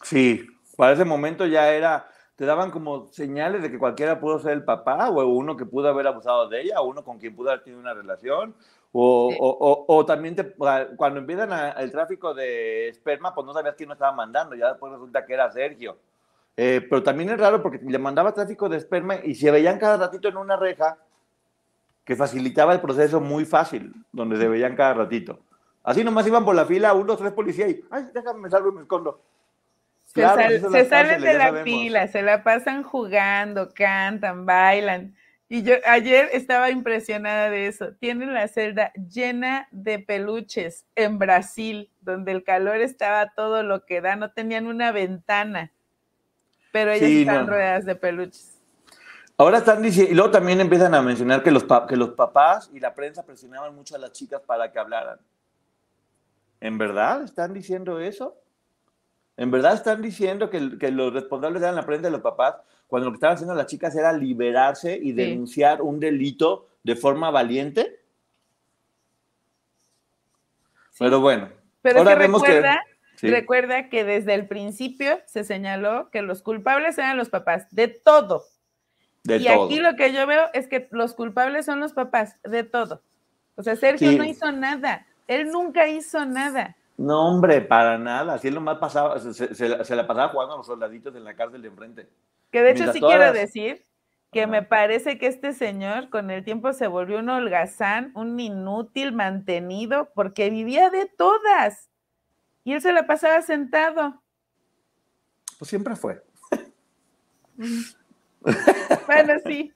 Sí, 0.02 0.48
para 0.78 0.94
ese 0.94 1.06
momento 1.06 1.46
ya 1.46 1.74
era, 1.74 2.08
te 2.38 2.46
daban 2.46 2.72
como 2.72 3.08
señales 3.08 3.62
de 3.62 3.70
que 3.70 3.78
cualquiera 3.78 4.22
pudo 4.22 4.40
ser 4.40 4.54
el 4.54 4.64
papá 4.64 5.10
o 5.10 5.28
uno 5.28 5.58
que 5.58 5.66
pudo 5.66 5.90
haber 5.90 6.08
abusado 6.08 6.48
de 6.48 6.62
ella 6.62 6.80
o 6.80 6.88
uno 6.88 7.04
con 7.04 7.20
quien 7.20 7.36
pudo 7.36 7.50
haber 7.50 7.64
tenido 7.64 7.82
una 7.82 7.94
relación 7.94 8.56
o, 8.92 10.04
también 10.08 10.36
cuando 10.96 11.20
empiezan 11.20 11.74
el 11.78 11.92
tráfico 11.92 12.34
de 12.34 12.90
esperma, 12.90 13.34
pues 13.34 13.46
no 13.46 13.54
sabías 13.54 13.76
quién 13.76 13.90
lo 13.90 13.94
estaba 13.94 14.12
mandando, 14.12 14.56
ya 14.56 14.70
después 14.70 14.92
resulta 14.92 15.26
que 15.26 15.34
era 15.34 15.52
Sergio. 15.52 15.98
Eh, 16.58 16.86
pero 16.90 17.02
también 17.04 17.30
es 17.30 17.40
raro 17.40 17.62
porque 17.62 17.80
le 17.82 17.98
mandaba 17.98 18.34
tráfico 18.34 18.68
de 18.68 18.78
esperma 18.78 19.16
y 19.24 19.36
se 19.36 19.50
veían 19.50 19.80
cada 19.80 19.98
ratito 19.98 20.28
en 20.28 20.38
una 20.38 20.58
reja 20.58 20.98
que 22.04 22.16
facilitaba 22.16 22.74
el 22.74 22.82
proceso 22.82 23.22
muy 23.22 23.46
fácil, 23.46 23.94
donde 24.12 24.38
se 24.38 24.48
veían 24.48 24.76
cada 24.76 24.96
ratito. 24.96 25.40
Así 25.84 26.04
nomás 26.04 26.28
iban 26.28 26.44
por 26.44 26.56
la 26.56 26.66
fila, 26.66 26.94
uno, 26.94 27.16
tres 27.16 27.32
policías 27.32 27.70
y, 27.70 27.86
ay, 27.92 28.10
déjame, 28.14 28.42
me 28.42 28.50
salgo 28.50 28.70
y 28.70 28.74
me 28.74 28.82
escondo. 28.82 29.22
Se, 30.06 30.22
se 30.60 30.86
salen 30.86 31.22
de 31.22 31.34
la 31.36 31.64
fila, 31.64 32.08
se 32.08 32.24
la 32.24 32.44
pasan 32.44 32.82
jugando, 32.82 33.70
cantan, 33.74 34.46
bailan. 34.46 35.16
Y 35.52 35.64
yo 35.64 35.74
ayer 35.86 36.30
estaba 36.32 36.70
impresionada 36.70 37.50
de 37.50 37.66
eso. 37.66 37.94
Tienen 37.96 38.36
la 38.36 38.48
celda 38.48 38.94
llena 38.94 39.68
de 39.72 39.98
peluches 39.98 40.86
en 40.96 41.18
Brasil, 41.18 41.90
donde 42.02 42.32
el 42.32 42.44
calor 42.44 42.78
estaba 42.78 43.34
todo 43.36 43.64
lo 43.64 43.84
que 43.84 44.00
da, 44.00 44.16
no 44.16 44.32
tenían 44.32 44.68
una 44.68 44.92
ventana, 44.92 45.72
pero 46.72 46.92
ellos 46.92 47.10
están 47.10 47.48
rodeadas 47.48 47.86
de 47.86 47.96
peluches. 47.96 48.60
Ahora 49.38 49.58
están 49.58 49.82
diciendo, 49.82 50.12
y 50.12 50.16
luego 50.16 50.30
también 50.30 50.62
empiezan 50.62 50.94
a 50.94 51.02
mencionar 51.02 51.42
que 51.42 51.50
los, 51.50 51.66
que 51.88 51.96
los 51.96 52.10
papás 52.10 52.70
y 52.72 52.80
la 52.80 52.94
prensa 52.94 53.26
presionaban 53.26 53.74
mucho 53.74 53.96
a 53.96 53.98
las 53.98 54.12
chicas 54.12 54.42
para 54.46 54.72
que 54.72 54.78
hablaran. 54.78 55.18
¿En 56.62 56.78
verdad 56.78 57.24
están 57.24 57.54
diciendo 57.54 58.00
eso? 58.00 58.38
¿En 59.36 59.50
verdad 59.50 59.74
están 59.74 60.02
diciendo 60.04 60.52
que, 60.52 60.78
que 60.78 60.92
los 60.92 61.12
responsables 61.12 61.64
eran 61.64 61.76
la 61.76 61.86
prensa 61.86 62.10
y 62.10 62.12
los 62.12 62.22
papás? 62.22 62.56
Cuando 62.90 63.06
lo 63.06 63.12
que 63.12 63.18
estaban 63.18 63.36
haciendo 63.36 63.54
las 63.54 63.68
chicas 63.68 63.96
era 63.96 64.12
liberarse 64.12 65.00
y 65.00 65.12
denunciar 65.12 65.84
un 65.84 66.00
delito 66.00 66.68
de 66.84 66.96
forma 66.96 67.30
valiente. 67.30 68.00
Pero 70.98 71.22
bueno. 71.22 71.50
Pero 71.84 72.00
ahora 72.00 72.16
vemos 72.16 72.42
recuerda, 72.42 72.82
que, 73.22 73.30
recuerda 73.30 73.90
que 73.90 74.04
desde 74.04 74.34
el 74.34 74.48
principio 74.48 75.20
se 75.28 75.44
señaló 75.44 76.10
que 76.10 76.24
los 76.24 76.42
culpables 76.42 76.98
eran 76.98 77.16
los 77.16 77.30
papás, 77.30 77.68
de 77.70 77.90
todo. 77.90 78.44
y 79.24 79.48
aquí 79.48 79.80
lo 79.80 79.96
que 79.96 80.12
yo 80.12 80.26
veo 80.26 80.48
es 80.54 80.68
que 80.68 80.88
los 80.90 81.14
culpables 81.14 81.68
son 81.68 81.80
los 81.80 81.94
papás, 81.94 82.38
de 82.44 82.64
todo. 82.64 83.04
O 83.56 83.62
sea, 83.62 83.76
Sergio 83.76 84.12
no 84.14 84.24
hizo 84.24 84.52
nada. 84.52 85.06
Él 85.28 85.52
nunca 85.52 85.88
hizo 85.88 86.26
nada. 86.26 86.76
No, 86.98 87.30
hombre, 87.30 87.62
para 87.62 88.00
nada. 88.00 88.34
Así 88.34 88.48
es 88.48 88.54
lo 88.54 88.62
más 88.62 88.80
pasaba, 88.80 89.20
se, 89.20 89.54
se, 89.54 89.96
la 89.96 90.08
pasaba 90.08 90.30
jugando 90.30 90.56
a 90.56 90.58
los 90.58 90.66
soldaditos 90.66 91.16
en 91.16 91.24
la 91.24 91.36
cárcel 91.36 91.62
de 91.62 91.68
enfrente. 91.68 92.10
Que 92.52 92.62
de 92.62 92.72
hecho 92.72 92.92
sí 92.92 93.00
quiero 93.00 93.32
decir 93.32 93.86
que 94.32 94.48
me 94.48 94.62
parece 94.62 95.18
que 95.18 95.28
este 95.28 95.54
señor 95.54 96.10
con 96.10 96.30
el 96.30 96.44
tiempo 96.44 96.74
se 96.74 96.88
volvió 96.88 97.20
un 97.20 97.30
holgazán, 97.30 98.12
un 98.16 98.40
inútil 98.40 99.12
mantenido, 99.12 100.10
porque 100.14 100.50
vivía 100.50 100.90
de 100.90 101.06
todas. 101.06 101.90
Y 102.64 102.74
él 102.74 102.82
se 102.82 102.94
la 102.94 103.08
pasaba 103.08 103.42
sentado. 103.42 104.22
Pues 105.58 105.70
siempre 105.70 105.96
fue. 105.96 106.22
bueno, 109.08 109.34
sí. 109.46 109.74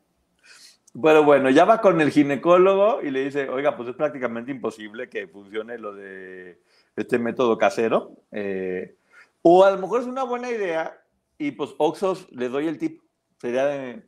Pero 1.01 1.23
bueno, 1.23 1.49
ya 1.49 1.65
va 1.65 1.81
con 1.81 1.99
el 2.01 2.11
ginecólogo 2.11 3.01
y 3.01 3.09
le 3.09 3.25
dice, 3.25 3.49
oiga, 3.49 3.75
pues 3.75 3.89
es 3.89 3.95
prácticamente 3.95 4.51
imposible 4.51 5.09
que 5.09 5.27
funcione 5.27 5.79
lo 5.79 5.95
de 5.95 6.61
este 6.95 7.17
método 7.17 7.57
casero. 7.57 8.15
Eh, 8.31 8.95
o 9.41 9.65
a 9.65 9.71
lo 9.71 9.79
mejor 9.79 10.01
es 10.01 10.07
una 10.07 10.23
buena 10.23 10.51
idea 10.51 11.02
y 11.43 11.51
pues 11.51 11.75
Oxos 11.77 12.27
le 12.31 12.47
doy 12.47 12.67
el 12.67 12.77
tip. 12.77 13.01
Sería 13.37 13.65
de, 13.65 14.03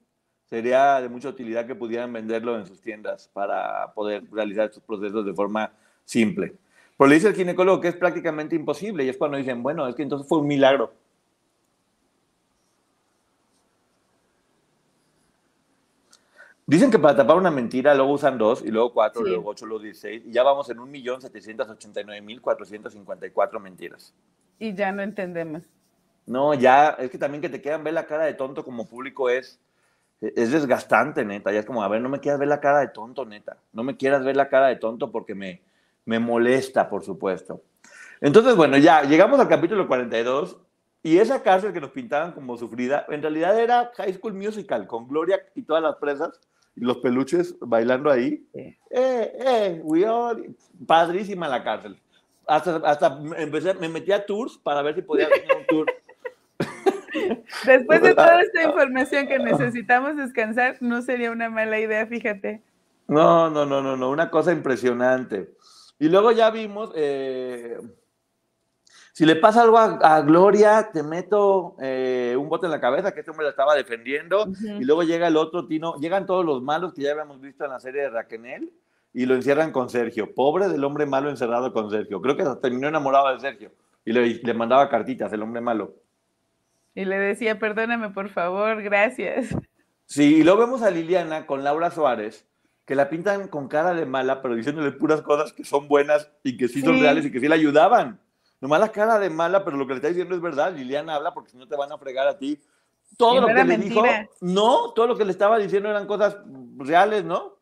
sería 0.45 1.01
de 1.01 1.09
mucha 1.09 1.27
utilidad 1.27 1.67
que 1.67 1.75
pudieran 1.75 2.13
venderlo 2.13 2.57
en 2.57 2.65
sus 2.65 2.79
tiendas 2.79 3.27
para 3.33 3.93
poder 3.93 4.23
realizar 4.31 4.69
estos 4.69 4.83
procesos 4.83 5.25
de 5.25 5.33
forma 5.33 5.73
simple. 6.05 6.55
Pero 6.97 7.09
le 7.09 7.15
dice 7.15 7.27
el 7.27 7.36
ginecólogo 7.36 7.81
que 7.81 7.89
es 7.89 7.95
prácticamente 7.97 8.55
imposible 8.55 9.03
y 9.03 9.09
es 9.09 9.17
cuando 9.17 9.36
dicen, 9.36 9.61
bueno, 9.61 9.86
es 9.86 9.95
que 9.95 10.03
entonces 10.03 10.25
fue 10.29 10.38
un 10.38 10.47
milagro. 10.47 10.93
Dicen 16.65 16.89
que 16.89 16.97
para 16.97 17.17
tapar 17.17 17.36
una 17.36 17.51
mentira 17.51 17.93
luego 17.93 18.13
usan 18.13 18.38
dos, 18.38 18.63
y 18.63 18.71
luego 18.71 18.93
cuatro, 18.93 19.27
y 19.27 19.29
luego 19.29 19.49
ocho, 19.49 19.65
luego 19.65 19.83
dieciséis, 19.83 20.23
y 20.25 20.31
ya 20.31 20.41
vamos 20.41 20.69
en 20.69 20.79
un 20.79 20.89
millón 20.89 21.21
setecientos 21.21 21.69
ochenta 21.69 21.99
y 21.99 22.05
nueve 22.05 22.21
mil 22.21 22.41
cuatrocientos 22.41 22.93
cincuenta 22.93 23.27
y 23.27 23.31
cuatro 23.31 23.59
mentiras. 23.59 24.15
Y 24.57 24.73
ya 24.73 24.91
no 24.93 25.03
entendemos. 25.03 25.63
No, 26.26 26.53
ya, 26.53 26.89
es 26.99 27.09
que 27.09 27.17
también 27.17 27.41
que 27.41 27.49
te 27.49 27.61
quieran 27.61 27.84
ver 27.84 27.93
la 27.93 28.07
cara 28.07 28.26
de 28.26 28.34
tonto 28.34 28.63
como 28.63 28.88
público 28.88 29.30
es, 29.30 29.59
es 30.21 30.51
desgastante, 30.51 31.23
neta. 31.23 31.51
Ya 31.51 31.59
es 31.59 31.65
como, 31.65 31.84
a 31.84 31.88
ver, 31.88 32.01
no 32.01 32.09
me 32.09 32.19
quieras 32.19 32.39
ver 32.39 32.47
la 32.47 32.59
cara 32.59 32.80
de 32.80 32.88
tonto, 32.88 33.26
neta. 33.26 33.57
No 33.73 33.84
me 33.84 33.95
quieras 33.95 34.23
ver 34.23 34.36
la 34.36 34.49
cara 34.49 34.67
de 34.67 34.78
tonto 34.78 35.11
porque 35.11 35.36
me, 35.36 35.61
me 36.05 36.19
molesta, 36.19 36.89
por 36.89 37.03
supuesto. 37.03 37.61
Entonces, 38.21 38.55
bueno, 38.55 38.78
ya 38.78 39.03
llegamos 39.03 39.39
al 39.39 39.47
capítulo 39.47 39.88
42 39.88 40.57
y 41.03 41.17
esa 41.17 41.43
cárcel 41.43 41.73
que 41.73 41.82
nos 41.82 41.91
pintaban 41.91 42.32
como 42.32 42.57
sufrida, 42.57 43.05
en 43.09 43.21
realidad 43.21 43.59
era 43.59 43.91
High 43.95 44.13
School 44.13 44.34
Musical, 44.34 44.88
con 44.88 45.07
Gloria 45.07 45.39
y 45.53 45.61
todas 45.61 45.84
las 45.84 45.97
presas 45.97 46.39
y 46.76 46.82
los 46.82 46.97
peluches 46.97 47.55
bailando 47.59 48.09
ahí. 48.09 48.43
Eh, 48.53 48.78
eh, 48.89 49.82
we 49.84 50.07
all... 50.07 50.55
Padrísima 50.88 51.47
la 51.47 51.63
cárcel. 51.63 52.01
Hasta, 52.47 52.78
hasta 52.78 53.19
empecé, 53.38 53.73
me 53.76 53.89
metí 53.89 54.11
a 54.11 54.26
tours 54.26 54.57
para 54.57 54.82
ver 54.82 54.95
si 54.95 55.01
podía 55.01 55.28
hacer 55.28 55.45
un 55.57 55.65
tour. 55.67 55.86
Después 57.66 58.01
de 58.01 58.13
toda 58.13 58.41
esta 58.41 58.63
información 58.70 59.28
que 59.28 59.39
necesitamos 59.39 60.18
descansar, 60.18 60.78
no 60.82 61.01
sería 61.01 61.32
una 61.32 61.49
mala 61.49 61.80
idea, 61.80 62.05
fíjate. 62.05 62.61
No, 63.07 63.49
no, 63.49 63.66
no, 63.66 63.82
no, 63.82 63.95
no, 63.95 64.09
una 64.09 64.30
cosa 64.30 64.51
impresionante. 64.51 65.53
Y 65.99 66.09
luego 66.09 66.32
ya 66.32 66.49
vimos, 66.49 66.91
eh, 66.95 67.78
si 69.13 69.26
le 69.26 69.38
pasa 69.38 69.61
algo 69.61 69.78
a, 69.78 70.22
Gloria, 70.22 70.89
te 70.91 71.03
meto 71.03 71.78
eh, 71.80 72.36
un 72.38 72.49
bote 72.49 72.66
en 72.66 72.72
la 72.72 72.82
cabeza, 72.82 73.13
que 73.13 73.20
este 73.20 73.32
hombre 73.32 73.45
la 73.45 73.51
estaba 73.51 73.76
defendiendo, 73.76 74.45
y 74.61 74.84
luego 74.84 75.03
llega 75.03 75.28
el 75.28 75.38
otro 75.38 75.68
Tino, 75.68 75.95
llegan 75.99 76.26
todos 76.26 76.43
los 76.43 76.61
malos 76.61 76.93
que 76.93 77.03
ya 77.03 77.11
habíamos 77.11 77.39
visto 77.39 77.63
en 77.63 77.72
la 77.72 77.80
serie 77.80 78.01
de 78.01 78.09
Raquel, 78.09 78.74
y 79.13 79.26
lo 79.26 79.36
encierran 79.36 79.72
con 79.72 79.89
Sergio. 79.89 80.34
Pobre 80.36 80.68
del 80.68 80.84
hombre 80.84 81.05
malo 81.05 81.30
encerrado 81.30 81.72
con 81.72 81.89
Sergio. 81.89 82.22
Creo 82.22 82.36
que 82.36 82.43
terminó 82.61 82.89
enamorado 82.89 83.32
de 83.32 83.39
Sergio, 83.39 83.72
y 84.03 84.11
le, 84.11 84.41
le 84.43 84.53
mandaba 84.53 84.89
cartitas, 84.89 85.32
el 85.32 85.41
hombre 85.41 85.61
malo. 85.61 85.93
Y 86.96 87.04
le 87.04 87.20
decía, 87.20 87.60
perdóname 87.60 88.10
por 88.10 88.30
favor, 88.30 88.82
gracias. 88.82 89.54
Sí, 90.06 90.38
y 90.38 90.43
luego 90.43 90.60
vemos 90.60 90.82
a 90.82 90.89
Liliana 90.89 91.46
con 91.46 91.64
Laura 91.64 91.91
Suárez, 91.91 92.48
que 92.86 92.96
la 92.96 93.10
pintan 93.10 93.50
con 93.50 93.68
cara 93.68 93.93
de 93.93 94.06
mala, 94.06 94.41
pero 94.41 94.56
diciéndole 94.56 94.91
puras 94.93 95.22
cosas 95.22 95.52
que 95.52 95.66
son 95.66 95.88
buenas 95.88 96.32
y 96.43 96.56
que 96.56 96.70
sí, 96.70 96.82
son 96.82 97.00
reales 97.00 97.26
y 97.26 97.32
que 97.32 97.39
sí 97.39 97.48
la 97.48 97.56
ayudaban. 97.56 98.22
Nomás 98.62 98.80
la 98.80 98.91
cara 98.91 99.20
de 99.20 99.30
mala, 99.30 99.66
pero 99.66 99.76
lo 99.76 99.86
que 99.86 99.93
le 99.93 99.98
está 99.98 100.08
diciendo 100.08 100.36
es 100.36 100.41
verdad. 100.41 100.74
Liliana 100.74 101.16
habla 101.16 101.34
porque 101.34 101.52
si 101.52 101.58
no 101.58 101.68
te 101.68 101.76
van 101.76 101.91
a 101.91 101.98
fregar 101.98 102.28
a 102.28 102.38
ti. 102.38 102.62
Todo 103.18 103.41
lo 103.41 103.48
que 103.48 103.64
le 103.64 103.78
dijo, 103.78 104.04
no, 104.41 104.93
todo 104.93 105.08
lo 105.08 105.18
que 105.18 105.26
le 105.26 105.32
estaba 105.32 105.58
diciendo 105.60 105.89
eran 105.89 106.08
cosas 106.08 106.38
reales, 106.78 107.26
¿no? 107.26 107.56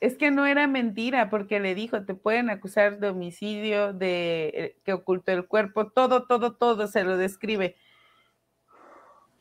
Es 0.00 0.16
que 0.16 0.30
no 0.30 0.46
era 0.46 0.66
mentira, 0.66 1.30
porque 1.30 1.60
le 1.60 1.74
dijo, 1.74 2.04
te 2.04 2.14
pueden 2.14 2.50
acusar 2.50 2.98
de 2.98 3.08
homicidio, 3.08 3.92
de 3.92 4.52
eh, 4.54 4.76
que 4.84 4.92
ocultó 4.92 5.32
el 5.32 5.46
cuerpo, 5.46 5.90
todo, 5.90 6.26
todo, 6.26 6.54
todo 6.54 6.86
se 6.88 7.04
lo 7.04 7.16
describe. 7.16 7.76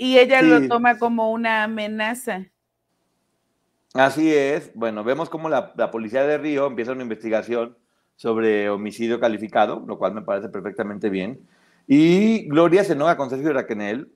Y 0.04 0.18
ella 0.18 0.42
lo 0.42 0.68
toma 0.68 0.98
como 0.98 1.32
una 1.32 1.64
amenaza. 1.64 2.48
Así 3.94 4.34
es. 4.34 4.72
Bueno, 4.74 5.04
vemos 5.04 5.30
cómo 5.30 5.48
la, 5.48 5.76
policía 5.92 6.24
de 6.24 6.40
Río 6.40 6.66
empieza 6.66 6.94
una 6.94 7.04
investigación 7.04 7.78
sobre 8.16 8.68
homicidio 8.72 9.20
calificado, 9.20 9.84
lo 9.86 10.00
cual 10.00 10.16
me 10.16 10.24
parece 10.24 10.50
perfectamente 10.50 11.12
bien. 11.12 11.48
Y 11.86 12.48
Gloria 12.48 12.84
se 12.84 12.94
enoja 12.94 13.16
con 13.16 13.30
Sergio 13.30 13.54
Raquenel, 13.54 14.12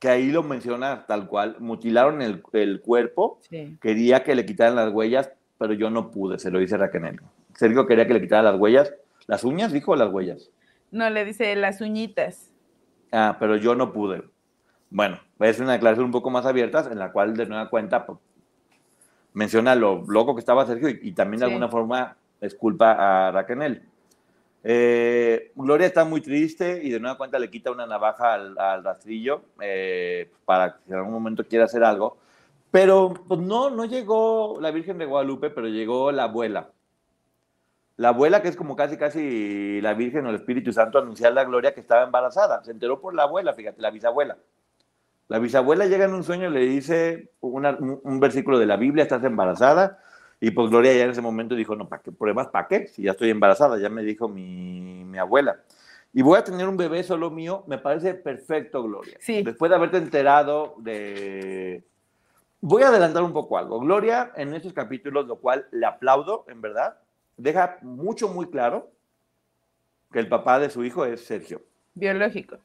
que 0.00 0.08
ahí 0.08 0.30
lo 0.30 0.42
menciona 0.42 1.04
tal 1.04 1.26
cual, 1.26 1.56
mutilaron 1.58 2.22
el, 2.22 2.40
cuerpo, 2.40 3.38
quería 3.82 4.24
que 4.24 4.34
le 4.34 4.46
quitaran 4.46 4.76
las 4.76 4.94
huellas, 4.94 5.30
pero 5.58 5.74
yo 5.74 5.90
no 5.90 6.10
pude, 6.10 6.38
se 6.38 6.50
lo 6.50 6.58
dice 6.58 6.78
Raquenel. 6.78 7.20
Sergio 7.54 7.86
quería 7.86 8.06
que 8.06 8.14
le 8.14 8.22
quitaran 8.22 8.46
las 8.46 8.58
huellas, 8.58 8.94
las 9.26 9.44
uñas, 9.44 9.74
dijo, 9.74 9.92
o 9.92 9.96
las 9.96 10.10
huellas. 10.10 10.50
No, 10.90 11.10
le 11.10 11.26
dice 11.26 11.54
las 11.54 11.82
uñitas. 11.82 12.50
Ah, 13.12 13.36
pero 13.38 13.56
yo 13.58 13.74
no 13.74 13.92
pude. 13.92 14.22
Bueno, 14.96 15.20
es 15.40 15.60
una 15.60 15.72
declaración 15.72 16.06
un 16.06 16.10
poco 16.10 16.30
más 16.30 16.46
abierta, 16.46 16.88
en 16.90 16.98
la 16.98 17.12
cual 17.12 17.36
de 17.36 17.44
nueva 17.44 17.68
cuenta 17.68 18.06
menciona 19.34 19.74
lo 19.74 20.02
loco 20.08 20.34
que 20.34 20.38
estaba 20.38 20.64
Sergio 20.64 20.88
y, 20.88 21.12
también 21.12 21.40
de 21.40 21.44
alguna 21.44 21.68
forma 21.68 22.16
es 22.40 22.54
culpa 22.54 23.26
a 23.28 23.30
Raquel. 23.30 23.82
Eh, 24.64 25.52
Gloria 25.54 25.86
está 25.86 26.06
muy 26.06 26.22
triste 26.22 26.80
y 26.82 26.88
de 26.88 26.98
nueva 26.98 27.18
cuenta 27.18 27.38
le 27.38 27.50
quita 27.50 27.70
una 27.70 27.86
navaja 27.86 28.32
al, 28.32 28.82
rastrillo 28.82 29.42
eh, 29.60 30.30
para 30.46 30.78
que 30.78 30.90
en 30.90 30.94
algún 30.94 31.12
momento 31.12 31.44
quiera 31.44 31.66
hacer 31.66 31.84
algo. 31.84 32.16
Pero 32.70 33.12
pues 33.28 33.38
no, 33.38 33.68
no 33.68 33.84
llegó 33.84 34.56
la 34.62 34.70
Virgen 34.70 34.96
de 34.96 35.04
Guadalupe, 35.04 35.50
pero 35.50 35.68
llegó 35.68 36.10
la 36.10 36.22
abuela. 36.22 36.70
La 37.98 38.08
abuela, 38.08 38.40
que 38.40 38.48
es 38.48 38.56
como 38.56 38.76
casi, 38.76 38.96
casi 38.96 39.78
la 39.82 39.92
Virgen 39.92 40.24
o 40.24 40.30
el 40.30 40.36
Espíritu 40.36 40.72
Santo, 40.72 40.98
anunciar 40.98 41.34
la 41.34 41.44
gloria 41.44 41.74
que 41.74 41.80
estaba 41.80 42.04
embarazada. 42.04 42.64
Se 42.64 42.70
enteró 42.70 42.98
por 42.98 43.14
la 43.14 43.24
abuela, 43.24 43.52
fíjate, 43.52 43.82
la 43.82 43.90
bisabuela. 43.90 44.38
La 45.28 45.38
bisabuela 45.38 45.86
llega 45.86 46.04
en 46.04 46.14
un 46.14 46.22
sueño 46.22 46.48
y 46.48 46.52
le 46.52 46.60
dice 46.60 47.32
un 47.40 48.20
versículo 48.20 48.58
de 48.58 48.66
la 48.66 48.76
Biblia, 48.76 49.02
estás 49.02 49.24
embarazada. 49.24 49.98
Y 50.40 50.50
pues 50.50 50.70
Gloria 50.70 50.92
ya 50.92 51.04
en 51.04 51.10
ese 51.10 51.22
momento 51.22 51.54
dijo, 51.54 51.74
no, 51.74 51.88
¿para 51.88 52.02
qué 52.02 52.12
pruebas? 52.12 52.48
¿Para 52.48 52.68
qué? 52.68 52.86
Si 52.88 53.02
ya 53.02 53.12
estoy 53.12 53.30
embarazada, 53.30 53.78
ya 53.78 53.88
me 53.88 54.02
dijo 54.02 54.28
mi, 54.28 55.04
mi, 55.04 55.18
abuela. 55.18 55.60
Y 56.12 56.22
voy 56.22 56.38
a 56.38 56.44
tener 56.44 56.68
un 56.68 56.76
bebé 56.76 57.02
solo 57.02 57.30
mío, 57.30 57.64
me 57.66 57.78
parece 57.78 58.14
perfecto, 58.14 58.82
Gloria. 58.82 59.16
Sí. 59.20 59.42
Después 59.42 59.70
de 59.70 59.76
haberte 59.76 59.96
enterado 59.96 60.74
de... 60.78 61.84
Voy 62.60 62.82
a 62.82 62.88
adelantar 62.88 63.22
un 63.22 63.32
poco 63.32 63.58
algo. 63.58 63.80
Gloria 63.80 64.32
en 64.36 64.54
estos 64.54 64.72
capítulos, 64.72 65.26
lo 65.26 65.36
cual 65.36 65.66
le 65.72 65.86
aplaudo, 65.86 66.44
en 66.48 66.60
verdad, 66.60 66.98
deja 67.36 67.78
mucho, 67.82 68.28
muy 68.28 68.46
claro 68.46 68.90
que 70.12 70.18
el 70.18 70.28
papá 70.28 70.58
de 70.58 70.70
su 70.70 70.84
hijo 70.84 71.04
es 71.04 71.24
Sergio. 71.24 71.62
Biológico. 71.94 72.58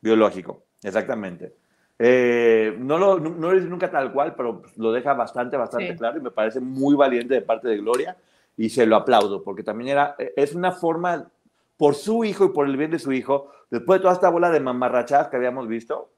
Biológico, 0.00 0.64
exactamente. 0.82 1.54
Eh, 1.98 2.76
no, 2.78 2.96
lo, 2.96 3.18
no, 3.18 3.50
dice 3.52 3.66
nunca 3.66 3.90
tal 3.90 4.12
cual, 4.12 4.34
pero 4.36 4.62
lo 4.76 4.92
deja 4.92 5.14
bastante, 5.14 5.56
bastante 5.56 5.96
claro 5.96 6.18
y 6.18 6.22
me 6.22 6.30
parece 6.30 6.60
muy 6.60 6.94
valiente 6.94 7.34
de 7.34 7.42
parte 7.42 7.66
de 7.66 7.78
Gloria 7.78 8.16
y 8.56 8.70
se 8.70 8.86
lo 8.86 8.94
aplaudo 8.94 9.42
porque 9.42 9.64
también 9.64 9.90
era, 9.90 10.14
es 10.36 10.54
una 10.54 10.70
forma 10.70 11.28
por 11.76 11.94
su 11.94 12.24
hijo 12.24 12.44
y 12.44 12.48
por 12.50 12.66
el 12.66 12.76
bien 12.76 12.90
de 12.90 12.98
su 12.98 13.12
hijo, 13.12 13.50
después 13.70 13.98
de 13.98 14.02
toda 14.02 14.14
esta 14.14 14.28
bola 14.28 14.50
de 14.50 14.60
mamarrachadas 14.60 15.28
que 15.28 15.36
habíamos 15.36 15.66
visto, 15.66 16.10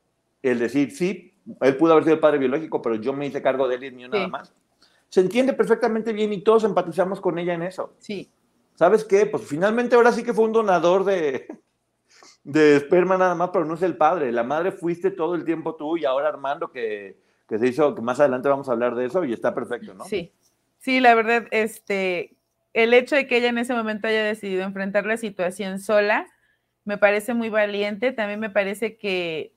el 0.42 0.58
decir, 0.58 0.90
sí, 0.90 1.34
él 1.60 1.76
pudo 1.76 1.92
haber 1.92 2.04
sido 2.04 2.14
el 2.14 2.20
padre 2.20 2.38
biológico, 2.38 2.80
pero 2.82 2.96
yo 2.96 3.12
me 3.12 3.26
hice 3.26 3.42
cargo 3.42 3.68
de 3.68 3.76
él 3.76 3.84
y 3.84 3.90
mío 3.90 4.08
nada 4.08 4.28
más. 4.28 4.52
Se 5.08 5.20
entiende 5.20 5.52
perfectamente 5.52 6.12
bien 6.12 6.32
y 6.32 6.42
todos 6.42 6.64
empatizamos 6.64 7.20
con 7.20 7.38
ella 7.38 7.54
en 7.54 7.62
eso. 7.62 7.94
Sí. 7.98 8.30
¿Sabes 8.74 9.04
qué? 9.04 9.26
Pues 9.26 9.44
finalmente 9.44 9.96
ahora 9.96 10.12
sí 10.12 10.22
que 10.22 10.32
fue 10.32 10.44
un 10.44 10.52
donador 10.52 11.04
de, 11.04 11.46
de 12.44 12.76
esperma 12.76 13.16
nada 13.16 13.34
más, 13.34 13.50
pero 13.52 13.64
no 13.64 13.74
es 13.74 13.82
el 13.82 13.96
padre. 13.96 14.32
La 14.32 14.42
madre 14.42 14.72
fuiste 14.72 15.10
todo 15.10 15.34
el 15.34 15.44
tiempo 15.44 15.76
tú 15.76 15.96
y 15.96 16.04
ahora 16.04 16.28
Armando 16.28 16.70
que, 16.70 17.18
que 17.48 17.58
se 17.58 17.68
hizo, 17.68 17.94
que 17.94 18.02
más 18.02 18.20
adelante 18.20 18.48
vamos 18.48 18.68
a 18.68 18.72
hablar 18.72 18.94
de 18.94 19.06
eso 19.06 19.24
y 19.24 19.32
está 19.32 19.54
perfecto, 19.54 19.94
¿no? 19.94 20.04
Sí, 20.04 20.32
sí, 20.78 21.00
la 21.00 21.14
verdad, 21.14 21.46
este, 21.50 22.36
el 22.72 22.94
hecho 22.94 23.16
de 23.16 23.26
que 23.26 23.36
ella 23.36 23.48
en 23.48 23.58
ese 23.58 23.74
momento 23.74 24.08
haya 24.08 24.24
decidido 24.24 24.62
enfrentar 24.62 25.06
la 25.06 25.16
situación 25.16 25.78
sola, 25.78 26.26
me 26.84 26.98
parece 26.98 27.34
muy 27.34 27.50
valiente. 27.50 28.12
También 28.12 28.40
me 28.40 28.50
parece 28.50 28.96
que 28.96 29.52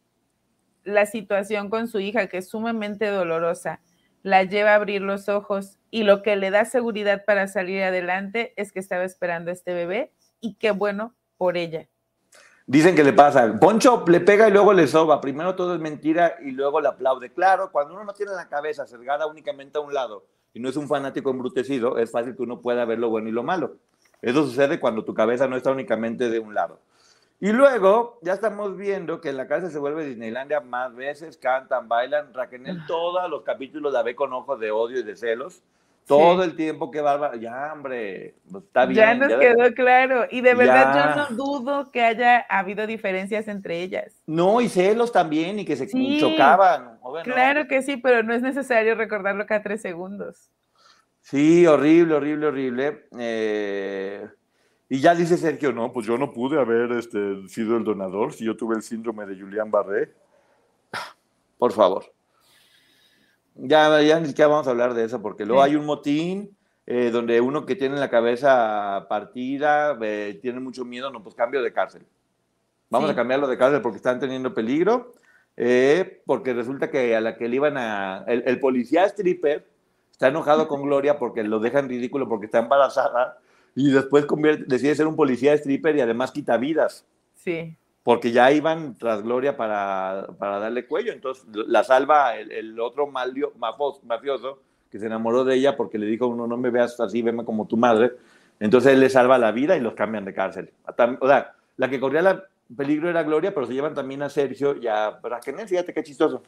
la 0.83 1.05
situación 1.05 1.69
con 1.69 1.87
su 1.87 1.99
hija, 1.99 2.27
que 2.27 2.37
es 2.37 2.49
sumamente 2.49 3.07
dolorosa, 3.07 3.81
la 4.23 4.43
lleva 4.43 4.71
a 4.71 4.75
abrir 4.75 5.01
los 5.01 5.29
ojos 5.29 5.77
y 5.91 6.03
lo 6.03 6.21
que 6.21 6.35
le 6.35 6.49
da 6.49 6.65
seguridad 6.65 7.25
para 7.25 7.47
salir 7.47 7.83
adelante 7.83 8.53
es 8.55 8.71
que 8.71 8.79
estaba 8.79 9.03
esperando 9.03 9.51
a 9.51 9.53
este 9.53 9.73
bebé 9.73 10.13
y 10.39 10.55
qué 10.55 10.71
bueno 10.71 11.13
por 11.37 11.57
ella. 11.57 11.87
Dicen 12.65 12.95
que 12.95 13.03
le 13.03 13.11
pasa, 13.11 13.59
Poncho 13.59 14.05
le 14.07 14.21
pega 14.21 14.47
y 14.47 14.51
luego 14.51 14.71
le 14.73 14.87
soba. 14.87 15.19
Primero 15.19 15.55
todo 15.55 15.75
es 15.75 15.81
mentira 15.81 16.35
y 16.41 16.51
luego 16.51 16.79
le 16.79 16.87
aplaude. 16.87 17.31
Claro, 17.31 17.71
cuando 17.71 17.93
uno 17.93 18.05
no 18.05 18.13
tiene 18.13 18.31
la 18.31 18.47
cabeza 18.47 18.87
cerrada 18.87 19.27
únicamente 19.27 19.77
a 19.77 19.81
un 19.81 19.93
lado 19.93 20.25
y 20.53 20.59
no 20.59 20.69
es 20.69 20.77
un 20.77 20.87
fanático 20.87 21.29
embrutecido, 21.29 21.97
es 21.97 22.11
fácil 22.11 22.35
que 22.35 22.43
uno 22.43 22.61
pueda 22.61 22.85
ver 22.85 22.99
lo 22.99 23.09
bueno 23.09 23.27
y 23.27 23.33
lo 23.33 23.43
malo. 23.43 23.75
Eso 24.21 24.45
sucede 24.45 24.79
cuando 24.79 25.03
tu 25.03 25.13
cabeza 25.13 25.47
no 25.47 25.57
está 25.57 25.71
únicamente 25.71 26.29
de 26.29 26.39
un 26.39 26.53
lado. 26.53 26.79
Y 27.41 27.51
luego 27.51 28.19
ya 28.21 28.31
estamos 28.31 28.77
viendo 28.77 29.19
que 29.19 29.29
en 29.29 29.35
la 29.35 29.47
casa 29.47 29.69
se 29.69 29.77
vuelve 29.77 30.05
Disneylandia 30.05 30.61
más 30.61 30.95
veces, 30.95 31.35
cantan, 31.35 31.89
bailan. 31.89 32.33
Raquel 32.33 32.65
Ah. 32.65 32.85
todos 32.87 33.29
los 33.29 33.41
capítulos 33.41 33.91
la 33.91 34.01
ve 34.01 34.15
con 34.15 34.31
ojos 34.31 34.57
de 34.61 34.71
odio 34.71 34.99
y 34.99 35.03
de 35.03 35.17
celos. 35.17 35.61
Todo 36.05 36.43
el 36.43 36.55
tiempo 36.55 36.91
que 36.91 36.99
Bárbara, 37.01 37.37
ya 37.37 37.71
hombre, 37.73 38.35
pues, 38.51 38.63
está 38.65 38.85
bien. 38.85 38.97
Ya 38.99 39.13
nos 39.15 39.29
ya- 39.29 39.39
quedó 39.39 39.73
claro. 39.73 40.25
Y 40.29 40.41
de 40.41 40.53
verdad 40.53 40.93
Ya. 40.93 41.15
yo 41.15 41.29
no 41.29 41.35
dudo 41.43 41.91
que 41.91 42.01
haya 42.01 42.39
habido 42.49 42.85
diferencias 42.85 43.47
entre 43.47 43.81
ellas. 43.81 44.13
No, 44.27 44.59
y 44.59 44.67
celos 44.69 45.11
también, 45.11 45.59
y 45.59 45.65
que 45.65 45.75
se 45.75 45.87
Sí. 45.87 46.17
chocaban. 46.19 46.99
Claro 47.23 47.67
que 47.67 47.81
sí, 47.81 47.97
pero 47.97 48.21
no 48.23 48.33
es 48.33 48.41
necesario 48.41 48.95
recordarlo 48.95 49.45
cada 49.45 49.63
tres 49.63 49.81
segundos. 49.81 50.49
Sí, 51.21 51.65
horrible, 51.65 52.15
horrible, 52.15 52.47
horrible. 52.47 53.05
Eh, 53.17 54.27
y 54.89 54.99
ya 54.99 55.15
dice 55.15 55.37
Sergio, 55.37 55.71
no, 55.71 55.93
pues 55.93 56.05
yo 56.05 56.17
no 56.17 56.33
pude 56.33 56.59
haber 56.59 56.91
este, 56.91 57.47
sido 57.47 57.77
el 57.77 57.85
donador 57.85 58.33
si 58.33 58.43
yo 58.43 58.57
tuve 58.57 58.75
el 58.75 58.81
síndrome 58.81 59.25
de 59.25 59.39
Julián 59.39 59.71
Barré. 59.71 60.11
Por 61.57 61.71
favor. 61.71 62.03
Ya, 63.55 64.01
ya 64.01 64.19
ni 64.19 64.27
siquiera 64.27 64.47
vamos 64.49 64.67
a 64.67 64.71
hablar 64.71 64.93
de 64.93 65.03
eso, 65.05 65.21
porque 65.21 65.45
luego 65.45 65.63
Sí. 65.63 65.69
hay 65.69 65.75
un 65.75 65.85
motín 65.85 66.57
eh, 66.85 67.11
donde 67.11 67.39
uno 67.39 67.65
que 67.65 67.75
tiene 67.75 67.95
la 67.97 68.09
cabeza 68.09 69.05
partida, 69.07 69.97
eh, 70.01 70.37
tiene 70.41 70.59
mucho 70.59 70.83
miedo, 70.83 71.09
no, 71.11 71.23
pues 71.23 71.33
cambio 71.33 71.61
de 71.61 71.71
cárcel. 71.71 72.03
Vamos 72.89 73.07
Sí. 73.09 73.13
a 73.13 73.15
cambiarlo 73.15 73.47
de 73.47 73.57
cárcel 73.57 73.81
porque 73.81 73.97
están 73.97 74.19
teniendo 74.19 74.53
peligro, 74.53 75.13
eh, 75.55 76.21
porque 76.25 76.53
resulta 76.53 76.89
que 76.89 77.15
a 77.15 77.21
la 77.21 77.37
que 77.37 77.47
le 77.47 77.55
iban 77.55 77.77
a... 77.77 78.25
El, 78.27 78.43
el 78.45 78.59
policía 78.59 79.05
stripper 79.05 79.65
está 80.11 80.27
enojado 80.27 80.67
con 80.67 80.81
Gloria 80.81 81.17
porque 81.17 81.43
lo 81.43 81.59
dejan 81.59 81.87
ridículo 81.87 82.27
porque 82.27 82.47
está 82.47 82.59
embarazada 82.59 83.37
y 83.75 83.91
después 83.91 84.25
convierte- 84.25 84.65
decide 84.67 84.93
ser 84.95 85.07
un 85.07 85.15
policía 85.15 85.53
stripper 85.53 85.95
y 85.95 86.01
además 86.01 86.31
quita 86.31 86.57
vidas 86.57 87.05
Sí. 87.35 87.77
Porque 88.03 88.31
ya 88.31 88.51
iban 88.51 88.95
tras 88.97 89.23
Gloria 89.23 89.55
para, 89.55 90.27
para 90.37 90.59
darle 90.59 90.85
cuello. 90.85 91.13
Entonces 91.13 91.45
la 91.53 91.83
salva 91.83 92.35
el, 92.37 92.51
el 92.51 92.79
otro 92.79 93.07
mafioso 93.07 94.61
que 94.91 94.99
se 94.99 95.05
enamoró 95.05 95.43
de 95.43 95.55
ella 95.55 95.75
porque 95.75 95.97
le 95.97 96.05
dijo, 96.05 96.27
uno, 96.27 96.45
no 96.45 96.57
me 96.57 96.69
veas 96.69 96.99
así, 96.99 97.21
veme 97.21 97.45
como 97.45 97.65
tu 97.65 97.77
madre. 97.77 98.11
Entonces 98.59 98.93
él 98.93 98.99
le 98.99 99.09
salva 99.09 99.37
la 99.37 99.51
vida 99.51 99.75
y 99.75 99.81
los 99.81 99.95
cambian 99.95 100.25
de 100.25 100.33
cárcel. 100.33 100.71
O 101.19 101.27
sea, 101.27 101.55
la 101.77 101.89
que 101.89 101.99
corría 101.99 102.21
la 102.21 102.45
peligro 102.75 103.09
era 103.09 103.23
Gloria, 103.23 103.53
pero 103.53 103.65
se 103.65 103.73
llevan 103.73 103.93
también 103.93 104.21
a 104.21 104.29
Sergio 104.29 104.75
y 104.75 104.87
a 104.87 105.19
Raquel. 105.21 105.67
Fíjate 105.67 105.93
qué 105.93 106.03
chistoso. 106.03 106.43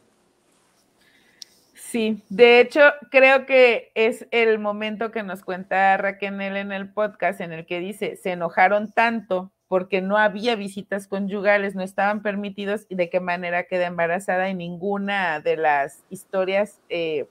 Sí, 1.74 2.22
de 2.28 2.60
hecho, 2.60 2.80
creo 3.10 3.46
que 3.46 3.92
es 3.94 4.26
el 4.30 4.58
momento 4.58 5.12
que 5.12 5.22
nos 5.22 5.42
cuenta 5.42 5.96
Raquel 5.96 6.40
en 6.40 6.72
el 6.72 6.92
podcast 6.92 7.40
en 7.40 7.52
el 7.52 7.64
que 7.64 7.80
dice, 7.80 8.16
se 8.16 8.32
enojaron 8.32 8.92
tanto 8.92 9.52
porque 9.68 10.00
no 10.00 10.16
había 10.16 10.54
visitas 10.56 11.08
conyugales, 11.08 11.74
no 11.74 11.82
estaban 11.82 12.22
permitidos 12.22 12.86
y 12.88 12.94
de 12.94 13.10
qué 13.10 13.20
manera 13.20 13.64
queda 13.64 13.86
embarazada 13.86 14.48
y 14.48 14.54
ninguna 14.54 15.40
de 15.40 15.56
las 15.56 16.04
historias, 16.08 16.80
eh, 16.88 17.28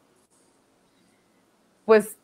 pues, 1.86 2.18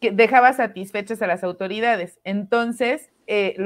que 0.00 0.10
dejaba 0.10 0.52
satisfechas 0.52 1.22
a 1.22 1.26
las 1.26 1.44
autoridades. 1.44 2.18
Entonces, 2.24 3.10
eh, 3.26 3.56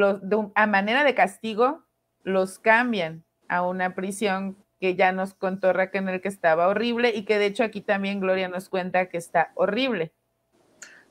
a 0.55 0.66
manera 0.66 1.05
de 1.05 1.14
castigo, 1.14 1.84
los 2.24 2.59
cambian 2.59 3.24
a 3.49 3.62
una 3.66 3.95
prisión 3.95 4.57
que 4.80 4.95
ya 4.95 5.12
nos 5.12 5.34
contó 5.34 5.72
Raquel 5.72 6.20
que 6.20 6.28
estaba 6.28 6.68
horrible 6.68 7.12
y 7.14 7.24
que 7.24 7.39
de 7.39 7.47
hecho 7.47 7.64
aquí 7.64 7.80
también 7.80 8.20
Gloria 8.20 8.49
nos 8.49 8.68
cuenta 8.68 9.09
que 9.09 9.16
está 9.16 9.53
horrible. 9.55 10.12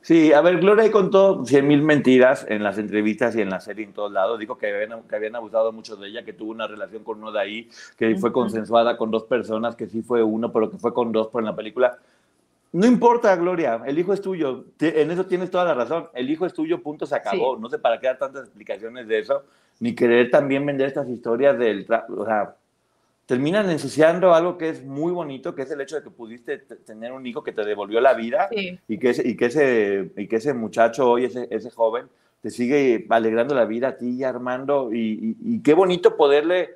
Sí, 0.06 0.34
a 0.34 0.42
ver, 0.42 0.60
Gloria 0.60 0.92
contó 0.92 1.44
cien 1.46 1.68
mil 1.68 1.82
mentiras 1.82 2.46
en 2.48 2.62
las 2.62 2.78
entrevistas 2.78 3.36
y 3.36 3.42
en 3.42 3.50
la 3.50 3.60
serie 3.60 3.86
en 3.86 3.92
todos 3.92 4.12
lados. 4.12 4.38
Dijo 4.38 4.56
que 4.56 4.72
habían, 4.72 5.02
que 5.02 5.16
habían 5.16 5.36
abusado 5.36 5.72
mucho 5.72 5.96
de 5.96 6.10
ella, 6.10 6.24
que 6.24 6.32
tuvo 6.32 6.52
una 6.52 6.68
relación 6.68 7.04
con 7.04 7.18
uno 7.18 7.32
de 7.32 7.40
ahí, 7.40 7.70
que 7.98 8.16
fue 8.18 8.30
Ujú. 8.30 8.42
consensuada 8.42 8.98
con 8.98 9.10
dos 9.10 9.24
personas, 9.24 9.76
que 9.76 9.88
sí 9.88 10.04
fue 10.04 10.22
uno, 10.22 10.52
pero 10.52 10.70
que 10.70 10.78
fue 10.78 10.94
con 10.94 11.12
dos 11.12 11.30
por 11.30 11.42
en 11.42 11.48
la 11.48 11.56
película. 11.56 11.98
No 12.72 12.86
importa, 12.86 13.36
Gloria, 13.36 13.82
el 13.84 13.98
hijo 13.98 14.14
es 14.14 14.22
tuyo. 14.22 14.66
En 14.80 15.10
eso 15.10 15.26
tienes 15.26 15.50
toda 15.50 15.66
la 15.66 15.74
razón. 15.74 16.08
El 16.14 16.30
hijo 16.30 16.46
es 16.46 16.54
tuyo, 16.54 16.84
punto, 16.84 17.08
se 17.08 17.16
acabó. 17.16 17.56
Sí. 17.56 17.62
No 17.64 17.68
sé 17.68 17.80
para 17.80 18.00
qué 18.00 18.06
dar 18.06 18.20
tantas 18.20 18.44
explicaciones 18.44 19.08
de 19.08 19.18
eso, 19.18 19.42
ni 19.80 19.96
querer 19.96 20.30
también 20.30 20.64
vender 20.68 20.86
estas 20.86 21.10
historias 21.10 21.58
del... 21.58 21.84
O 22.16 22.26
sea, 22.26 22.54
terminan 23.26 23.70
ensuciando 23.70 24.34
algo 24.34 24.58
que 24.58 24.70
es 24.70 24.84
muy 24.86 25.12
bonito, 25.12 25.56
que 25.56 25.64
es 25.64 25.72
el 25.72 25.82
hecho 25.82 25.96
de 25.96 26.04
que 26.04 26.12
pudiste 26.12 26.58
tener 26.60 27.12
un 27.12 27.26
hijo 27.26 27.44
que 27.44 27.52
te 27.52 27.64
devolvió 27.66 28.00
la 28.02 28.14
vida 28.14 28.48
Sí, 28.52 28.80
y 28.88 28.98
que 29.00 29.10
ese, 29.12 29.28
y 29.28 29.36
que 29.36 29.46
ese, 29.46 30.12
y 30.18 30.28
que 30.28 30.36
ese 30.36 30.54
muchacho 30.54 31.10
hoy, 31.10 31.26
ese, 31.26 31.48
ese 31.50 31.72
joven, 31.72 32.08
te 32.42 32.52
sigue 32.52 33.08
alegrando 33.10 33.56
la 33.56 33.66
vida 33.66 33.88
a 33.90 33.98
ti, 33.98 34.24
Armando, 34.24 34.94
y, 34.94 35.00
y- 35.42 35.56
y 35.56 35.62
qué 35.62 35.74
bonito 35.74 36.16
poderle... 36.16 36.76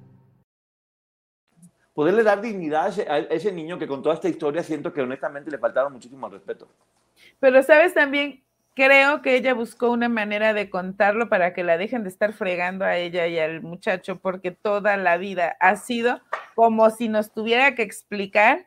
Poderle 2.01 2.23
dar 2.23 2.41
dignidad 2.41 2.85
a 2.85 2.89
ese, 2.89 3.07
a 3.07 3.19
ese 3.19 3.51
niño 3.51 3.77
que 3.77 3.85
con 3.85 4.01
toda 4.01 4.15
esta 4.15 4.27
historia 4.27 4.63
siento 4.63 4.91
que 4.91 5.03
honestamente 5.03 5.51
le 5.51 5.59
faltaron 5.59 5.93
muchísimo 5.93 6.27
respeto. 6.29 6.67
pero 7.39 7.61
sabes 7.61 7.93
también, 7.93 8.43
creo 8.73 9.21
que 9.21 9.35
ella 9.35 9.53
buscó 9.53 9.91
una 9.91 10.09
manera 10.09 10.55
de 10.55 10.71
contarlo 10.71 11.29
para 11.29 11.53
que 11.53 11.63
la 11.63 11.77
dejen 11.77 12.01
de 12.01 12.09
estar 12.09 12.33
fregando 12.33 12.85
a 12.85 12.97
ella 12.97 13.27
y 13.27 13.37
al 13.37 13.61
muchacho, 13.61 14.17
porque 14.17 14.49
toda 14.49 14.97
la 14.97 15.17
vida 15.17 15.55
ha 15.59 15.75
sido 15.75 16.21
como 16.55 16.89
si 16.89 17.07
nos 17.07 17.31
tuviera 17.33 17.75
que 17.75 17.83
explicar 17.83 18.65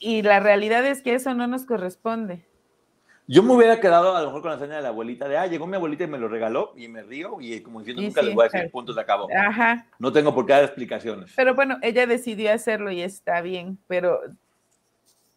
y 0.00 0.22
la 0.22 0.40
realidad 0.40 0.84
es 0.84 1.02
que 1.02 1.14
eso 1.14 1.34
no 1.34 1.46
nos 1.46 1.66
corresponde. 1.66 2.47
Yo 3.30 3.42
me 3.42 3.52
hubiera 3.54 3.78
quedado 3.78 4.16
a 4.16 4.20
lo 4.22 4.26
mejor 4.28 4.40
con 4.40 4.50
la 4.52 4.56
escena 4.56 4.76
de 4.76 4.82
la 4.82 4.88
abuelita 4.88 5.28
de, 5.28 5.36
ah, 5.36 5.46
llegó 5.46 5.66
mi 5.66 5.76
abuelita 5.76 6.04
y 6.04 6.06
me 6.06 6.16
lo 6.16 6.28
regaló 6.28 6.72
y 6.76 6.88
me 6.88 7.02
río 7.02 7.36
y 7.40 7.60
como 7.60 7.80
diciendo, 7.80 8.00
Y 8.02 8.06
nunca 8.06 8.22
sí, 8.22 8.26
les 8.26 8.34
voy 8.34 8.42
a 8.42 8.44
decir, 8.44 8.60
claro. 8.60 8.70
punto, 8.70 8.94
se 8.94 9.00
acabó. 9.00 9.28
Ajá, 9.36 9.86
No 9.98 10.10
tengo 10.12 10.34
por 10.34 10.46
qué 10.46 10.54
dar 10.54 10.64
explicaciones. 10.64 11.34
pero 11.36 11.54
bueno, 11.54 11.76
ella 11.82 12.06
decidió 12.06 12.50
hacerlo 12.52 12.90
y 12.90 13.02
está 13.02 13.42
bien, 13.42 13.78
pero 13.86 14.18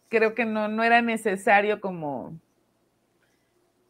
creo 0.08 0.34
que 0.34 0.46
no, 0.46 0.68
no 0.68 0.82
era 0.82 1.02
necesario 1.02 1.82
como 1.82 2.34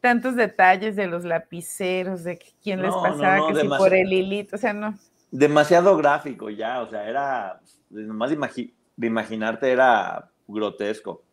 tantos 0.01 0.35
detalles 0.35 0.97
de 0.97 1.07
los 1.07 1.23
lapiceros, 1.23 2.25
de 2.25 2.37
que 2.37 2.47
quién 2.61 2.81
les 2.81 2.91
No, 2.93 2.97
no, 2.97 3.09
pasaba, 3.09 3.37
no, 3.37 3.47
que 3.47 3.55
si 3.61 3.67
por 3.69 3.93
el 3.93 4.11
hilito, 4.11 4.57
o 4.57 4.59
sea, 4.59 4.73
no. 4.73 4.99
Demasiado 5.31 5.95
gráfico 5.95 6.49
ya, 6.49 6.81
o 6.81 6.89
sea, 6.89 7.07
era, 7.09 7.61
nomás 7.89 8.29
de, 8.31 8.37
imagi- 8.37 8.73
de 8.97 9.07
imaginarte 9.07 9.71
era 9.71 10.29
grotesco. 10.45 11.23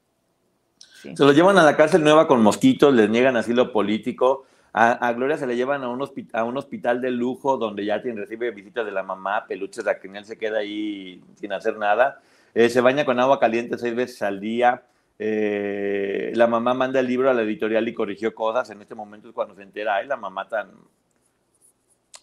Sí. 1.01 1.16
Se 1.16 1.24
lo 1.24 1.32
llevan 1.32 1.57
a 1.59 1.62
la 1.62 1.76
cárcel 1.76 2.03
nueva 2.03 2.26
con 2.26 2.42
mosquitos, 2.42 2.92
les 2.92 3.09
niegan 3.09 3.36
asilo 3.36 3.72
político. 3.72 4.44
A, 4.72 4.92
a 4.92 5.12
Gloria 5.14 5.36
se 5.36 5.46
le 5.46 5.57
llevan 5.57 5.82
a 5.82 5.88
un, 5.88 6.07
a 6.32 6.44
un 6.44 6.57
hospital 6.57 7.01
de 7.01 7.11
lujo 7.11 7.57
donde 7.57 7.84
ya 7.84 8.03
tiene, 8.03 8.20
recibe 8.20 8.51
visitas 8.51 8.84
de 8.84 8.92
la 8.92 9.03
mamá, 9.03 9.46
peluches, 9.46 9.84
la 9.84 9.98
criminal 9.98 10.24
se 10.24 10.38
queda 10.38 10.59
ahí 10.59 11.22
sin 11.36 11.53
hacer 11.53 11.76
nada. 11.76 12.20
Eh, 12.55 12.68
se 12.68 12.80
baña 12.80 13.05
con 13.05 13.18
agua 13.18 13.40
caliente 13.40 13.78
seis 13.78 13.94
veces 13.94 14.20
al 14.22 14.40
día. 14.40 14.82
Eh, 15.18 16.32
la 16.34 16.46
mamá 16.46 16.74
manda 16.74 17.01
el 17.01 17.07
libro 17.07 17.30
a 17.30 17.34
la 17.34 17.42
editorial 17.42 17.86
y 17.88 17.94
corrigió 17.94 18.34
cosas. 18.34 18.70
En 18.70 18.80
este 18.80 18.94
momento 18.94 19.28
es 19.28 19.34
cuando 19.34 19.55
se 19.55 19.62
entera, 19.62 19.96
ay, 19.96 20.07
la 20.07 20.16
mamá 20.16 20.48
tan, 20.48 20.70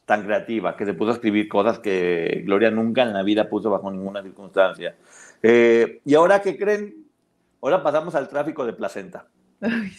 tan 0.05 0.23
creativa, 0.23 0.75
que 0.75 0.85
se 0.85 0.93
puso 0.93 1.11
a 1.11 1.13
escribir 1.15 1.47
cosas 1.47 1.79
que 1.79 2.43
Gloria 2.45 2.71
nunca 2.71 3.03
en 3.03 3.13
la 3.13 3.23
vida 3.23 3.49
puso 3.49 3.69
bajo 3.69 3.91
ninguna 3.91 4.21
circunstancia. 4.21 4.95
Eh, 5.43 6.01
y 6.05 6.15
ahora, 6.15 6.41
¿qué 6.41 6.57
creen? 6.57 7.06
Ahora 7.61 7.81
pasamos 7.83 8.15
al 8.15 8.27
tráfico 8.29 8.65
de 8.65 8.73
placenta. 8.73 9.27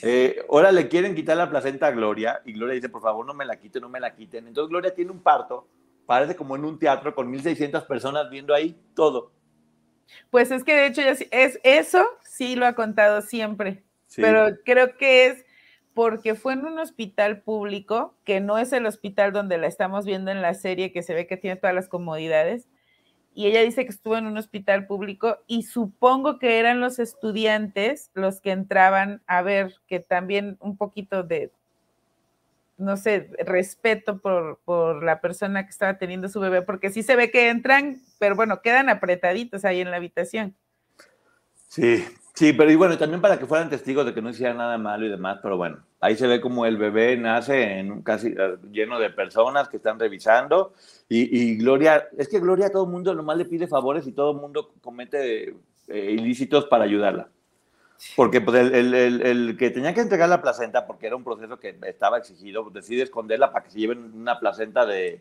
Eh, 0.02 0.40
ahora 0.48 0.70
le 0.70 0.88
quieren 0.88 1.14
quitar 1.16 1.36
la 1.36 1.50
placenta 1.50 1.88
a 1.88 1.90
Gloria 1.90 2.40
y 2.44 2.52
Gloria 2.52 2.74
dice, 2.76 2.88
por 2.88 3.02
favor, 3.02 3.26
no 3.26 3.34
me 3.34 3.44
la 3.44 3.58
quiten, 3.58 3.82
no 3.82 3.88
me 3.88 3.98
la 3.98 4.14
quiten. 4.14 4.46
Entonces 4.46 4.68
Gloria 4.70 4.94
tiene 4.94 5.10
un 5.10 5.20
parto, 5.20 5.66
parece 6.06 6.36
como 6.36 6.54
en 6.54 6.64
un 6.64 6.78
teatro 6.78 7.14
con 7.14 7.32
1.600 7.32 7.84
personas 7.86 8.30
viendo 8.30 8.54
ahí 8.54 8.80
todo. 8.94 9.32
Pues 10.30 10.50
es 10.52 10.62
que 10.64 10.74
de 10.74 10.86
hecho 10.86 11.02
es 11.02 11.60
eso 11.64 12.06
sí 12.22 12.54
lo 12.56 12.66
ha 12.66 12.74
contado 12.74 13.20
siempre, 13.22 13.82
Sí. 14.06 14.22
pero 14.22 14.56
creo 14.64 14.96
que 14.96 15.26
es 15.26 15.44
porque 15.92 16.36
fue 16.36 16.52
en 16.52 16.64
un 16.64 16.78
hospital 16.78 17.42
público, 17.42 18.14
que 18.24 18.40
no 18.40 18.56
es 18.56 18.72
el 18.72 18.86
hospital 18.86 19.32
donde 19.32 19.58
la 19.58 19.66
estamos 19.66 20.06
viendo 20.06 20.30
en 20.30 20.40
la 20.40 20.54
serie, 20.54 20.92
que 20.92 21.02
se 21.02 21.12
ve 21.12 21.26
que 21.26 21.36
tiene 21.36 21.56
todas 21.56 21.74
las 21.74 21.88
comodidades, 21.88 22.68
y 23.38 23.46
ella 23.46 23.62
dice 23.62 23.84
que 23.84 23.92
estuvo 23.92 24.16
en 24.16 24.26
un 24.26 24.36
hospital 24.36 24.88
público 24.88 25.38
y 25.46 25.62
supongo 25.62 26.40
que 26.40 26.58
eran 26.58 26.80
los 26.80 26.98
estudiantes 26.98 28.10
los 28.12 28.40
que 28.40 28.50
entraban 28.50 29.22
a 29.28 29.42
ver 29.42 29.76
que 29.86 30.00
también 30.00 30.56
un 30.58 30.76
poquito 30.76 31.22
de 31.22 31.52
no 32.78 32.96
sé, 32.96 33.30
respeto 33.46 34.18
por, 34.18 34.58
por, 34.64 35.04
la 35.04 35.20
persona 35.20 35.62
que 35.62 35.70
estaba 35.70 35.98
teniendo 35.98 36.28
su 36.28 36.40
bebé, 36.40 36.62
porque 36.62 36.90
sí 36.90 37.04
se 37.04 37.14
ve 37.14 37.30
que 37.30 37.48
entran, 37.48 38.02
pero 38.18 38.34
bueno, 38.34 38.60
quedan 38.60 38.88
apretaditos 38.88 39.64
ahí 39.64 39.80
en 39.80 39.92
la 39.92 39.98
habitación. 39.98 40.56
Sí, 41.68 42.04
sí, 42.38 42.52
pero 42.52 42.70
y 42.70 42.76
bueno, 42.76 42.96
también 42.96 43.20
para 43.20 43.38
que 43.38 43.46
fueran 43.46 43.68
testigos 43.68 44.06
de 44.06 44.14
que 44.14 44.22
no 44.22 44.30
hiciera 44.30 44.54
nada 44.54 44.78
malo 44.78 45.04
y 45.04 45.10
demás, 45.10 45.40
pero 45.42 45.56
bueno, 45.56 45.78
ahí 46.00 46.16
se 46.16 46.26
ve 46.26 46.40
como 46.40 46.66
el 46.66 46.76
bebé 46.76 47.16
nace 47.16 47.78
en 47.78 47.90
un 47.90 48.02
casi 48.02 48.28
eh, 48.28 48.56
lleno 48.70 49.00
de 49.00 49.10
personas 49.10 49.68
que 49.68 49.78
están 49.78 49.98
revisando 49.98 50.72
y, 51.08 51.56
Gloria, 51.56 52.08
es 52.16 52.28
que 52.28 52.38
Gloria 52.38 52.66
a 52.66 52.70
todo 52.70 52.84
el 52.84 52.90
mundo 52.90 53.14
nomás 53.14 53.36
le 53.36 53.44
pide 53.44 53.66
favores 53.66 54.06
y 54.06 54.12
todo 54.12 54.30
el 54.30 54.38
mundo 54.38 54.70
comete 54.80 55.56
eh, 55.88 56.10
ilícitos 56.12 56.66
para 56.66 56.84
ayudarla. 56.84 57.28
Porque 58.14 58.40
pues, 58.40 58.72
el, 58.72 58.94
el, 58.94 59.22
el, 59.22 59.56
que 59.56 59.70
tenía 59.70 59.92
que 59.92 60.00
entregar 60.00 60.28
la 60.28 60.40
placenta, 60.40 60.86
porque 60.86 61.08
era 61.08 61.16
un 61.16 61.24
proceso 61.24 61.58
que 61.58 61.76
estaba 61.82 62.18
exigido, 62.18 62.62
pues, 62.62 62.74
decide 62.74 63.02
esconderla 63.02 63.52
para 63.52 63.64
que 63.64 63.72
se 63.72 63.80
lleven 63.80 64.12
una 64.14 64.38
placenta 64.38 64.86
de, 64.86 65.20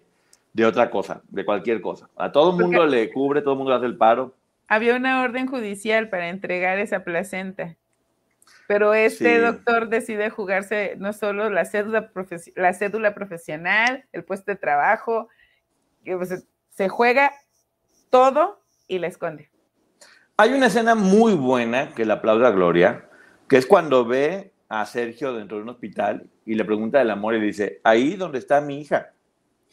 de 0.54 0.66
otra 0.66 0.90
cosa, 0.90 1.22
de 1.30 1.46
cualquier 1.46 1.82
cosa. 1.82 2.10
A 2.16 2.32
todo 2.32 2.52
el 2.52 2.64
mundo 2.64 2.86
le 2.86 3.12
cubre, 3.12 3.42
todo 3.42 3.54
el 3.54 3.58
mundo 3.58 3.72
le 3.72 3.78
hace 3.78 3.86
el 3.86 3.98
paro. 3.98 4.34
Había 4.68 4.96
una 4.96 5.22
orden 5.22 5.48
judicial 5.48 6.10
para 6.10 6.30
entregar 6.30 6.80
esa 6.80 7.04
placenta. 7.04 7.78
Pero 8.68 8.94
este 8.94 9.40
doctor 9.40 9.88
decide 9.88 10.30
jugarse 10.30 10.96
no 10.98 11.14
solo 11.14 11.50
la 11.50 11.64
cédula, 11.64 12.12
la 12.56 12.74
cédula 12.74 13.14
profesional, 13.14 14.06
el 14.12 14.26
puesto 14.26 14.52
de 14.52 14.58
trabajo, 14.58 15.30
pues, 16.04 16.46
se 16.70 16.90
juega 16.90 17.32
todo 18.10 18.62
y 18.88 19.00
la 19.00 19.08
esconde. 19.08 19.50
Hay 20.36 20.54
una 20.54 20.68
escena 20.68 20.96
muy 20.96 21.34
buena 21.34 21.94
que 21.96 22.06
le 22.06 22.14
aplaude 22.14 22.46
a 22.46 22.52
Gloria, 22.52 23.10
que 23.48 23.58
es 23.58 23.66
cuando 23.66 24.06
ve 24.06 24.54
a 24.70 24.86
Sergio 24.86 25.34
dentro 25.34 25.58
de 25.58 25.64
un 25.64 25.70
hospital 25.70 26.30
y 26.46 26.56
le 26.56 26.66
pregunta 26.66 27.00
del 27.00 27.10
amor 27.10 27.36
y 27.36 27.42
dice, 27.42 27.80
ahí 27.84 28.16
donde 28.16 28.40
está 28.40 28.62
mi 28.62 28.82
hija, 28.82 29.14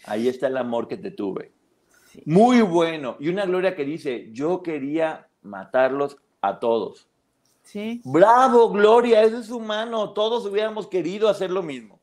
ahí 0.07 0.29
está 0.29 0.47
el 0.47 0.57
amor 0.57 0.89
que 0.89 0.97
te 0.97 1.11
tuve. 1.11 1.54
Muy 2.25 2.63
bueno. 2.63 3.17
Y 3.21 3.29
una 3.29 3.47
Gloria 3.47 3.75
que 3.75 3.85
dice, 3.85 4.31
yo 4.33 4.63
quería 4.63 5.29
matarlos 5.43 6.17
a 6.41 6.59
todos. 6.59 7.07
Sí. 7.63 8.03
Bravo, 8.05 8.71
Gloria, 8.71 9.23
eso 9.23 9.39
es 9.39 9.51
humano. 9.51 10.13
Todos 10.13 10.47
hubiéramos 10.47 10.87
querido 10.87 11.29
hacer 11.29 11.51
lo 11.51 11.63
mismo. 11.63 11.99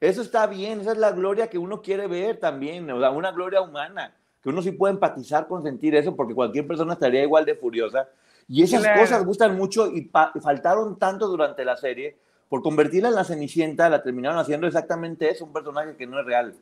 Eso 0.00 0.22
está 0.22 0.46
bien, 0.46 0.80
esa 0.80 0.92
es 0.92 0.98
la 0.98 1.12
gloria 1.12 1.48
que 1.48 1.58
uno 1.58 1.80
quiere 1.80 2.08
ver 2.08 2.38
también, 2.38 2.90
o 2.90 2.98
sea, 2.98 3.10
una 3.10 3.30
gloria 3.30 3.60
humana 3.60 4.12
que 4.42 4.48
uno 4.48 4.60
sí 4.60 4.72
puede 4.72 4.94
empatizar 4.94 5.46
con 5.46 5.62
sentir 5.62 5.94
eso, 5.94 6.16
porque 6.16 6.34
cualquier 6.34 6.66
persona 6.66 6.94
estaría 6.94 7.22
igual 7.22 7.44
de 7.44 7.54
furiosa. 7.54 8.08
Y 8.48 8.62
esas 8.62 8.86
cosas 8.98 9.24
gustan 9.24 9.56
mucho 9.56 9.86
y, 9.86 10.10
faltaron 10.42 10.98
tanto 10.98 11.28
durante 11.28 11.64
la 11.64 11.76
serie. 11.76 12.18
Por 12.48 12.60
convertirla 12.60 13.08
en 13.08 13.14
la 13.14 13.24
Cenicienta, 13.24 13.88
la 13.88 14.02
terminaron 14.02 14.38
haciendo 14.38 14.66
exactamente 14.66 15.30
eso, 15.30 15.44
un 15.44 15.52
personaje 15.52 15.96
que 15.96 16.06
no 16.06 16.18
es 16.18 16.26
real. 16.26 16.54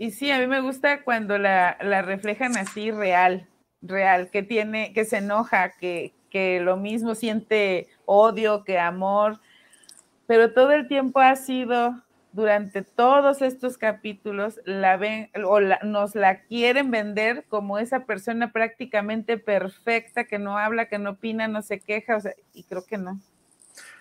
Y 0.00 0.12
sí, 0.12 0.30
a 0.30 0.38
mí 0.38 0.46
me 0.46 0.62
gusta 0.62 1.02
cuando 1.02 1.36
la, 1.36 1.76
la 1.82 2.00
reflejan 2.00 2.56
así 2.56 2.90
real, 2.90 3.46
real, 3.82 4.30
que 4.30 4.42
tiene, 4.42 4.94
que 4.94 5.04
se 5.04 5.18
enoja, 5.18 5.72
que, 5.72 6.14
que 6.30 6.58
lo 6.60 6.78
mismo 6.78 7.14
siente 7.14 7.86
odio 8.06 8.64
que 8.64 8.78
amor, 8.78 9.40
pero 10.26 10.54
todo 10.54 10.72
el 10.72 10.88
tiempo 10.88 11.20
ha 11.20 11.36
sido 11.36 12.02
durante 12.32 12.80
todos 12.80 13.42
estos 13.42 13.76
capítulos 13.76 14.58
la 14.64 14.96
ven 14.96 15.28
o 15.44 15.60
nos 15.60 16.14
la 16.14 16.44
quieren 16.44 16.90
vender 16.90 17.44
como 17.50 17.78
esa 17.78 18.06
persona 18.06 18.52
prácticamente 18.52 19.36
perfecta 19.36 20.24
que 20.24 20.38
no 20.38 20.56
habla, 20.56 20.88
que 20.88 20.98
no 20.98 21.10
opina, 21.10 21.46
no 21.46 21.60
se 21.60 21.78
queja, 21.78 22.16
o 22.16 22.20
sea, 22.20 22.32
y 22.54 22.62
creo 22.62 22.86
que 22.86 22.96
no. 22.96 23.20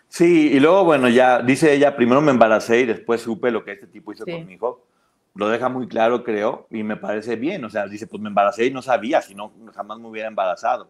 Sí, 0.08 0.54
y 0.54 0.62
luego, 0.62 0.86
bueno, 0.86 1.10
ya 1.10 1.41
dice 1.41 1.74
ella, 1.74 1.97
primero 1.97 2.22
me 2.22 2.32
embaracé 2.32 2.80
y 2.80 2.86
después 2.86 3.20
supe 3.20 3.52
lo 3.52 3.66
que 3.66 3.74
este 3.74 3.88
tipo 3.88 4.14
hizo 4.14 4.24
conmigo. 4.24 4.88
Lo 5.36 5.50
deja 5.50 5.70
muy 5.70 5.88
claro, 5.88 6.24
creo, 6.24 6.68
y 6.70 6.84
me 6.84 6.98
parece 6.98 7.36
bien. 7.36 7.64
O 7.64 7.70
sea, 7.70 7.88
dice, 7.88 8.08
pues 8.08 8.22
me 8.22 8.30
embaracé 8.30 8.66
y 8.66 8.72
no 8.72 8.82
sabía, 8.82 9.22
si 9.22 9.36
no, 9.36 9.52
jamás 9.74 10.00
me 10.00 10.08
hubiera 10.08 10.28
embarazado. 10.28 10.90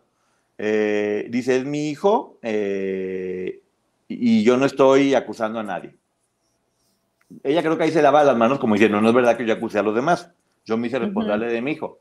Eh, 0.57 1.27
dice, 1.29 1.57
es 1.57 1.65
mi 1.65 1.89
hijo 1.89 2.37
eh, 2.41 3.61
y 4.07 4.43
yo 4.43 4.57
no 4.57 4.65
estoy 4.65 5.15
acusando 5.15 5.59
a 5.59 5.63
nadie 5.63 5.99
ella 7.43 7.61
creo 7.61 7.77
que 7.77 7.83
ahí 7.83 7.91
se 7.91 8.01
lava 8.01 8.23
las 8.23 8.37
manos 8.37 8.59
como 8.59 8.73
diciendo, 8.73 9.01
no 9.01 9.09
es 9.09 9.15
verdad 9.15 9.37
que 9.37 9.45
yo 9.45 9.53
acuse 9.53 9.79
a 9.79 9.83
los 9.83 9.95
demás, 9.95 10.31
yo 10.65 10.77
me 10.77 10.87
hice 10.87 10.99
responsable 10.99 11.47
de 11.47 11.61
mi 11.61 11.71
hijo. 11.71 11.99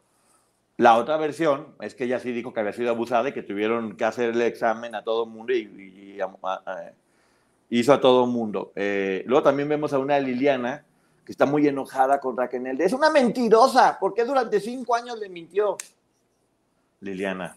La 0.77 0.97
otra 0.97 1.17
versión 1.17 1.75
es 1.81 1.95
que 1.95 2.05
ella 2.05 2.21
sí 2.21 2.33
dijo 2.33 2.53
que 2.53 2.61
había 2.61 2.73
sido 2.73 2.91
abusada 2.91 3.29
y 3.29 3.33
que 3.33 3.43
tuvieron 3.43 3.97
que 3.97 4.05
hacerle 4.05 4.47
examen 4.47 4.95
a 4.95 5.03
todo 5.03 5.25
el 5.25 5.31
mundo 5.31 5.53
y, 5.53 6.19
hizo 7.71 7.93
a 7.93 8.01
todo 8.01 8.25
el 8.25 8.31
mundo. 8.31 8.73
Eh, 8.77 9.25
luego 9.27 9.43
también 9.43 9.69
vemos 9.69 9.93
a 9.93 9.99
una 9.99 10.19
Liliana 10.19 10.85
que 11.29 11.33
está 11.33 11.45
muy 11.45 11.69
enojada 11.69 12.19
con 12.21 12.35
Raquel. 12.35 12.81
Es 12.81 12.95
una 12.95 13.11
mentirosa, 13.11 13.99
porque 14.01 14.25
durante 14.25 14.59
cinco 14.61 14.95
años 14.95 15.19
le 15.19 15.29
mintió. 15.29 15.77
Liliana. 17.01 17.55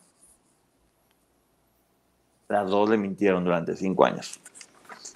Las 2.49 2.69
dos 2.69 2.89
le 2.89 2.97
mintieron 2.97 3.45
durante 3.45 3.77
cinco 3.77 4.03
años. 4.03 4.41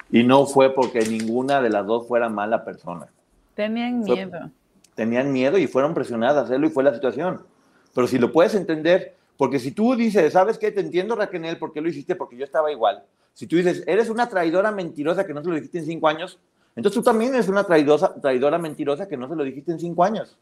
Y 0.09 0.23
no 0.23 0.45
fue 0.45 0.73
porque 0.73 1.01
ninguna 1.01 1.61
de 1.61 1.69
las 1.69 1.85
dos 1.85 2.07
fuera 2.07 2.29
mala 2.29 2.63
persona. 2.63 3.09
Tenían 3.55 3.99
miedo. 3.99 4.49
tenían 4.95 5.33
miedo 5.33 5.57
y 5.57 5.67
fueron 5.67 5.93
presionadas 5.93 6.37
a 6.37 6.41
hacerlo 6.45 6.67
y 6.67 6.69
fue 6.69 6.85
la 6.85 6.93
situación. 6.93 7.45
Pero 7.93 8.07
si 8.07 8.17
lo 8.17 8.31
puedes 8.31 8.55
entender, 8.55 9.17
porque 9.35 9.59
si 9.59 9.71
tú 9.71 9.97
dices, 9.97 10.31
¿sabes 10.31 10.57
qué? 10.57 10.71
Te 10.71 10.79
entiendo, 10.79 11.17
Raquel, 11.17 11.57
¿por 11.57 11.73
qué 11.73 11.81
lo 11.81 11.89
hiciste? 11.89 12.15
Porque 12.15 12.37
yo 12.37 12.45
estaba 12.45 12.71
igual. 12.71 13.03
Si 13.33 13.47
tú 13.47 13.57
dices, 13.57 13.83
eres 13.85 14.09
una 14.09 14.29
traidora 14.29 14.71
mentirosa 14.71 15.27
que 15.27 15.33
no 15.33 15.43
se 15.43 15.49
lo 15.49 15.55
dijiste 15.55 15.79
en 15.79 15.85
cinco 15.87 16.07
años, 16.07 16.39
entonces 16.75 16.99
tú 16.99 17.03
también 17.03 17.33
eres 17.33 17.47
una 17.47 17.63
traidora 17.63 18.57
mentirosa 18.57 19.07
que 19.07 19.17
no 19.17 19.29
se 19.29 19.35
lo 19.35 19.43
dijiste 19.43 19.71
en 19.71 19.79
cinco 19.79 20.03
años. 20.03 20.37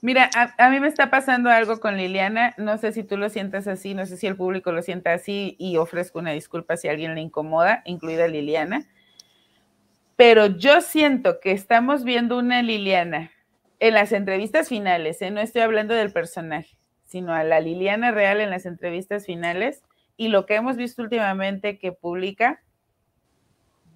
Mira, 0.00 0.30
a, 0.58 0.70
mí 0.70 0.80
me 0.80 0.88
está 0.88 1.10
pasando 1.10 1.48
algo 1.48 1.78
con 1.78 1.96
Liliana, 1.96 2.54
no 2.58 2.76
sé 2.78 2.92
si 2.92 3.04
tú 3.04 3.16
lo 3.16 3.28
sientas 3.28 3.68
así, 3.68 3.94
no 3.94 4.04
sé 4.06 4.16
si 4.16 4.26
el 4.26 4.36
público 4.36 4.72
lo 4.72 4.82
sienta 4.82 5.12
así 5.12 5.54
y 5.58 5.76
ofrezco 5.76 6.18
una 6.18 6.32
disculpa 6.32 6.76
si 6.76 6.88
alguien 6.88 7.14
le 7.14 7.20
incomoda, 7.20 7.82
incluida 7.84 8.26
Liliana, 8.26 8.88
pero 10.16 10.46
yo 10.46 10.80
siento 10.80 11.38
que 11.40 11.52
estamos 11.52 12.02
viendo 12.02 12.36
una 12.36 12.62
Liliana 12.62 13.30
en 13.78 13.94
las 13.94 14.12
entrevistas 14.12 14.68
finales, 14.68 15.22
¿eh? 15.22 15.30
no 15.30 15.40
estoy 15.40 15.62
hablando 15.62 15.94
del 15.94 16.12
personaje, 16.12 16.76
sino 17.04 17.32
a 17.32 17.44
la 17.44 17.60
Liliana 17.60 18.10
real 18.10 18.40
en 18.40 18.50
las 18.50 18.66
entrevistas 18.66 19.26
finales 19.26 19.82
y 20.16 20.28
lo 20.28 20.46
que 20.46 20.56
hemos 20.56 20.76
visto 20.76 21.02
últimamente 21.02 21.78
que 21.78 21.92
publica 21.92 22.60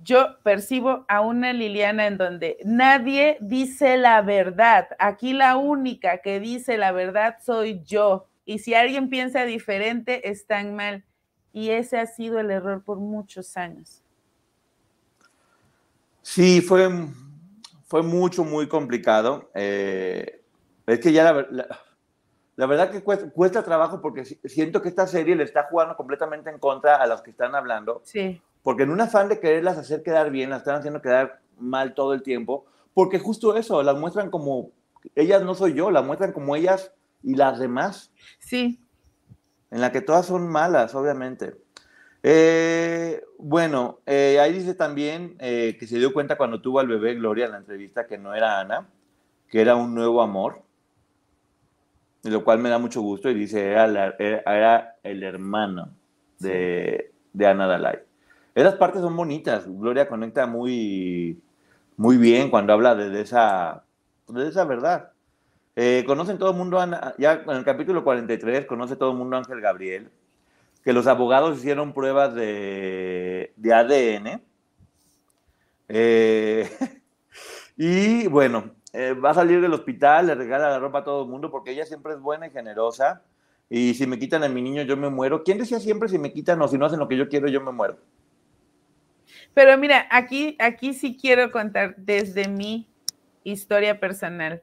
yo 0.07 0.39
percibo 0.45 1.05
a 1.09 1.21
una 1.21 1.53
Liliana 1.53 2.07
en 2.07 2.17
donde 2.17 2.59
nadie 2.65 3.39
dice 3.41 3.97
la 3.97 4.23
verdad. 4.23 4.89
Aquí 5.01 5.33
la 5.33 5.57
única 5.57 6.19
que 6.19 6.39
dice 6.39 6.79
la 6.79 6.93
verdad 6.93 7.39
soy 7.45 7.83
yo. 7.85 8.29
Y 8.45 8.61
si 8.61 8.75
alguien 8.75 9.11
piensa 9.11 9.45
diferente, 9.45 10.31
están 10.31 10.77
mal. 10.77 11.05
Y 11.53 11.71
ese 11.71 11.99
ha 11.99 12.07
sido 12.07 12.39
el 12.39 12.53
error 12.53 12.85
por 12.85 12.99
muchos 12.99 13.57
años. 13.57 14.01
Sí, 16.23 16.61
fue, 16.61 16.89
fue 17.89 18.03
mucho, 18.03 18.45
muy 18.45 18.69
complicado. 18.69 19.51
Eh, 19.55 20.41
es 20.87 21.01
que 21.01 21.13
ya 21.13 21.33
la, 21.33 21.69
la, 22.55 22.67
verdad 22.67 22.93
que 22.93 23.03
cuesta, 23.03 23.29
cuesta, 23.31 23.65
trabajo 23.65 24.01
porque 24.01 24.25
siento 24.25 24.81
que 24.81 24.89
esta 24.89 25.09
serie 25.09 25.35
le 25.35 25.43
está 25.43 25.65
jugando 25.65 25.97
completamente 25.97 26.49
en 26.49 26.61
contra 26.61 26.95
a 26.95 27.07
las 27.09 27.23
que 27.23 27.31
están 27.31 27.57
hablando. 27.57 28.03
Sí 28.05 28.41
porque 28.67 28.83
en 28.83 28.91
un 28.91 29.01
afán 29.01 29.29
de 29.29 29.39
quererlas 29.39 29.79
hacer 29.79 30.03
quedar 30.03 30.33
bien, 30.33 30.51
las 30.51 30.59
están 30.59 30.75
haciendo 30.75 31.01
quedar 31.01 31.39
mal 31.57 31.95
todo 31.95 32.15
el 32.15 32.25
tiempo, 32.25 32.67
porque 32.95 33.21
justo 33.21 33.57
eso, 33.57 33.81
las 33.85 33.97
muestran 33.97 34.29
como, 34.29 34.73
ellas 35.15 35.45
no 35.45 35.55
soy 35.55 35.75
yo, 35.75 35.93
las 35.93 36.05
muestran 36.05 36.33
como 36.33 36.57
ellas 36.57 36.91
y 37.23 37.37
las 37.37 37.61
demás. 37.61 38.11
Sí. 38.41 38.81
En 39.71 39.81
la 39.81 39.93
que 39.93 40.01
todas 40.01 40.27
son 40.27 40.49
malas, 40.49 40.97
obviamente. 40.97 41.55
Eh, 42.25 43.23
bueno, 43.39 44.01
eh, 44.05 44.41
ahí 44.41 44.53
dice 44.53 44.75
también 44.75 45.37
eh, 45.39 45.77
que 45.79 45.87
se 45.87 45.99
dio 45.99 46.13
cuenta 46.13 46.37
cuando 46.37 46.61
tuvo 46.61 46.81
al 46.81 46.89
bebé 46.89 47.15
Gloria 47.15 47.45
en 47.45 47.53
la 47.53 47.59
entrevista 47.59 48.09
que 48.09 48.19
no 48.19 48.35
era 48.35 48.59
Ana, 48.59 48.89
que 49.49 49.61
era 49.61 49.77
un 49.77 49.95
nuevo 49.95 50.23
amor, 50.23 50.65
lo 52.25 52.43
cual 52.43 52.59
me 52.59 52.69
da 52.69 52.79
mucho 52.79 53.01
gusto 53.01 53.31
y 53.31 53.35
dice, 53.35 53.71
era, 53.71 54.17
era, 54.19 54.97
el 55.05 55.23
hermano 55.23 55.91
de, 56.41 57.13
de 57.33 57.47
Ana 57.47 57.69
Dalai. 57.69 58.06
Esas 58.57 58.77
partes 58.77 59.03
son 59.03 59.15
bonitas. 59.15 59.67
Gloria 59.69 60.09
conecta 60.09 60.47
muy, 60.47 61.43
muy 61.99 62.17
bien 62.17 62.49
cuando 62.49 62.73
habla 62.73 62.95
de, 62.95 63.21
esa, 63.21 63.85
de 64.29 64.49
esa 64.49 64.65
verdad. 64.65 65.13
Eh, 65.77 66.05
conocen 66.07 66.39
todo 66.39 66.53
el 66.53 66.57
mundo, 66.57 66.79
ya 67.19 67.45
en 67.47 67.51
el 67.51 67.65
capítulo 67.67 68.03
43, 68.03 68.65
conoce 68.65 68.97
todo 68.97 69.11
el 69.11 69.19
mundo 69.19 69.37
Ángel 69.37 69.61
Gabriel, 69.61 70.11
que 70.83 70.95
los 70.95 71.07
abogados 71.07 71.59
hicieron 71.59 71.93
pruebas 71.93 72.35
de, 72.35 73.53
de 73.57 73.75
ADN. 73.75 74.43
Eh, 75.91 76.71
y 77.77 78.27
bueno, 78.29 78.71
eh, 78.95 79.13
va 79.13 79.33
a 79.33 79.35
salir 79.35 79.61
del 79.61 79.75
hospital, 79.75 80.29
le 80.29 80.35
regala 80.35 80.71
la 80.71 80.79
ropa 80.79 81.01
a 81.01 81.05
todo 81.05 81.25
el 81.25 81.29
mundo 81.29 81.51
porque 81.51 81.73
ella 81.73 81.85
siempre 81.85 82.15
es 82.15 82.21
buena 82.21 82.47
y 82.47 82.53
generosa. 82.53 83.23
Y 83.69 83.93
si 83.93 84.07
me 84.07 84.19
quitan 84.19 84.45
a 84.45 84.49
mi 84.49 84.63
niño, 84.63 84.81
yo 84.81 84.97
me 84.97 85.11
muero. 85.11 85.45
¿Quién 85.45 85.59
decía 85.59 85.79
siempre 85.79 86.09
si 86.09 86.19
me 86.19 86.33
quitan 86.33 86.63
o 86.63 86.69
si 86.69 86.79
no 86.79 86.87
hacen 86.87 87.01
lo 87.01 87.07
que 87.09 87.19
yo 87.19 87.29
quiero, 87.29 87.49
yo 87.49 87.61
me 87.61 87.73
muero? 87.73 87.99
Pero 89.57 89.79
mira, 89.79 90.07
aquí, 90.11 90.55
aquí 90.59 90.93
sí 90.93 91.17
quiero 91.19 91.51
contar 91.51 91.97
desde 91.97 92.47
mi 92.47 92.91
historia 93.43 93.99
personal. 93.99 94.63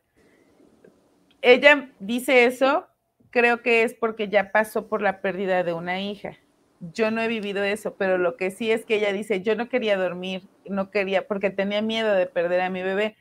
Ella 1.41 1.89
dice 2.00 2.46
eso, 2.46 2.86
creo 3.32 3.64
que 3.64 3.82
es 3.82 3.96
porque 3.96 4.30
ya 4.30 4.52
pasó 4.52 4.88
por 4.88 5.02
la 5.02 5.20
pérdida 5.20 5.64
de 5.64 5.74
una 5.74 6.00
hija. 6.00 6.38
Yo 6.80 7.10
no 7.10 7.24
he 7.24 7.28
vivido 7.28 7.64
eso, 7.64 7.96
pero 7.96 8.20
lo 8.20 8.38
que 8.38 8.52
sí 8.52 8.72
es 8.72 8.86
que 8.86 8.98
ella 8.98 9.12
dice, 9.12 9.41
yo 9.41 9.56
no 9.56 9.68
quería 9.68 9.98
dormir, 9.98 10.48
no 10.70 10.91
quería, 10.91 11.28
porque 11.28 11.50
tenía 11.50 11.82
miedo 11.82 12.14
de 12.14 12.28
perder 12.28 12.62
a 12.62 12.70
mi 12.70 12.84
bebé. 12.84 13.16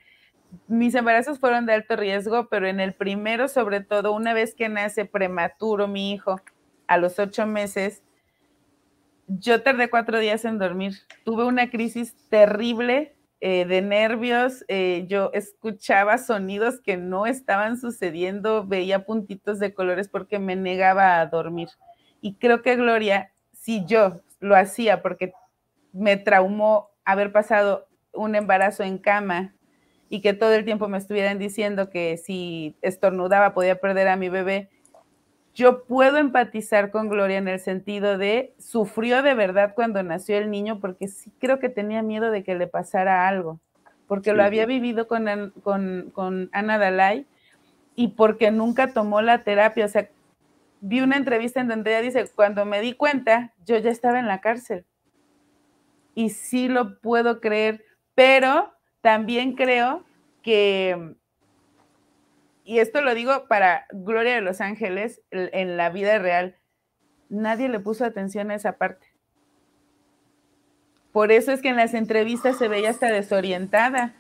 Mis 0.68 0.95
embarazos 0.95 1.39
fueron 1.39 1.64
de 1.64 1.73
alto 1.73 1.97
riesgo, 1.97 2.51
pero 2.51 2.68
en 2.68 2.81
el 2.81 2.93
primero, 2.93 3.49
sobre 3.49 3.81
todo, 3.81 4.12
una 4.12 4.35
vez 4.35 4.55
que 4.55 4.68
nace 4.68 5.07
prematuro 5.07 5.89
mi 5.89 6.12
hijo, 6.12 6.39
a 6.87 6.99
los 6.99 7.18
ocho 7.18 7.47
meses, 7.47 8.03
yo 9.27 9.62
tardé 9.62 9.89
cuatro 9.91 10.18
días 10.18 10.45
en 10.45 10.59
dormir. 10.59 10.95
Tuve 11.25 11.45
una 11.45 11.70
crisis 11.70 12.14
terrible 12.29 13.14
eh, 13.41 13.64
de 13.64 13.83
nervios. 13.83 14.64
Eh, 14.68 15.07
yo 15.09 15.31
escuchaba 15.33 16.18
sonidos 16.18 16.81
que 16.81 16.97
no 16.97 17.27
estaban 17.27 17.79
sucediendo, 17.79 18.66
veía 18.66 19.05
puntitos 19.05 19.59
de 19.59 19.75
colores 19.75 20.09
porque 20.09 20.39
me 20.39 20.57
negaba 20.57 21.20
a 21.20 21.27
dormir. 21.27 21.68
Y 22.20 22.35
creo 22.35 22.62
que 22.62 22.77
Gloria, 22.77 23.33
si 23.53 23.85
yo 23.87 24.20
lo 24.41 24.57
hacía 24.57 25.03
porque 25.03 25.33
me 25.93 26.16
traumó 26.16 26.91
haber 27.05 27.33
pasado 27.33 27.89
un 28.12 28.35
embarazo 28.35 28.83
en 28.83 28.99
cama 28.99 29.55
y 30.09 30.20
que 30.20 30.35
todo 30.35 30.53
el 30.53 30.64
tiempo 30.64 30.89
me 30.89 30.99
estuvieran 30.99 31.39
diciendo 31.39 31.91
que 31.91 32.18
si 32.18 32.77
estornudaba 32.83 33.55
podía 33.55 33.81
perder 33.81 34.09
a 34.09 34.16
mi 34.16 34.29
bebé, 34.29 34.68
yo 35.55 35.84
puedo 35.84 36.18
empatizar 36.18 36.90
con 36.90 37.09
Gloria 37.09 37.38
en 37.38 37.48
el 37.48 37.61
sentido 37.61 38.16
de 38.16 38.55
sufrió 38.59 39.22
de 39.22 39.34
verdad 39.34 39.74
cuando 39.74 40.03
nació 40.03 40.38
el 40.38 40.50
niño 40.50 40.80
porque 40.80 41.09
sí 41.09 41.30
creo 41.38 41.59
que 41.59 41.68
tenía 41.68 42.03
miedo 42.03 42.30
de 42.30 42.42
que 42.42 42.55
le 42.55 42.66
pasara 42.66 43.28
algo, 43.28 43.61
porque 44.07 44.32
lo 44.32 44.42
había 44.42 44.64
vivido 44.64 45.07
con, 45.09 45.53
con, 45.62 46.11
con 46.12 46.48
Ana 46.53 46.78
Dalai 46.78 47.26
y 47.94 48.09
porque 48.09 48.50
nunca 48.50 48.92
tomó 48.92 49.20
la 49.20 49.44
terapia. 49.44 49.84
O 49.84 49.88
sea, 49.88 50.09
vi 50.80 51.00
una 51.00 51.16
entrevista 51.16 51.61
en 51.61 51.68
donde 51.68 51.90
ella 51.90 52.00
dice, 52.00 52.30
cuando 52.34 52.64
me 52.64 52.80
di 52.80 52.94
cuenta, 52.94 53.53
yo 53.66 53.76
ya 53.78 53.90
estaba 53.90 54.18
en 54.18 54.26
la 54.26 54.40
cárcel. 54.40 54.84
Y 56.14 56.30
sí 56.30 56.68
lo 56.68 56.98
puedo 57.00 57.40
creer, 57.40 57.84
pero 58.14 58.72
también 59.00 59.55
creo 59.55 60.05
que 60.42 61.14
y 62.65 62.79
esto 62.79 63.01
lo 63.01 63.15
digo 63.15 63.47
para 63.49 63.87
Gloria 63.93 64.35
de 64.35 64.41
los 64.41 64.61
Ángeles, 64.61 65.21
en 65.31 65.77
la 65.77 65.91
vida 65.91 66.19
real, 66.19 66.57
nadie 67.29 67.69
le 67.69 67.81
puso 67.81 68.05
atención 68.05 68.51
a 68.51 68.55
esa 68.55 68.79
parte. 68.79 69.07
Por 71.13 71.33
eso 71.33 71.53
es 71.53 71.61
que 71.61 71.69
en 71.69 71.77
las 71.77 71.95
entrevistas 71.95 72.57
se 72.57 72.69
veía 72.69 72.91
hasta 72.91 73.09
desorientada. 73.09 74.15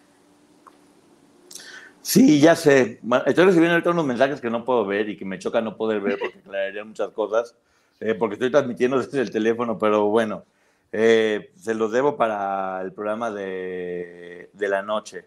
Sí, 2.02 2.40
ya 2.40 2.56
sé. 2.56 3.00
Estoy 3.26 3.44
recibiendo 3.44 3.74
ahorita 3.74 3.90
unos 3.90 4.06
mensajes 4.06 4.40
que 4.40 4.50
no 4.50 4.64
puedo 4.64 4.84
ver 4.84 5.08
y 5.08 5.16
que 5.16 5.24
me 5.24 5.38
choca 5.38 5.60
no 5.60 5.76
poder 5.76 6.00
ver 6.00 6.18
porque 6.18 6.38
aclararían 6.44 6.88
muchas 6.88 7.10
cosas, 7.10 7.54
eh, 8.00 8.14
porque 8.14 8.34
estoy 8.34 8.50
transmitiendo 8.50 8.98
desde 8.98 9.20
el 9.20 9.30
teléfono, 9.30 9.78
pero 9.78 10.06
bueno, 10.06 10.44
eh, 10.90 11.52
se 11.56 11.74
los 11.74 11.92
debo 11.92 12.16
para 12.16 12.82
el 12.82 12.92
programa 12.92 13.30
de, 13.30 14.50
de 14.52 14.68
la 14.68 14.82
noche. 14.82 15.26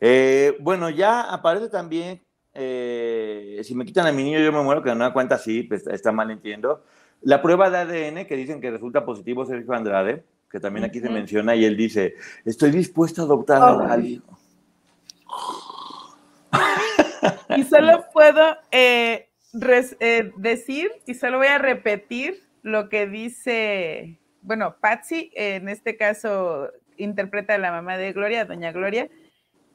Eh, 0.00 0.56
bueno, 0.60 0.90
ya 0.90 1.22
aparece 1.22 1.68
también 1.68 2.20
eh, 2.54 3.60
si 3.64 3.74
me 3.74 3.84
quitan 3.84 4.06
a 4.06 4.12
mi 4.12 4.24
niño 4.24 4.38
yo 4.40 4.52
me 4.52 4.62
muero, 4.62 4.82
que 4.82 4.94
no 4.94 5.04
da 5.04 5.12
cuenta, 5.12 5.38
sí, 5.38 5.62
pues, 5.62 5.86
está 5.86 6.12
mal 6.12 6.30
entiendo. 6.30 6.84
La 7.22 7.40
prueba 7.40 7.70
de 7.70 7.78
ADN 7.78 8.26
que 8.26 8.36
dicen 8.36 8.60
que 8.60 8.70
resulta 8.70 9.04
positivo 9.04 9.46
Sergio 9.46 9.72
Andrade, 9.72 10.24
que 10.50 10.60
también 10.60 10.84
aquí 10.84 11.00
se 11.00 11.08
menciona, 11.08 11.54
y 11.54 11.64
él 11.64 11.76
dice, 11.76 12.14
estoy 12.44 12.70
dispuesto 12.70 13.22
a 13.22 13.24
adoptar 13.24 13.62
al 13.90 14.06
hijo. 14.06 14.38
Y 17.56 17.64
solo 17.64 18.04
puedo 18.12 18.56
eh, 18.70 19.28
eh, 20.00 20.32
decir, 20.36 20.90
y 21.06 21.14
solo 21.14 21.38
voy 21.38 21.46
a 21.46 21.58
repetir 21.58 22.42
lo 22.62 22.88
que 22.88 23.06
dice, 23.06 24.18
bueno, 24.42 24.76
Patsy, 24.80 25.30
en 25.34 25.68
este 25.68 25.96
caso 25.96 26.68
interpreta 26.96 27.54
a 27.54 27.58
la 27.58 27.70
mamá 27.70 27.96
de 27.96 28.12
Gloria, 28.12 28.44
doña 28.44 28.72
Gloria, 28.72 29.08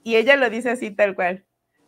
y 0.04 0.16
ella 0.16 0.36
lo 0.36 0.50
dice 0.50 0.70
así 0.70 0.92
tal 0.92 1.16
cual. 1.16 1.47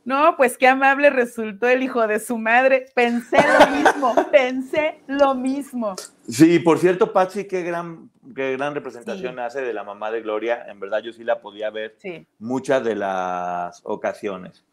No, 0.10 0.36
pues 0.38 0.58
qué 0.58 0.68
amable 0.68 1.12
resultó 1.12 1.68
el 1.68 1.84
hijo 1.84 2.08
de 2.08 2.20
su 2.20 2.40
madre. 2.40 2.88
Pensé 2.96 3.38
lo 3.38 3.68
mismo, 3.78 4.16
pensé 4.32 5.02
lo 5.06 5.36
mismo. 5.36 5.96
Sí, 6.28 6.58
por 6.58 6.80
cierto, 6.80 7.14
Patsy, 7.14 7.46
qué 7.46 7.62
gran, 7.62 8.10
qué 8.36 8.54
gran 8.54 8.74
representación 8.74 9.38
hace 9.38 9.62
de 9.62 9.72
la 9.72 9.84
mamá 9.84 10.10
de 10.10 10.22
Gloria. 10.22 10.66
En 10.68 10.80
verdad, 10.80 11.04
yo 11.04 11.14
sí 11.14 11.24
la 11.24 11.40
podía 11.40 11.70
ver 11.70 11.96
muchas 12.40 12.84
de 12.84 12.96
las 12.96 13.82
ocasiones. 13.84 14.66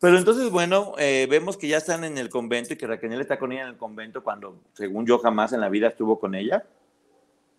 Pero 0.00 0.18
entonces, 0.18 0.50
bueno, 0.50 0.94
eh, 0.98 1.28
vemos 1.30 1.56
que 1.56 1.68
ya 1.68 1.76
están 1.76 2.02
en 2.02 2.18
el 2.18 2.28
convento 2.28 2.74
y 2.74 2.76
que 2.76 2.88
Raquel 2.88 3.20
está 3.20 3.38
con 3.38 3.52
ella 3.52 3.62
en 3.62 3.68
el 3.68 3.76
convento 3.76 4.24
cuando, 4.24 4.60
según 4.72 5.06
yo, 5.06 5.20
jamás 5.20 5.52
en 5.52 5.60
la 5.60 5.68
vida 5.68 5.86
estuvo 5.86 6.18
con 6.18 6.34
ella. 6.34 6.64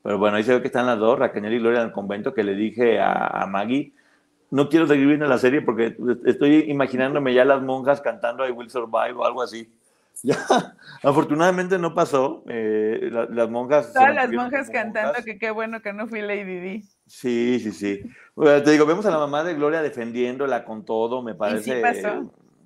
Pero 0.04 0.18
bueno, 0.18 0.36
ahí 0.36 0.44
se 0.44 0.54
ve 0.54 0.60
que 0.60 0.68
están 0.68 0.86
las 0.86 1.00
dos, 1.00 1.18
Raquel 1.18 1.54
y 1.54 1.60
Gloria 1.60 1.80
en 1.80 1.88
el 1.88 1.94
convento, 1.94 2.34
que 2.34 2.44
le 2.44 2.56
dije 2.56 3.00
a, 3.00 3.28
a 3.28 3.48
Maggie 3.48 3.94
no 4.52 4.70
quiero 4.70 4.86
seguir 4.86 5.08
viendo 5.08 5.26
la 5.26 5.38
serie 5.38 5.62
porque 5.62 5.96
estoy 6.26 6.70
imaginándome 6.70 7.34
ya 7.34 7.46
las 7.46 7.62
monjas 7.62 8.02
cantando 8.02 8.48
I 8.48 8.52
Will 8.52 8.70
Survive 8.70 9.14
o 9.16 9.26
algo 9.26 9.42
así. 9.42 9.74
Ya, 10.24 10.38
afortunadamente 11.02 11.80
no 11.80 11.96
pasó. 11.96 12.44
Eh, 12.48 13.10
las 13.12 13.50
monjas. 13.50 13.92
Todas 13.92 14.14
las 14.14 14.30
monjas 14.30 14.70
cantando, 14.70 15.14
que 15.24 15.40
qué 15.40 15.50
bueno 15.50 15.82
que 15.82 15.94
no 15.94 16.06
fui 16.08 16.22
Lady 16.22 16.60
D. 16.60 16.84
Sí, 17.08 17.60
sí, 17.60 17.72
sí. 17.72 18.02
te 18.36 18.72
digo, 18.72 18.86
vemos 18.86 19.06
a 19.08 19.10
la 19.10 19.18
mamá 19.18 19.44
de 19.44 19.56
Gloria 19.56 19.82
defendiéndola 19.82 20.64
con 20.64 20.86
todo, 20.86 21.24
me 21.24 21.34
parece 21.34 21.82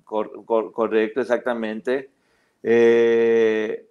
correcto, 0.04 1.20
exactamente. 1.20 2.10
Eh, 2.62 3.86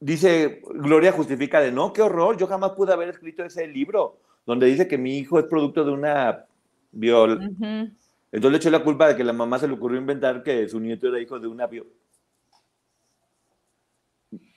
dice, 0.00 0.62
Gloria 0.74 1.12
justifica 1.12 1.60
de 1.60 1.70
no, 1.70 1.92
qué 1.92 2.02
horror, 2.02 2.36
yo 2.36 2.46
jamás 2.48 2.72
pude 2.72 2.92
haber 2.92 3.10
escrito 3.10 3.44
ese 3.44 3.66
libro 3.66 4.18
donde 4.44 4.66
dice 4.66 4.88
que 4.88 4.98
mi 4.98 5.18
hijo 5.18 5.38
es 5.38 5.44
producto 5.44 5.84
de 5.84 5.92
una 5.92 6.47
Viol. 6.92 7.40
Entonces 8.30 8.52
le 8.52 8.56
echó 8.58 8.70
la 8.70 8.84
culpa 8.84 9.08
de 9.08 9.16
que 9.16 9.24
la 9.24 9.32
mamá 9.32 9.58
se 9.58 9.68
le 9.68 9.74
ocurrió 9.74 9.98
inventar 9.98 10.42
que 10.42 10.68
su 10.68 10.80
nieto 10.80 11.08
era 11.08 11.20
hijo 11.20 11.38
de 11.38 11.48
una 11.48 11.66
viol. 11.66 11.88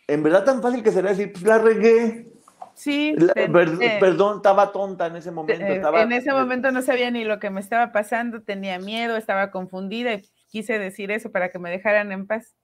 En 0.07 0.23
verdad 0.23 0.43
tan 0.43 0.61
fácil 0.61 0.83
que 0.83 0.91
será 0.91 1.09
decir, 1.09 1.31
pues 1.31 1.43
la 1.43 1.57
regué. 1.57 2.31
Sí. 2.73 3.15
perdón, 3.99 4.37
estaba 4.37 4.71
tonta 4.71 5.07
en 5.07 5.15
ese 5.15 5.31
momento. 5.31 5.63
Eh, 5.65 5.81
en 6.01 6.11
ese 6.11 6.31
momento 6.31 6.71
no 6.71 6.81
sabía 6.81 7.11
ni 7.11 7.23
lo 7.23 7.39
que 7.39 7.49
me 7.49 7.61
estaba 7.61 7.91
pasando, 7.91 8.41
tenía 8.41 8.79
miedo, 8.79 9.15
estaba 9.15 9.51
confundida 9.51 10.13
y 10.13 10.29
quise 10.49 10.79
decir 10.79 11.11
eso 11.11 11.31
para 11.31 11.49
que 11.49 11.59
me 11.59 11.69
dejaran 11.69 12.11
en 12.11 12.27
paz. 12.27 12.55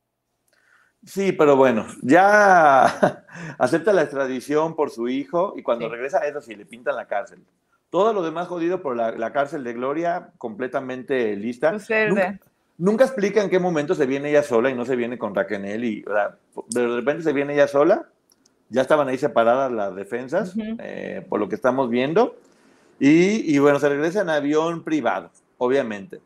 Sí, 1.05 1.32
pero 1.32 1.55
bueno, 1.55 1.86
ya 2.01 2.84
acepta 3.59 3.93
la 3.93 4.01
extradición 4.01 4.76
por 4.76 4.89
su 4.89 5.07
hijo 5.07 5.53
y 5.55 5.63
cuando 5.63 5.88
regresa 5.88 6.20
a 6.20 6.28
eso 6.28 6.41
sí 6.41 6.55
le 6.55 6.65
pintan 6.65 6.95
la 6.95 7.07
cárcel. 7.07 7.45
Todo 7.89 8.11
lo 8.13 8.21
demás 8.21 8.47
jodido 8.47 8.81
por 8.81 8.95
la, 8.95 9.31
cárcel 9.31 9.63
de 9.63 9.73
Gloria, 9.73 10.31
completamente 10.38 11.35
lista. 11.35 11.77
Nunca, 12.79 13.05
explica 13.05 13.41
en 13.41 13.49
qué 13.49 13.59
momento 13.59 13.95
se 13.95 14.05
viene 14.05 14.29
ella 14.29 14.43
sola 14.43 14.69
y 14.69 14.75
no 14.75 14.85
se 14.85 14.95
viene 14.95 15.17
con 15.17 15.33
Raquel 15.33 15.83
y 15.83 16.05
de 16.69 16.88
repente 16.88 17.23
se 17.23 17.33
viene 17.33 17.53
ella 17.53 17.67
sola. 17.67 18.09
Ya 18.69 18.81
estaban 18.81 19.07
ahí 19.07 19.17
separadas 19.17 19.71
las 19.71 19.95
defensas, 19.95 20.53
eh, 20.79 21.25
por 21.29 21.39
lo 21.39 21.47
que 21.47 21.55
estamos 21.55 21.89
viendo. 21.89 22.35
Y, 22.99 23.57
bueno, 23.59 23.79
se 23.79 23.89
regresa 23.89 24.21
en 24.21 24.29
avión 24.29 24.83
privado, 24.83 25.31
obviamente. 25.57 26.19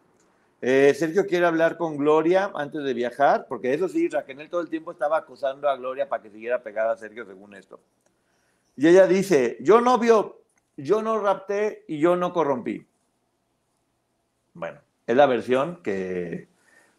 Eh, 0.62 0.94
Sergio 0.98 1.26
quiere 1.26 1.46
hablar 1.46 1.78
con 1.78 1.98
Gloria 1.98 2.52
antes 2.56 2.84
de 2.84 2.94
viajar, 2.94 3.46
porque 3.48 3.74
eso 3.74 3.88
sí, 3.88 4.08
Raquel 4.10 4.50
todo 4.50 4.62
el 4.62 4.70
tiempo 4.70 4.92
estaba 4.92 5.18
acosando 5.18 5.70
a 5.70 5.76
Gloria 5.76 6.08
para 6.08 6.24
que 6.24 6.30
siguiera 6.30 6.62
pegada 6.62 6.94
a 6.94 6.98
Sergio, 6.98 7.26
según 7.26 7.56
esto. 7.56 7.80
Y 8.78 8.88
ella 8.88 9.06
dice, 9.06 9.58
yo 9.60 9.82
no 9.82 9.98
vio, 9.98 10.41
yo 10.84 11.02
no 11.02 11.20
rapté 11.20 11.86
y 11.88 12.00
yo 12.00 12.16
no 12.16 12.34
corrompí. 12.34 12.86
Bueno, 14.54 14.80
es 15.08 15.16
la 15.16 15.26
versión 15.26 15.82
que, 15.84 16.48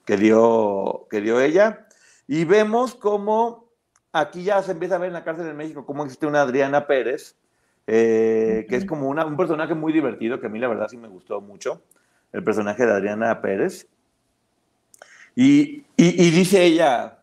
que, 0.05 0.17
dio, 0.17 1.07
que 1.11 1.21
dio 1.21 1.41
ella. 1.41 1.87
Y 2.27 2.45
vemos 2.45 2.95
cómo 2.95 3.69
aquí 4.13 4.45
ya 4.45 4.63
se 4.63 4.73
empieza 4.73 4.97
a 4.97 4.99
ver 4.99 5.09
en 5.09 5.15
la 5.15 5.25
cárcel 5.25 5.47
de 5.47 5.55
México 5.55 5.87
cómo 5.87 6.05
existe 6.05 6.27
una 6.27 6.43
Adriana 6.43 6.87
Pérez, 6.87 7.37
eh, 7.87 8.67
que 8.69 8.77
es 8.77 8.85
como 8.85 9.09
una, 9.09 9.27
un 9.27 9.37
personaje 9.37 9.75
muy 9.75 9.93
divertido, 9.93 10.41
que 10.41 10.47
a 10.47 10.51
mí 10.51 10.59
la 10.59 10.69
verdad 10.69 10.89
sí 10.89 10.97
me 10.97 11.09
gustó 11.09 11.41
mucho, 11.41 11.83
el 12.33 12.45
personaje 12.45 12.87
de 12.87 12.93
Adriana 12.93 13.41
Pérez. 13.41 13.89
Y, 15.35 15.85
y, 15.97 16.27
y 16.27 16.31
dice 16.31 16.63
ella, 16.63 17.22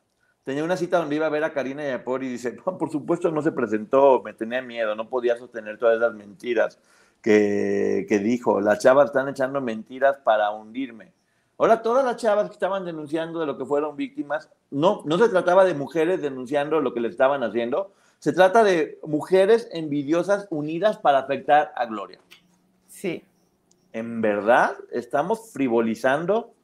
tenía 0.49 0.63
una 0.63 0.77
cita 0.77 0.97
donde 0.97 1.15
iba 1.15 1.27
a 1.27 1.29
ver 1.29 1.43
a 1.43 1.53
Karina 1.53 1.87
Yapor 1.87 2.23
y 2.23 2.27
dice, 2.27 2.53
por 2.63 2.89
supuesto 2.89 3.29
no 3.29 3.43
se 3.43 3.51
presentó, 3.51 4.23
me 4.23 4.33
tenía 4.33 4.63
miedo, 4.63 4.95
no 4.95 5.07
podía 5.07 5.37
sostener 5.37 5.77
todas 5.77 5.97
esas 5.97 6.15
mentiras 6.15 6.79
que, 7.21 8.07
que 8.09 8.17
dijo. 8.17 8.59
Las 8.59 8.79
chavas 8.79 9.09
están 9.09 9.29
echando 9.29 9.61
mentiras 9.61 10.17
para 10.23 10.49
hundirme. 10.49 11.13
Ahora, 11.59 11.83
todas 11.83 12.03
las 12.03 12.15
chavas 12.15 12.47
que 12.47 12.53
estaban 12.53 12.83
denunciando 12.83 13.39
de 13.39 13.45
lo 13.45 13.59
que 13.59 13.65
fueron 13.65 13.95
víctimas, 13.95 14.49
no, 14.71 15.03
no 15.05 15.19
se 15.19 15.29
trataba 15.29 15.65
de 15.65 15.75
mujeres 15.75 16.19
denunciando 16.19 16.81
lo 16.81 16.95
que 16.95 17.01
le 17.01 17.09
estaban 17.09 17.43
haciendo, 17.43 17.93
Se 18.17 18.33
trata 18.33 18.63
de 18.63 18.99
mujeres 19.03 19.69
envidiosas 19.71 20.47
unidas 20.49 20.97
para 20.97 21.19
afectar 21.19 21.71
a 21.75 21.85
Gloria. 21.85 22.19
Sí. 22.87 23.23
¿En 23.93 24.19
verdad 24.21 24.75
estamos 24.91 25.51
frivolizando 25.53 26.55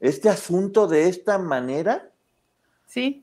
este 0.00 0.28
asunto 0.28 0.88
de 0.88 1.08
esta 1.08 1.38
manera? 1.38 2.11
Sí. 2.92 3.21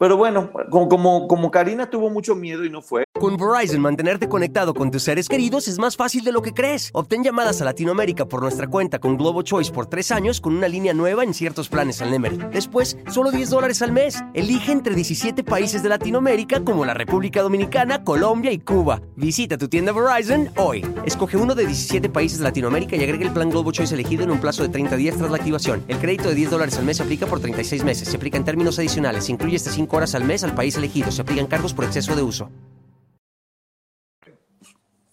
Pero 0.00 0.16
bueno, 0.16 0.50
como, 0.70 1.28
como, 1.28 1.50
Karina 1.50 1.90
tuvo 1.90 2.08
mucho 2.08 2.34
miedo 2.34 2.64
y 2.64 2.70
no 2.70 2.80
fue, 2.80 3.04
Con 3.20 3.36
Verizon, 3.36 3.82
mantenerte 3.82 4.30
conectado 4.30 4.72
con 4.72 4.90
tus 4.90 5.02
seres 5.02 5.28
queridos 5.28 5.68
es 5.68 5.78
más 5.78 5.94
fácil 5.94 6.24
de 6.24 6.32
lo 6.32 6.40
que 6.40 6.54
crees. 6.54 6.88
Obtén 6.94 7.22
llamadas 7.22 7.60
a 7.60 7.66
Latinoamérica 7.66 8.24
por 8.24 8.40
nuestra 8.40 8.66
cuenta 8.66 8.98
con 8.98 9.18
Globo 9.18 9.42
Choice 9.42 9.70
por 9.70 9.88
tres 9.88 10.10
años 10.10 10.40
con 10.40 10.56
una 10.56 10.68
línea 10.68 10.94
nueva 10.94 11.22
en 11.22 11.34
ciertos 11.34 11.68
planes 11.68 12.00
al 12.00 12.12
Nemer. 12.12 12.48
Después, 12.48 12.96
solo 13.10 13.30
10 13.30 13.50
dólares 13.50 13.82
al 13.82 13.92
mes. 13.92 14.24
Elige 14.32 14.72
entre 14.72 14.94
17 14.94 15.44
países 15.44 15.82
de 15.82 15.90
Latinoamérica 15.90 16.64
como 16.64 16.86
la 16.86 16.94
República 16.94 17.42
Dominicana, 17.42 18.02
Colombia 18.02 18.52
y 18.52 18.58
Cuba. 18.58 19.02
Visita 19.16 19.58
tu 19.58 19.68
tienda 19.68 19.92
Verizon 19.92 20.48
hoy. 20.56 20.82
Escoge 21.04 21.36
uno 21.36 21.54
de 21.54 21.66
17 21.66 22.08
países 22.08 22.38
de 22.38 22.44
Latinoamérica 22.44 22.96
y 22.96 23.04
agrega 23.04 23.26
el 23.26 23.34
plan 23.34 23.50
Globo 23.50 23.70
Choice 23.70 23.94
elegido 23.94 24.24
en 24.24 24.30
un 24.30 24.40
plazo 24.40 24.62
de 24.62 24.70
30 24.70 24.96
días 24.96 25.18
tras 25.18 25.30
la 25.30 25.36
activación. 25.36 25.84
El 25.88 25.98
crédito 25.98 26.30
de 26.30 26.36
10 26.36 26.52
dólares 26.52 26.78
al 26.78 26.86
mes 26.86 27.02
aplica 27.02 27.26
por 27.26 27.40
36 27.40 27.84
meses. 27.84 28.08
Se 28.08 28.16
aplica 28.16 28.38
en 28.38 28.46
términos 28.46 28.78
adicionales. 28.78 29.24
Se 29.24 29.32
incluye 29.32 29.56
hasta 29.56 29.70
5 29.70 29.89
horas 29.96 30.14
al 30.14 30.24
mes 30.24 30.44
al 30.44 30.54
país 30.54 30.76
elegido. 30.76 31.10
Se 31.10 31.22
aplican 31.22 31.46
cargos 31.46 31.74
por 31.74 31.84
exceso 31.84 32.14
de 32.16 32.22
uso. 32.22 32.50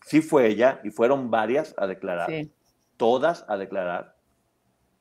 sí 0.05 0.21
fue 0.21 0.47
ella 0.47 0.80
y 0.84 0.89
fueron 0.89 1.30
varias 1.30 1.75
a 1.78 1.86
declarar. 1.88 2.30
Sí. 2.30 2.51
Todas 2.95 3.45
a 3.49 3.57
declarar. 3.57 4.15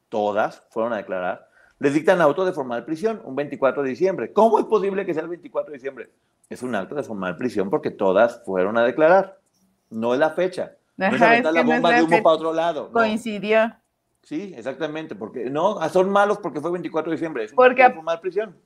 Todas 0.08 0.62
fueron 0.70 0.92
a 0.92 0.96
declarar. 0.96 1.48
Les 1.78 1.94
dictan 1.94 2.20
auto 2.20 2.44
de 2.44 2.52
formal 2.52 2.84
prisión 2.84 3.20
un 3.24 3.36
24 3.36 3.82
de 3.82 3.90
diciembre. 3.90 4.32
¿Cómo 4.32 4.58
es 4.58 4.64
posible 4.64 5.04
que 5.06 5.14
sea 5.14 5.22
el 5.22 5.28
24 5.28 5.70
de 5.72 5.76
diciembre? 5.78 6.10
Es 6.48 6.62
un 6.62 6.74
acto 6.74 6.94
de 6.94 7.02
formal 7.02 7.36
prisión 7.36 7.70
porque 7.70 7.90
todas 7.90 8.42
fueron 8.44 8.78
a 8.78 8.84
declarar. 8.84 9.38
No 9.90 10.14
es 10.14 10.20
la 10.20 10.30
fecha. 10.30 10.72
No 10.96 11.06
es 11.06 11.14
Ajá, 11.14 11.28
aventar 11.32 11.50
es 11.50 11.54
la 11.54 11.60
que 11.60 11.66
no 11.66 11.72
es 11.74 11.80
bomba 11.82 11.96
de 11.96 12.02
humo 12.02 12.22
para 12.22 12.34
otro 12.36 12.52
lado. 12.52 12.86
no. 12.86 12.92
Coincidió. 12.92 13.72
Sí, 14.22 14.54
exactamente, 14.56 15.14
porque 15.14 15.50
no, 15.50 15.88
son 15.90 16.10
malos 16.10 16.38
porque 16.38 16.60
fue 16.60 16.72
24 16.72 17.10
de 17.10 17.16
diciembre, 17.16 17.44
es 17.44 17.52
un 17.52 17.56
Porque- 17.56 17.82
acto 17.82 17.92
de 17.92 17.96
formal 17.96 18.20
prisión. 18.20 18.56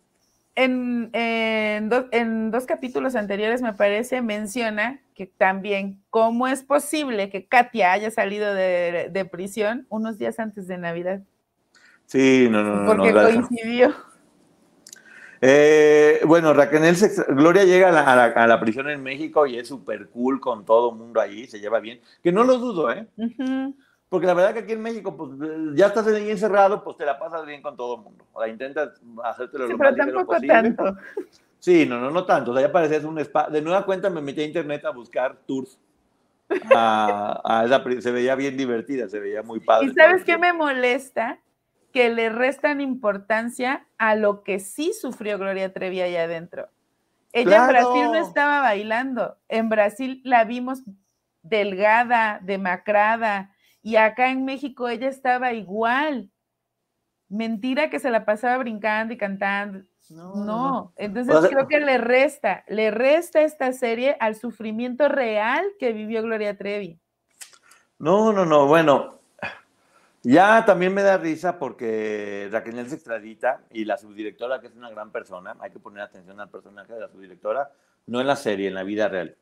En, 0.61 1.08
en 1.14 1.88
do- 1.88 2.08
en 2.11 2.50
dos 2.50 2.66
capítulos 2.66 3.16
anteriores, 3.16 3.62
me 3.62 3.72
parece, 3.72 4.20
menciona 4.20 5.00
que 5.14 5.24
también, 5.26 6.02
¿cómo 6.11 6.48
es 6.48 6.62
posible 6.62 7.30
que 7.30 7.46
Katia 7.46 7.92
haya 7.92 8.11
salido 8.11 8.52
de, 8.52 9.08
de 9.11 9.24
prisión 9.24 9.86
unos 9.88 10.18
días 10.18 10.38
antes 10.38 10.66
de 10.66 10.76
Navidad? 10.76 11.22
Sí, 12.04 12.46
no, 12.50 12.62
no, 12.62 12.74
no. 12.74 12.80
no, 12.82 12.86
Porque 12.86 13.12
la- 13.12 13.22
coincidió. 13.22 13.94
Eh, 15.40 16.20
bueno, 16.26 16.52
Raquel, 16.52 16.82
Gloria 17.28 17.64
llega 17.64 17.88
a 17.88 17.92
la, 17.92 18.02
a 18.12 18.16
la- 18.16 18.24
a 18.24 18.46
la 18.46 18.61
prisión 18.61 18.90
en 18.90 19.02
México 19.02 19.46
y 19.46 19.56
es 19.58 19.66
súper 19.68 20.08
cool 20.11 20.40
con 20.40 20.66
todo 20.66 20.92
mundo 20.92 21.22
ahí, 21.22 21.46
se 21.46 21.58
lleva 21.61 21.80
bien, 21.80 22.00
que 22.22 22.32
no 22.32 22.44
lo 22.44 22.58
dudo, 22.58 22.92
¿eh? 22.92 23.06
Ujú. 23.16 23.74
Porque 24.11 24.26
la 24.26 24.34
verdad 24.34 24.52
que 24.52 24.58
aquí 24.61 24.72
en 24.72 24.82
México, 24.82 25.16
pues 25.16 25.30
eh, 25.40 25.70
ya 25.74 25.86
estás 25.86 26.06
ahí 26.08 26.28
encerrado, 26.30 26.82
pues 26.84 26.96
te 26.96 27.06
la 27.06 27.16
pasas 27.18 27.46
bien 27.46 27.62
con 27.62 27.76
todo 27.76 27.94
el 27.94 28.02
mundo. 28.02 28.26
O 28.32 28.42
sea, 28.42 28.50
intentas 28.52 29.00
hacértelo 29.24 29.66
Sí, 29.66 29.72
lo 29.72 29.78
pero 29.78 29.90
más 29.90 29.98
tampoco 29.98 30.26
posible. 30.34 30.52
tanto. 30.52 30.96
Sí, 31.61 31.86
no, 31.86 32.00
no, 32.00 32.11
no 32.11 32.26
tanto. 32.26 32.50
O 32.50 32.54
sea, 32.54 32.66
ya 32.66 32.72
parecías 32.72 33.04
un 33.04 33.18
spa. 33.20 33.48
De 33.48 33.62
nueva 33.62 33.86
cuenta 33.86 34.11
me 34.11 34.20
metí 34.20 34.40
a 34.40 34.44
internet 34.46 34.84
a 34.84 34.90
buscar 34.90 35.36
tours. 35.46 35.78
A, 36.74 37.40
a 37.44 37.64
esa 37.64 37.84
se 38.00 38.11
veía 38.11 38.34
bien 38.34 38.56
divertida, 38.56 39.08
se 39.08 39.20
veía 39.20 39.42
muy 39.42 39.61
padre. 39.61 39.86
¿Y 39.86 39.94
sabes 39.94 40.24
qué 40.24 40.36
me 40.36 40.52
molesta? 40.52 41.38
Que 41.92 42.11
le 42.11 42.30
restan 42.30 42.80
importancia 42.80 43.86
a 43.98 44.16
lo 44.16 44.42
que 44.42 44.58
sí 44.58 44.92
sufrió 44.92 45.38
Gloria 45.38 45.72
Trevi 45.72 46.00
allá 46.00 46.24
adentro. 46.24 46.68
Ella 47.32 47.42
en 47.42 47.68
Claro. 47.68 47.92
Brasil 47.92 48.11
no 48.11 48.26
estaba 48.26 48.61
bailando. 48.61 49.36
En 49.48 49.68
Brasil 49.68 50.20
la 50.24 50.42
vimos 50.44 50.82
delgada, 51.42 52.40
demacrada, 52.42 53.49
y 53.83 53.97
acá 53.97 54.31
en 54.31 54.45
México 54.45 54.89
ella 54.89 55.09
estaba 55.09 55.53
igual. 55.53 56.31
Mentira 57.28 57.91
que 57.91 58.01
se 58.01 58.11
la 58.11 58.24
pasaba 58.24 58.59
brincando 58.59 59.14
y 59.14 59.16
cantando. 59.16 59.85
No, 60.11 60.93
entonces 60.97 61.35
O 61.35 61.41
sea- 61.41 61.51
creo 61.51 61.68
que 61.68 61.78
le 61.78 61.99
resta, 61.99 62.64
le 62.66 62.91
resta 62.91 63.43
esta 63.43 63.72
serie 63.72 64.16
al 64.18 64.35
sufrimiento 64.35 65.09
real 65.09 65.64
que 65.78 65.93
vivió 65.93 66.22
Gloria 66.22 66.57
Trevi. 66.59 66.99
No, 67.99 68.33
no, 68.33 68.45
no, 68.45 68.66
bueno, 68.66 69.20
ya 70.22 70.64
también 70.64 70.93
me 70.93 71.03
da 71.03 71.16
risa 71.16 71.59
porque 71.59 72.49
Raquel 72.51 72.89
se 72.89 72.97
extradita 72.97 73.62
y 73.70 73.85
la 73.85 73.97
subdirectora, 73.97 74.61
que 74.61 74.66
es 74.66 74.74
una 74.74 74.91
gran 74.91 75.12
persona, 75.12 75.57
hay 75.61 75.70
que 75.70 75.78
poner 75.78 76.03
atención 76.03 76.41
al 76.41 76.51
personaje 76.51 76.93
de 76.93 77.01
la 77.01 77.09
subdirectora, 77.09 77.70
no 78.07 78.20
en 78.20 78.26
la 78.26 78.37
serie, 78.37 78.68
en 78.68 78.74
la 78.74 78.83
vida 78.83 79.09
real. 79.09 79.37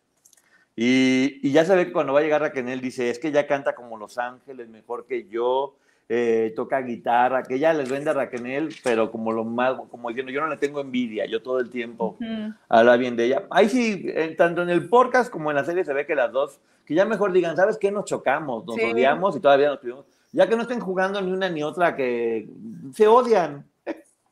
Y, 0.80 1.40
y 1.42 1.50
ya 1.50 1.64
se 1.64 1.74
ve 1.74 1.86
que 1.86 1.92
cuando 1.92 2.12
va 2.12 2.20
a 2.20 2.22
llegar 2.22 2.40
Raquel 2.40 2.80
dice, 2.80 3.10
es 3.10 3.18
que 3.18 3.28
ella 3.28 3.48
canta 3.48 3.74
como 3.74 3.96
Los 3.96 4.16
Ángeles, 4.16 4.68
mejor 4.68 5.06
que 5.06 5.26
yo, 5.26 5.74
eh, 6.08 6.52
toca 6.54 6.80
guitarra, 6.82 7.42
que 7.42 7.56
ella 7.56 7.74
les 7.74 7.90
vende 7.90 8.10
a 8.10 8.12
Raquel, 8.12 8.68
pero 8.84 9.10
como 9.10 9.32
lo 9.32 9.44
más, 9.44 9.74
como 9.90 10.08
diciendo, 10.08 10.30
yo 10.30 10.40
no 10.40 10.46
le 10.46 10.56
tengo 10.56 10.80
envidia, 10.80 11.26
yo 11.26 11.42
todo 11.42 11.58
el 11.58 11.68
tiempo 11.68 12.16
Ujú. 12.20 12.54
habla 12.68 12.96
bien 12.96 13.16
de 13.16 13.24
ella. 13.24 13.42
Ahí 13.50 13.68
sí, 13.68 14.04
eh, 14.06 14.36
tanto 14.38 14.62
en 14.62 14.70
el 14.70 14.88
podcast 14.88 15.32
como 15.32 15.50
en 15.50 15.56
la 15.56 15.64
serie 15.64 15.84
se 15.84 15.92
ve 15.92 16.06
que 16.06 16.14
las 16.14 16.30
dos, 16.30 16.60
que 16.86 16.94
ya 16.94 17.04
mejor 17.04 17.32
digan, 17.32 17.56
¿sabes 17.56 17.76
qué? 17.76 17.90
Nos 17.90 18.04
chocamos, 18.04 18.64
nos 18.64 18.76
Sí. 18.76 18.84
odiamos 18.84 19.34
y 19.34 19.40
todavía 19.40 19.70
nos 19.70 19.80
tuvimos. 19.80 20.04
Ya 20.30 20.48
que 20.48 20.54
no 20.54 20.62
estén 20.62 20.78
jugando 20.78 21.20
ni 21.20 21.32
una 21.32 21.48
ni 21.50 21.64
otra, 21.64 21.96
que 21.96 22.48
se 22.94 23.08
odian. 23.08 23.67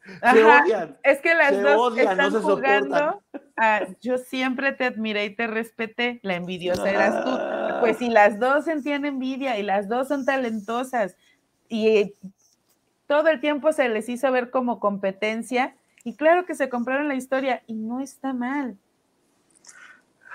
Se 0.06 0.26
Ajá. 0.26 0.62
odian. 0.64 0.96
Es 1.02 1.20
que 1.20 1.34
las 1.34 1.48
Se 1.50 1.60
dos 1.62 1.76
odian, 1.76 2.10
están 2.10 2.18
no 2.18 2.30
se 2.30 2.42
soportan. 2.42 2.84
jugando. 2.84 3.22
a, 3.56 3.80
yo 4.00 4.18
siempre 4.18 4.72
te 4.72 4.84
admiré 4.84 5.24
y 5.26 5.34
te 5.34 5.46
respeté. 5.46 6.20
La 6.22 6.34
envidiosa 6.36 6.88
eras 6.88 7.24
tú. 7.24 7.30
Ah. 7.30 7.78
Pues 7.80 7.98
si 7.98 8.08
las 8.08 8.38
dos 8.38 8.64
sentían 8.64 9.04
envidia 9.04 9.58
y 9.58 9.62
las 9.62 9.88
dos 9.88 10.08
son 10.08 10.24
talentosas 10.24 11.16
y 11.68 12.14
todo 13.06 13.28
el 13.28 13.40
tiempo 13.40 13.72
se 13.72 13.88
les 13.88 14.08
hizo 14.08 14.30
ver 14.32 14.50
como 14.50 14.80
competencia, 14.80 15.74
y 16.04 16.14
claro 16.16 16.46
que 16.46 16.54
se 16.54 16.68
compraron 16.68 17.08
la 17.08 17.14
historia 17.16 17.62
y 17.66 17.74
no 17.74 18.00
está 18.00 18.32
mal. 18.32 18.76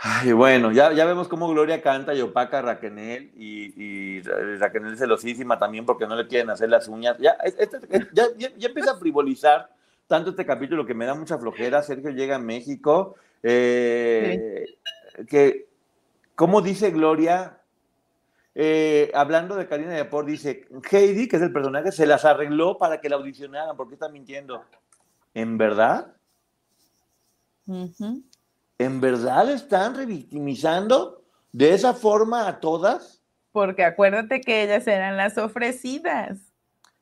Ay, 0.03 0.31
bueno, 0.31 0.71
ya, 0.71 0.91
ya 0.93 1.05
vemos 1.05 1.27
cómo 1.27 1.47
Gloria 1.47 1.79
canta 1.81 2.15
y 2.15 2.21
opaca 2.21 2.57
a 2.57 2.61
Raquel 2.63 3.31
y, 3.35 3.73
y 4.17 4.21
Ra- 4.23 4.57
Raquel 4.57 4.97
celosísima 4.97 5.59
también 5.59 5.85
porque 5.85 6.07
no 6.07 6.15
le 6.15 6.27
quieren 6.27 6.49
hacer 6.49 6.69
las 6.69 6.87
uñas. 6.87 7.17
Este- 7.43 7.77
es- 7.89 8.07
ya, 8.11 8.25
ya- 8.35 8.51
ya 8.57 8.67
empieza 8.67 8.93
a 8.93 8.97
frivolizar 8.97 9.69
tanto 10.07 10.31
este 10.31 10.43
capítulo 10.45 10.87
que 10.87 10.95
me 10.95 11.05
da 11.05 11.13
mucha 11.13 11.37
flojera. 11.37 11.83
Sergio 11.83 12.09
llega 12.09 12.37
a 12.37 12.39
México. 12.39 13.15
eh, 13.43 14.65
que, 15.27 15.67
¿Cómo 16.35 16.61
dice 16.61 16.89
Gloria? 16.91 17.59
Eh, 18.55 19.11
hablando 19.13 19.55
de 19.55 19.67
Karina 19.67 19.91
de 19.93 20.05
Por, 20.05 20.25
dice, 20.25 20.67
Heidi, 20.91 21.27
que 21.27 21.35
es 21.37 21.41
el 21.43 21.53
personaje, 21.53 21.91
se 21.91 22.05
las 22.07 22.25
arregló 22.25 22.77
para 22.79 22.99
que 22.99 23.09
la 23.09 23.17
audicionaran. 23.17 23.77
¿Por 23.77 23.87
qué 23.87 23.93
está 23.93 24.09
mintiendo? 24.09 24.63
¿En 25.35 25.57
verdad? 25.59 26.13
Ujú. 27.67 28.23
¿En 28.82 28.99
verdad 28.99 29.47
están 29.51 29.95
revictimizando 29.95 31.21
de 31.51 31.75
esa 31.75 31.93
forma 31.93 32.47
a 32.47 32.59
todas? 32.59 33.21
Porque 33.51 33.84
acuérdate 33.84 34.41
que 34.41 34.63
ellas 34.63 34.88
eran 34.88 35.17
las 35.17 35.38
ofrecidas. 35.38 36.39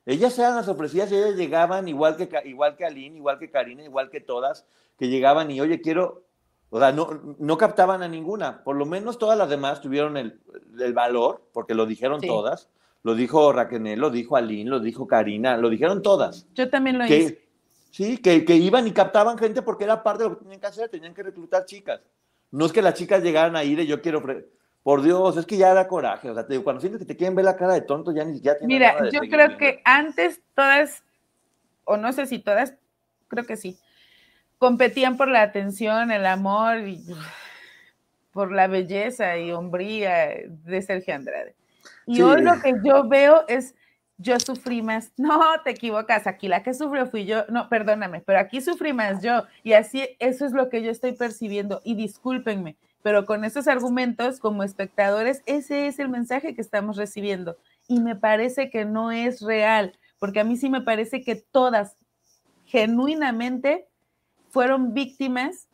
Ellas 0.04 0.38
eran 0.38 0.56
las 0.56 0.68
ofrecidas 0.68 1.10
y 1.10 1.16
ellas 1.16 1.36
llegaban 1.36 1.88
igual 1.88 2.16
que, 2.18 2.28
igual 2.44 2.76
que 2.76 2.84
Aline, 2.84 3.16
igual 3.16 3.38
que 3.38 3.50
Karina, 3.50 3.82
igual 3.82 4.10
que 4.10 4.20
todas, 4.20 4.66
que 4.98 5.08
llegaban 5.08 5.50
y, 5.50 5.58
oye, 5.62 5.80
quiero, 5.80 6.24
o 6.68 6.78
sea, 6.78 6.92
no, 6.92 7.36
no 7.38 7.56
captaban 7.56 8.02
a 8.02 8.08
ninguna. 8.08 8.62
Por 8.62 8.76
lo 8.76 8.84
menos 8.84 9.16
todas 9.16 9.38
las 9.38 9.48
demás 9.48 9.80
tuvieron 9.80 10.18
el, 10.18 10.38
el 10.78 10.92
valor, 10.92 11.48
porque 11.54 11.74
lo 11.74 11.86
dijeron 11.86 12.20
Sí. 12.20 12.26
todas. 12.26 12.68
Lo 13.02 13.14
dijo 13.14 13.50
Raquel, 13.54 13.98
lo 13.98 14.10
dijo 14.10 14.36
Aline, 14.36 14.68
lo 14.68 14.80
dijo 14.80 15.06
Karina, 15.06 15.56
lo 15.56 15.70
dijeron 15.70 16.02
todas. 16.02 16.46
Yo 16.52 16.68
también 16.68 16.98
lo 16.98 17.06
hice. 17.06 17.40
Sí, 17.90 18.18
que, 18.18 18.44
que 18.44 18.54
iban 18.54 18.86
y 18.86 18.92
captaban 18.92 19.36
gente 19.36 19.62
porque 19.62 19.84
era 19.84 20.02
parte 20.02 20.22
de 20.22 20.30
lo 20.30 20.36
que 20.38 20.42
tenían 20.44 20.60
que 20.60 20.66
hacer, 20.66 20.88
tenían 20.88 21.14
que 21.14 21.22
reclutar 21.22 21.64
chicas. 21.64 22.00
No 22.50 22.66
es 22.66 22.72
que 22.72 22.82
las 22.82 22.94
chicas 22.94 23.22
llegaran 23.22 23.56
a 23.56 23.64
ir 23.64 23.78
y 23.80 23.86
yo 23.86 24.00
quiero... 24.00 24.22
Por 24.82 25.02
Dios, 25.02 25.36
es 25.36 25.44
que 25.44 25.58
ya 25.58 25.74
da 25.74 25.86
coraje. 25.86 26.30
O 26.30 26.34
sea, 26.34 26.46
te 26.46 26.54
digo, 26.54 26.64
cuando 26.64 26.80
sientes 26.80 27.00
que 27.00 27.04
te 27.04 27.14
quieren 27.14 27.34
ver 27.34 27.44
la 27.44 27.56
cara 27.56 27.74
de 27.74 27.82
tonto, 27.82 28.12
ya 28.12 28.24
ni 28.24 28.36
siquiera 28.36 28.56
tienes 28.56 28.74
Mira, 28.74 28.96
de 29.02 29.10
yo 29.10 29.20
creo 29.20 29.48
viendo. 29.48 29.58
que 29.58 29.82
antes 29.84 30.40
todas, 30.54 31.04
o 31.84 31.98
no 31.98 32.12
sé 32.14 32.24
si 32.24 32.38
todas, 32.38 32.74
creo 33.28 33.44
que 33.44 33.58
sí, 33.58 33.78
competían 34.56 35.18
por 35.18 35.28
la 35.28 35.42
atención, 35.42 36.10
el 36.10 36.24
amor 36.24 36.78
y 36.88 37.04
por 38.32 38.52
la 38.52 38.68
belleza 38.68 39.36
y 39.36 39.52
hombría 39.52 40.30
de 40.48 40.80
Sergio 40.80 41.14
Andrade. 41.14 41.54
Y 42.06 42.16
Sí. 42.16 42.22
hoy 42.22 42.42
lo 42.42 42.58
que 42.62 42.72
yo 42.82 43.06
veo 43.06 43.44
es, 43.48 43.74
yo 44.20 44.38
sufrí 44.38 44.82
más. 44.82 45.12
No, 45.16 45.40
te 45.64 45.70
equivocas, 45.70 46.26
aquí 46.26 46.48
la 46.48 46.62
que 46.62 46.74
sufrió 46.74 47.06
fui 47.06 47.24
yo. 47.24 47.44
No, 47.48 47.68
perdóname, 47.68 48.20
pero 48.20 48.38
aquí 48.38 48.60
sufrí 48.60 48.92
más 48.92 49.22
yo. 49.22 49.44
Y 49.62 49.72
así, 49.72 50.08
eso 50.18 50.46
es 50.46 50.52
lo 50.52 50.68
que 50.68 50.82
yo 50.82 50.90
estoy 50.90 51.12
percibiendo. 51.12 51.80
Y 51.84 51.94
discúlpenme, 51.94 52.76
pero 53.02 53.24
con 53.26 53.44
esos 53.44 53.66
argumentos, 53.66 54.38
como 54.38 54.62
espectadores, 54.62 55.42
ese 55.46 55.86
es 55.86 55.98
el 55.98 56.08
mensaje 56.08 56.54
que 56.54 56.60
estamos 56.60 56.96
recibiendo. 56.96 57.56
Y 57.88 58.00
me 58.00 58.16
parece 58.16 58.70
que 58.70 58.84
no 58.84 59.10
es 59.10 59.40
real, 59.40 59.98
porque 60.18 60.40
a 60.40 60.44
mí 60.44 60.56
sí 60.56 60.68
me 60.68 60.82
parece 60.82 61.22
que 61.22 61.36
todas 61.36 61.96
genuinamente 62.66 63.86
fueron 64.50 64.94
víctimas 64.94 65.68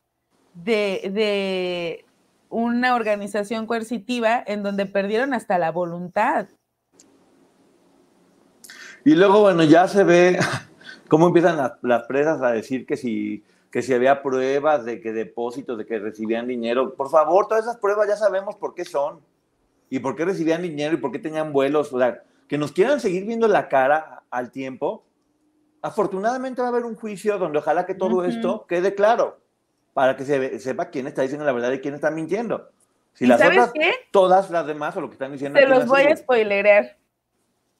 de, 0.54 1.10
de 1.12 2.04
una 2.48 2.94
organización 2.94 3.66
coercitiva 3.66 4.42
en 4.46 4.62
donde 4.62 4.86
perdieron 4.86 5.34
hasta 5.34 5.58
la 5.58 5.70
voluntad. 5.70 6.48
Y 9.06 9.14
luego, 9.14 9.40
bueno, 9.40 9.62
ya 9.62 9.86
se 9.86 10.02
ve 10.02 10.36
cómo 11.08 11.28
empiezan 11.28 11.56
las, 11.56 11.74
las 11.82 12.08
presas 12.08 12.42
a 12.42 12.50
decir 12.50 12.84
que 12.84 12.96
si, 12.96 13.44
que 13.70 13.80
si 13.80 13.94
había 13.94 14.20
pruebas 14.20 14.84
de 14.84 15.00
que 15.00 15.12
depósitos, 15.12 15.78
de 15.78 15.86
que 15.86 16.00
recibían 16.00 16.48
dinero. 16.48 16.92
Por 16.96 17.08
favor, 17.08 17.46
todas 17.46 17.62
esas 17.62 17.76
pruebas 17.76 18.08
ya 18.08 18.16
sabemos 18.16 18.56
por 18.56 18.74
qué 18.74 18.84
son 18.84 19.20
y 19.90 20.00
por 20.00 20.16
qué 20.16 20.24
recibían 20.24 20.60
dinero 20.60 20.94
y 20.94 20.96
por 20.96 21.12
qué 21.12 21.20
tenían 21.20 21.52
vuelos. 21.52 21.92
O 21.92 22.00
sea, 22.00 22.24
que 22.48 22.58
nos 22.58 22.72
quieran 22.72 22.98
seguir 22.98 23.24
viendo 23.24 23.46
la 23.46 23.68
cara 23.68 24.24
al 24.28 24.50
tiempo. 24.50 25.04
Afortunadamente 25.82 26.60
va 26.60 26.66
a 26.66 26.70
haber 26.72 26.84
un 26.84 26.96
juicio 26.96 27.38
donde 27.38 27.58
ojalá 27.58 27.86
que 27.86 27.94
todo 27.94 28.24
esto 28.24 28.66
quede 28.66 28.96
claro 28.96 29.38
para 29.94 30.16
que 30.16 30.24
se 30.24 30.58
sepa 30.58 30.90
quién 30.90 31.06
está 31.06 31.22
diciendo 31.22 31.46
la 31.46 31.52
verdad 31.52 31.70
y 31.70 31.78
quién 31.78 31.94
está 31.94 32.10
mintiendo. 32.10 32.72
Si 33.12 33.24
las 33.24 33.40
otras, 33.40 33.70
qué? 33.72 33.92
todas 34.10 34.50
las 34.50 34.66
demás 34.66 34.96
o 34.96 35.00
lo 35.00 35.06
que 35.06 35.12
están 35.12 35.30
diciendo. 35.30 35.60
Se 35.60 35.66
los 35.68 35.86
voy 35.86 36.02
a 36.02 36.16
spoilerear. 36.16 36.96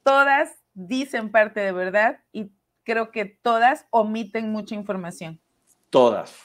Todas 0.05 0.66
dicen 0.77 1.33
parte 1.33 1.59
de 1.61 1.72
verdad 1.72 2.20
y 2.33 2.53
creo 2.85 3.11
que 3.11 3.24
todas 3.24 3.87
omiten 3.91 4.53
mucha 4.53 4.74
información. 4.74 5.41
Todas. 5.91 6.39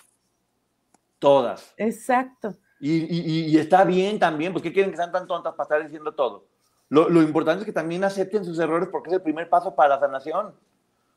Todas. 1.19 1.73
Exacto. 1.77 2.55
Y, 2.79 3.55
está 3.59 3.84
bien 3.84 4.17
también, 4.17 4.53
porque 4.53 4.73
quieren 4.73 4.89
que 4.89 4.97
sean 4.97 5.11
tan 5.11 5.27
tontas 5.27 5.53
para 5.53 5.65
estar 5.65 5.84
diciendo 5.84 6.13
todo? 6.13 6.47
Lo, 6.89 7.09
lo, 7.09 7.21
importante 7.21 7.59
es 7.59 7.65
que 7.65 7.71
también 7.71 8.03
acepten 8.03 8.43
sus 8.43 8.57
errores 8.57 8.89
porque 8.91 9.09
es 9.09 9.15
el 9.15 9.21
primer 9.21 9.47
paso 9.47 9.75
para 9.75 9.89
la 9.89 9.99
sanación. 9.99 10.55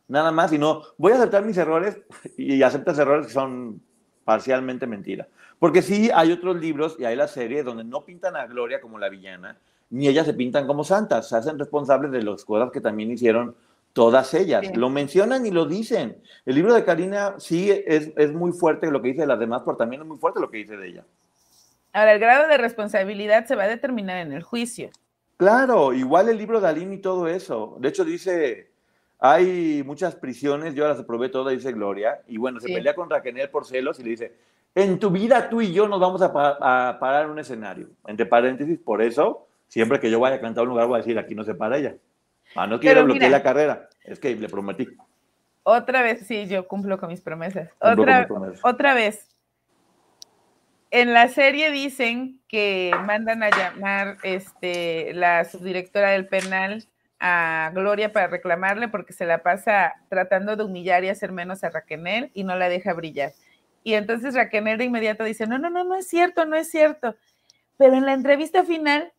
Nada 0.06 0.30
más, 0.30 0.52
y 0.52 0.58
no, 0.58 0.82
voy 0.98 1.12
a 1.12 1.16
aceptar 1.16 1.42
mis 1.42 1.56
errores 1.56 1.98
y 2.36 2.62
aceptas 2.62 2.98
errores 2.98 3.28
que 3.28 3.32
son 3.32 3.80
parcialmente 4.24 4.86
mentira. 4.86 5.26
Porque 5.58 5.80
sí 5.80 6.10
hay 6.14 6.32
otros 6.32 6.56
libros 6.56 6.96
y 6.98 7.06
hay 7.06 7.16
la 7.16 7.28
serie 7.28 7.62
donde 7.62 7.84
no 7.84 8.04
pintan 8.04 8.36
a 8.36 8.46
Gloria 8.46 8.80
como 8.80 8.98
la 8.98 9.08
villana, 9.08 9.58
ni 9.90 10.08
ellas 10.08 10.26
se 10.26 10.34
pintan 10.34 10.66
como 10.66 10.84
santas, 10.84 11.28
se 11.28 11.36
hacen 11.36 11.58
responsables 11.58 12.10
de 12.10 12.22
las 12.22 12.44
cosas 12.44 12.70
que 12.70 12.80
también 12.80 13.10
hicieron 13.10 13.54
todas 13.92 14.34
ellas. 14.34 14.76
Lo 14.76 14.90
mencionan 14.90 15.46
y 15.46 15.50
lo 15.50 15.66
dicen. 15.66 16.16
El 16.44 16.56
libro 16.56 16.74
de 16.74 16.84
Karina 16.84 17.34
sí 17.38 17.70
es, 17.70 18.12
es 18.16 18.32
muy 18.32 18.52
fuerte 18.52 18.90
lo 18.90 19.00
que 19.00 19.08
dice 19.08 19.20
de 19.22 19.28
las 19.28 19.38
demás, 19.38 19.62
pero 19.64 19.76
también 19.76 20.02
es 20.02 20.08
muy 20.08 20.18
fuerte 20.18 20.40
lo 20.40 20.50
que 20.50 20.58
dice 20.58 20.76
de 20.76 20.88
ella. 20.88 21.04
Ahora, 21.92 22.12
el 22.12 22.18
grado 22.18 22.48
de 22.48 22.58
responsabilidad 22.58 23.46
se 23.46 23.54
va 23.54 23.64
a 23.64 23.68
determinar 23.68 24.18
en 24.18 24.32
el 24.32 24.42
juicio. 24.42 24.90
Claro, 25.36 25.92
igual 25.92 26.28
el 26.28 26.38
libro 26.38 26.60
de 26.60 26.68
Aline 26.68 26.96
y 26.96 26.98
todo 26.98 27.28
eso. 27.28 27.76
De 27.78 27.88
hecho, 27.88 28.04
dice, 28.04 28.70
hay 29.18 29.82
muchas 29.84 30.16
prisiones, 30.16 30.74
yo 30.74 30.86
las 30.86 30.98
aprobé 30.98 31.28
todas, 31.28 31.54
dice 31.54 31.72
Gloria, 31.72 32.20
y 32.26 32.36
bueno, 32.36 32.60
se 32.60 32.66
pelea 32.66 32.94
con 32.94 33.08
Raquel 33.08 33.48
por 33.48 33.64
celos 33.64 33.98
y 33.98 34.02
le 34.02 34.10
dice, 34.10 34.34
en 34.74 34.98
tu 34.98 35.10
vida 35.10 35.48
tú 35.48 35.60
y 35.60 35.72
yo 35.72 35.88
nos 35.88 36.00
vamos 36.00 36.20
a, 36.20 36.32
parar 36.32 37.24
en 37.24 37.30
un 37.30 37.38
escenario. 37.38 37.88
Entre 38.06 38.26
paréntesis, 38.26 38.78
por 38.78 39.00
eso, 39.00 39.46
siempre 39.74 39.98
que 39.98 40.08
yo 40.08 40.20
vaya 40.20 40.36
a 40.36 40.40
cantar 40.40 40.62
un 40.62 40.68
lugar 40.68 40.86
voy 40.86 40.94
a 40.94 40.98
decir, 40.98 41.18
aquí 41.18 41.34
no 41.34 41.42
se 41.42 41.52
para 41.52 41.76
ella. 41.76 41.96
Ah, 42.54 42.68
no 42.68 42.78
quiero 42.78 43.04
bloquear 43.04 43.32
la 43.32 43.42
carrera, 43.42 43.88
es 44.04 44.20
que 44.20 44.36
le 44.36 44.48
prometí. 44.48 44.86
Otra 45.64 46.00
vez, 46.00 46.24
sí, 46.28 46.46
yo 46.46 46.68
cumplo 46.68 46.96
con 46.96 47.08
mis 47.08 47.20
promesas. 47.20 47.70
Otra, 47.80 48.28
otra 48.62 48.94
vez, 48.94 49.34
en 50.92 51.12
la 51.12 51.26
serie 51.26 51.72
dicen 51.72 52.38
que 52.46 52.92
mandan 53.04 53.42
a 53.42 53.50
llamar 53.50 54.18
este, 54.22 55.12
la 55.12 55.44
subdirectora 55.44 56.10
del 56.10 56.28
penal 56.28 56.84
a 57.18 57.72
Gloria 57.74 58.12
para 58.12 58.28
reclamarle 58.28 58.86
porque 58.86 59.12
se 59.12 59.26
la 59.26 59.42
pasa 59.42 59.94
tratando 60.08 60.54
de 60.54 60.62
humillar 60.62 61.02
y 61.02 61.08
hacer 61.08 61.32
menos 61.32 61.64
a 61.64 61.70
Raquel 61.70 62.30
y 62.32 62.44
no 62.44 62.54
la 62.54 62.68
deja 62.68 62.92
brillar. 62.92 63.32
Y 63.82 63.94
entonces 63.94 64.34
Raquel 64.34 64.78
de 64.78 64.84
inmediato 64.84 65.24
dice, 65.24 65.48
no, 65.48 65.58
no, 65.58 65.68
no, 65.68 65.82
no 65.82 65.96
es 65.96 66.06
cierto, 66.06 66.44
no 66.44 66.54
es 66.54 66.70
cierto. 66.70 67.16
Pero 67.76 67.94
en 67.94 68.06
la 68.06 68.12
entrevista 68.12 68.62
final, 68.62 69.12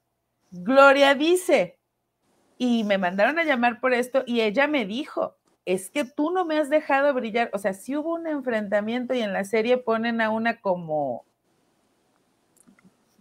Gloria 0.64 1.16
dice, 1.16 1.78
y 2.58 2.84
me 2.86 2.97
mandaron 2.97 3.39
a 3.39 3.43
llamar 3.43 3.80
por 3.80 3.93
esto 3.93 4.24
y 4.26 4.41
ella 4.41 4.68
me 4.68 4.86
dijo, 4.86 5.36
es 5.66 5.89
que 5.89 6.06
tú 6.06 6.32
no 6.32 6.45
me 6.45 6.58
has 6.58 6.70
dejado 6.70 7.14
brillar. 7.14 7.49
O 7.53 7.58
sea, 7.58 7.74
sí 7.74 7.95
hubo 7.95 8.14
un 8.14 8.28
enfrentamiento 8.28 9.14
y 9.14 9.22
en 9.22 9.34
la 9.34 9.43
serie 9.43 9.78
ponen 9.78 10.22
a 10.22 10.30
una 10.30 10.60
como 10.62 11.26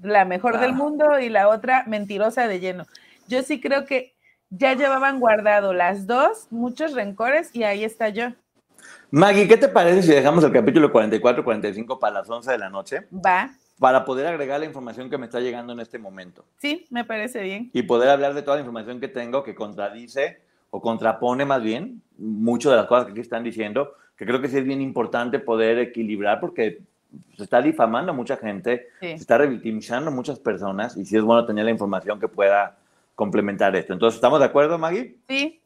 la 0.01 0.25
mejor 0.25 0.61
del 0.61 0.75
mundo 0.75 1.19
y 1.19 1.29
la 1.29 1.49
otra 1.49 1.85
mentirosa 1.87 2.47
de 2.47 2.61
lleno. 2.61 2.87
Yo 3.27 3.43
sí 3.43 3.61
creo 3.61 3.87
que 3.87 4.15
ya 4.51 4.75
llevaban 4.75 5.19
guardado 5.19 5.73
las 5.73 6.07
dos, 6.07 6.47
muchos 6.51 6.93
rencores 6.93 7.51
y 7.55 7.65
ahí 7.65 7.83
está 7.83 8.11
yo. 8.11 8.29
Maggie, 9.11 9.49
¿qué 9.49 9.57
te 9.57 9.69
parece 9.69 10.03
si 10.03 10.13
dejamos 10.13 10.45
el 10.45 10.53
capítulo 10.53 10.93
44-45 10.93 11.99
para 11.99 12.21
las 12.21 12.29
11 12.29 12.53
de 12.53 12.59
la 12.59 12.69
noche? 12.69 13.09
Va. 13.11 13.51
Para 13.79 14.05
poder 14.05 14.27
agregar 14.27 14.61
la 14.61 14.67
información 14.67 15.11
que 15.11 15.19
me 15.19 15.27
está 15.27 15.41
llegando 15.41 15.73
en 15.73 15.81
este 15.81 15.99
momento. 15.99 16.45
Sí, 16.59 16.87
me 16.91 17.05
parece 17.05 17.43
bien. 17.43 17.71
Y 17.73 17.83
poder 17.83 18.09
hablar 18.09 18.35
de 18.35 18.43
toda 18.43 18.57
la 18.57 18.61
información 18.61 19.01
que 19.01 19.09
tengo 19.09 19.43
que 19.43 19.55
contradice 19.55 20.41
o 20.71 20.81
contrapone 20.81 21.45
más 21.45 21.63
bien 21.63 22.03
muchas 22.19 22.73
de 22.73 22.77
las 22.77 22.87
cosas 22.87 23.07
que 23.07 23.13
aquí 23.13 23.21
están 23.21 23.45
diciendo, 23.45 23.95
que 24.17 24.27
creo 24.27 24.41
que 24.41 24.49
sí 24.49 24.59
es 24.59 24.65
bien 24.65 24.81
importante 24.81 25.39
poder 25.39 25.79
equilibrar 25.79 26.41
porque 26.41 26.83
se 27.37 27.45
está 27.45 27.63
difamando 27.63 28.13
a 28.13 28.15
mucha 28.15 28.37
gente, 28.37 28.89
se 29.01 29.15
está 29.15 29.39
revictimizando 29.39 30.11
a 30.11 30.15
muchas 30.15 30.39
personas 30.39 30.97
y 30.97 31.05
sí 31.05 31.17
es 31.17 31.23
bueno 31.23 31.47
tener 31.47 31.65
la 31.65 31.71
información 31.71 32.19
que 32.19 32.29
pueda 32.29 32.77
complementar 33.15 33.75
esto. 33.77 33.93
Entonces, 33.93 34.17
¿estamos 34.17 34.41
de 34.41 34.47
acuerdo, 34.47 34.79
Maggie? 34.79 35.17
Sí. 35.29 35.61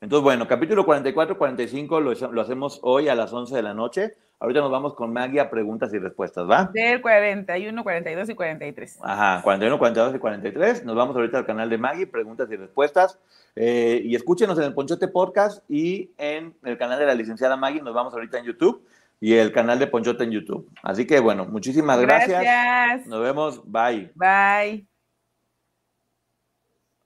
Entonces, 0.00 0.22
bueno, 0.22 0.46
capítulo 0.48 0.84
44, 0.84 1.36
45 1.36 2.00
lo, 2.00 2.12
lo 2.12 2.40
hacemos 2.40 2.80
hoy 2.82 3.08
a 3.08 3.14
las 3.14 3.32
11 3.32 3.54
de 3.54 3.62
la 3.62 3.74
noche. 3.74 4.16
Ahorita 4.40 4.60
nos 4.60 4.70
vamos 4.70 4.94
con 4.94 5.12
Maggie 5.12 5.38
a 5.38 5.50
preguntas 5.50 5.92
y 5.92 5.98
respuestas, 5.98 6.48
¿va? 6.48 6.64
Del 6.72 7.02
41, 7.02 7.82
42 7.82 8.30
y 8.30 8.34
43. 8.34 8.98
Ajá, 9.02 9.42
41, 9.42 9.78
42 9.78 10.14
y 10.14 10.18
43. 10.18 10.84
Nos 10.86 10.96
vamos 10.96 11.14
ahorita 11.14 11.36
al 11.36 11.44
canal 11.44 11.68
de 11.68 11.76
Maggie, 11.76 12.06
preguntas 12.06 12.50
y 12.50 12.56
respuestas. 12.56 13.18
Eh, 13.54 14.00
y 14.02 14.14
escúchenos 14.16 14.58
en 14.58 14.64
el 14.64 14.72
Ponchote 14.72 15.08
Podcast 15.08 15.62
y 15.68 16.10
en 16.16 16.54
el 16.64 16.78
canal 16.78 16.98
de 16.98 17.04
la 17.04 17.14
licenciada 17.14 17.58
Maggie. 17.58 17.82
Nos 17.82 17.92
vamos 17.92 18.14
ahorita 18.14 18.38
en 18.38 18.46
YouTube 18.46 18.82
y 19.20 19.34
el 19.34 19.52
canal 19.52 19.78
de 19.78 19.86
Ponchote 19.86 20.24
en 20.24 20.30
YouTube. 20.30 20.70
Así 20.82 21.06
que 21.06 21.20
bueno, 21.20 21.44
muchísimas 21.44 22.00
gracias. 22.00 22.42
Gracias. 22.42 23.06
Nos 23.06 23.20
vemos. 23.20 23.60
Bye. 23.70 24.10
Bye. 24.14 24.86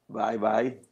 Bye, 0.07 0.39
bye. 0.39 0.84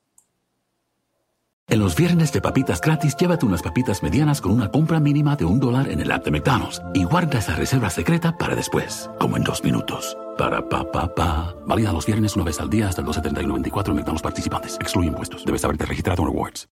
En 1.68 1.78
los 1.78 1.96
viernes 1.96 2.32
de 2.32 2.40
papitas 2.40 2.80
gratis, 2.80 3.16
llévate 3.16 3.46
unas 3.46 3.62
papitas 3.62 4.02
medianas 4.02 4.40
con 4.40 4.52
una 4.52 4.70
compra 4.70 5.00
mínima 5.00 5.36
de 5.36 5.44
un 5.44 5.60
dólar 5.60 5.88
en 5.88 6.00
el 6.00 6.10
app 6.10 6.24
de 6.24 6.30
McDonald's 6.30 6.82
y 6.92 7.04
guarda 7.04 7.38
esa 7.38 7.54
reserva 7.56 7.88
secreta 7.88 8.36
para 8.36 8.54
después, 8.54 9.08
como 9.18 9.36
en 9.36 9.44
dos 9.44 9.62
minutos. 9.64 10.16
Para 10.36 10.68
pa 10.68 10.90
pa 10.90 11.14
pa. 11.14 11.54
Válida 11.66 11.92
los 11.92 12.04
viernes 12.04 12.36
una 12.36 12.44
vez 12.44 12.60
al 12.60 12.68
día 12.68 12.88
hasta 12.88 13.00
el 13.00 13.06
2.70 13.06 13.42
y 13.42 13.46
94 13.46 13.92
en 13.92 13.96
McDonald's 13.96 14.22
participantes. 14.22 14.76
Excluye 14.80 15.08
impuestos. 15.08 15.44
Debes 15.44 15.64
haberte 15.64 15.86
registrado 15.86 16.22
en 16.22 16.28
Rewards. 16.28 16.71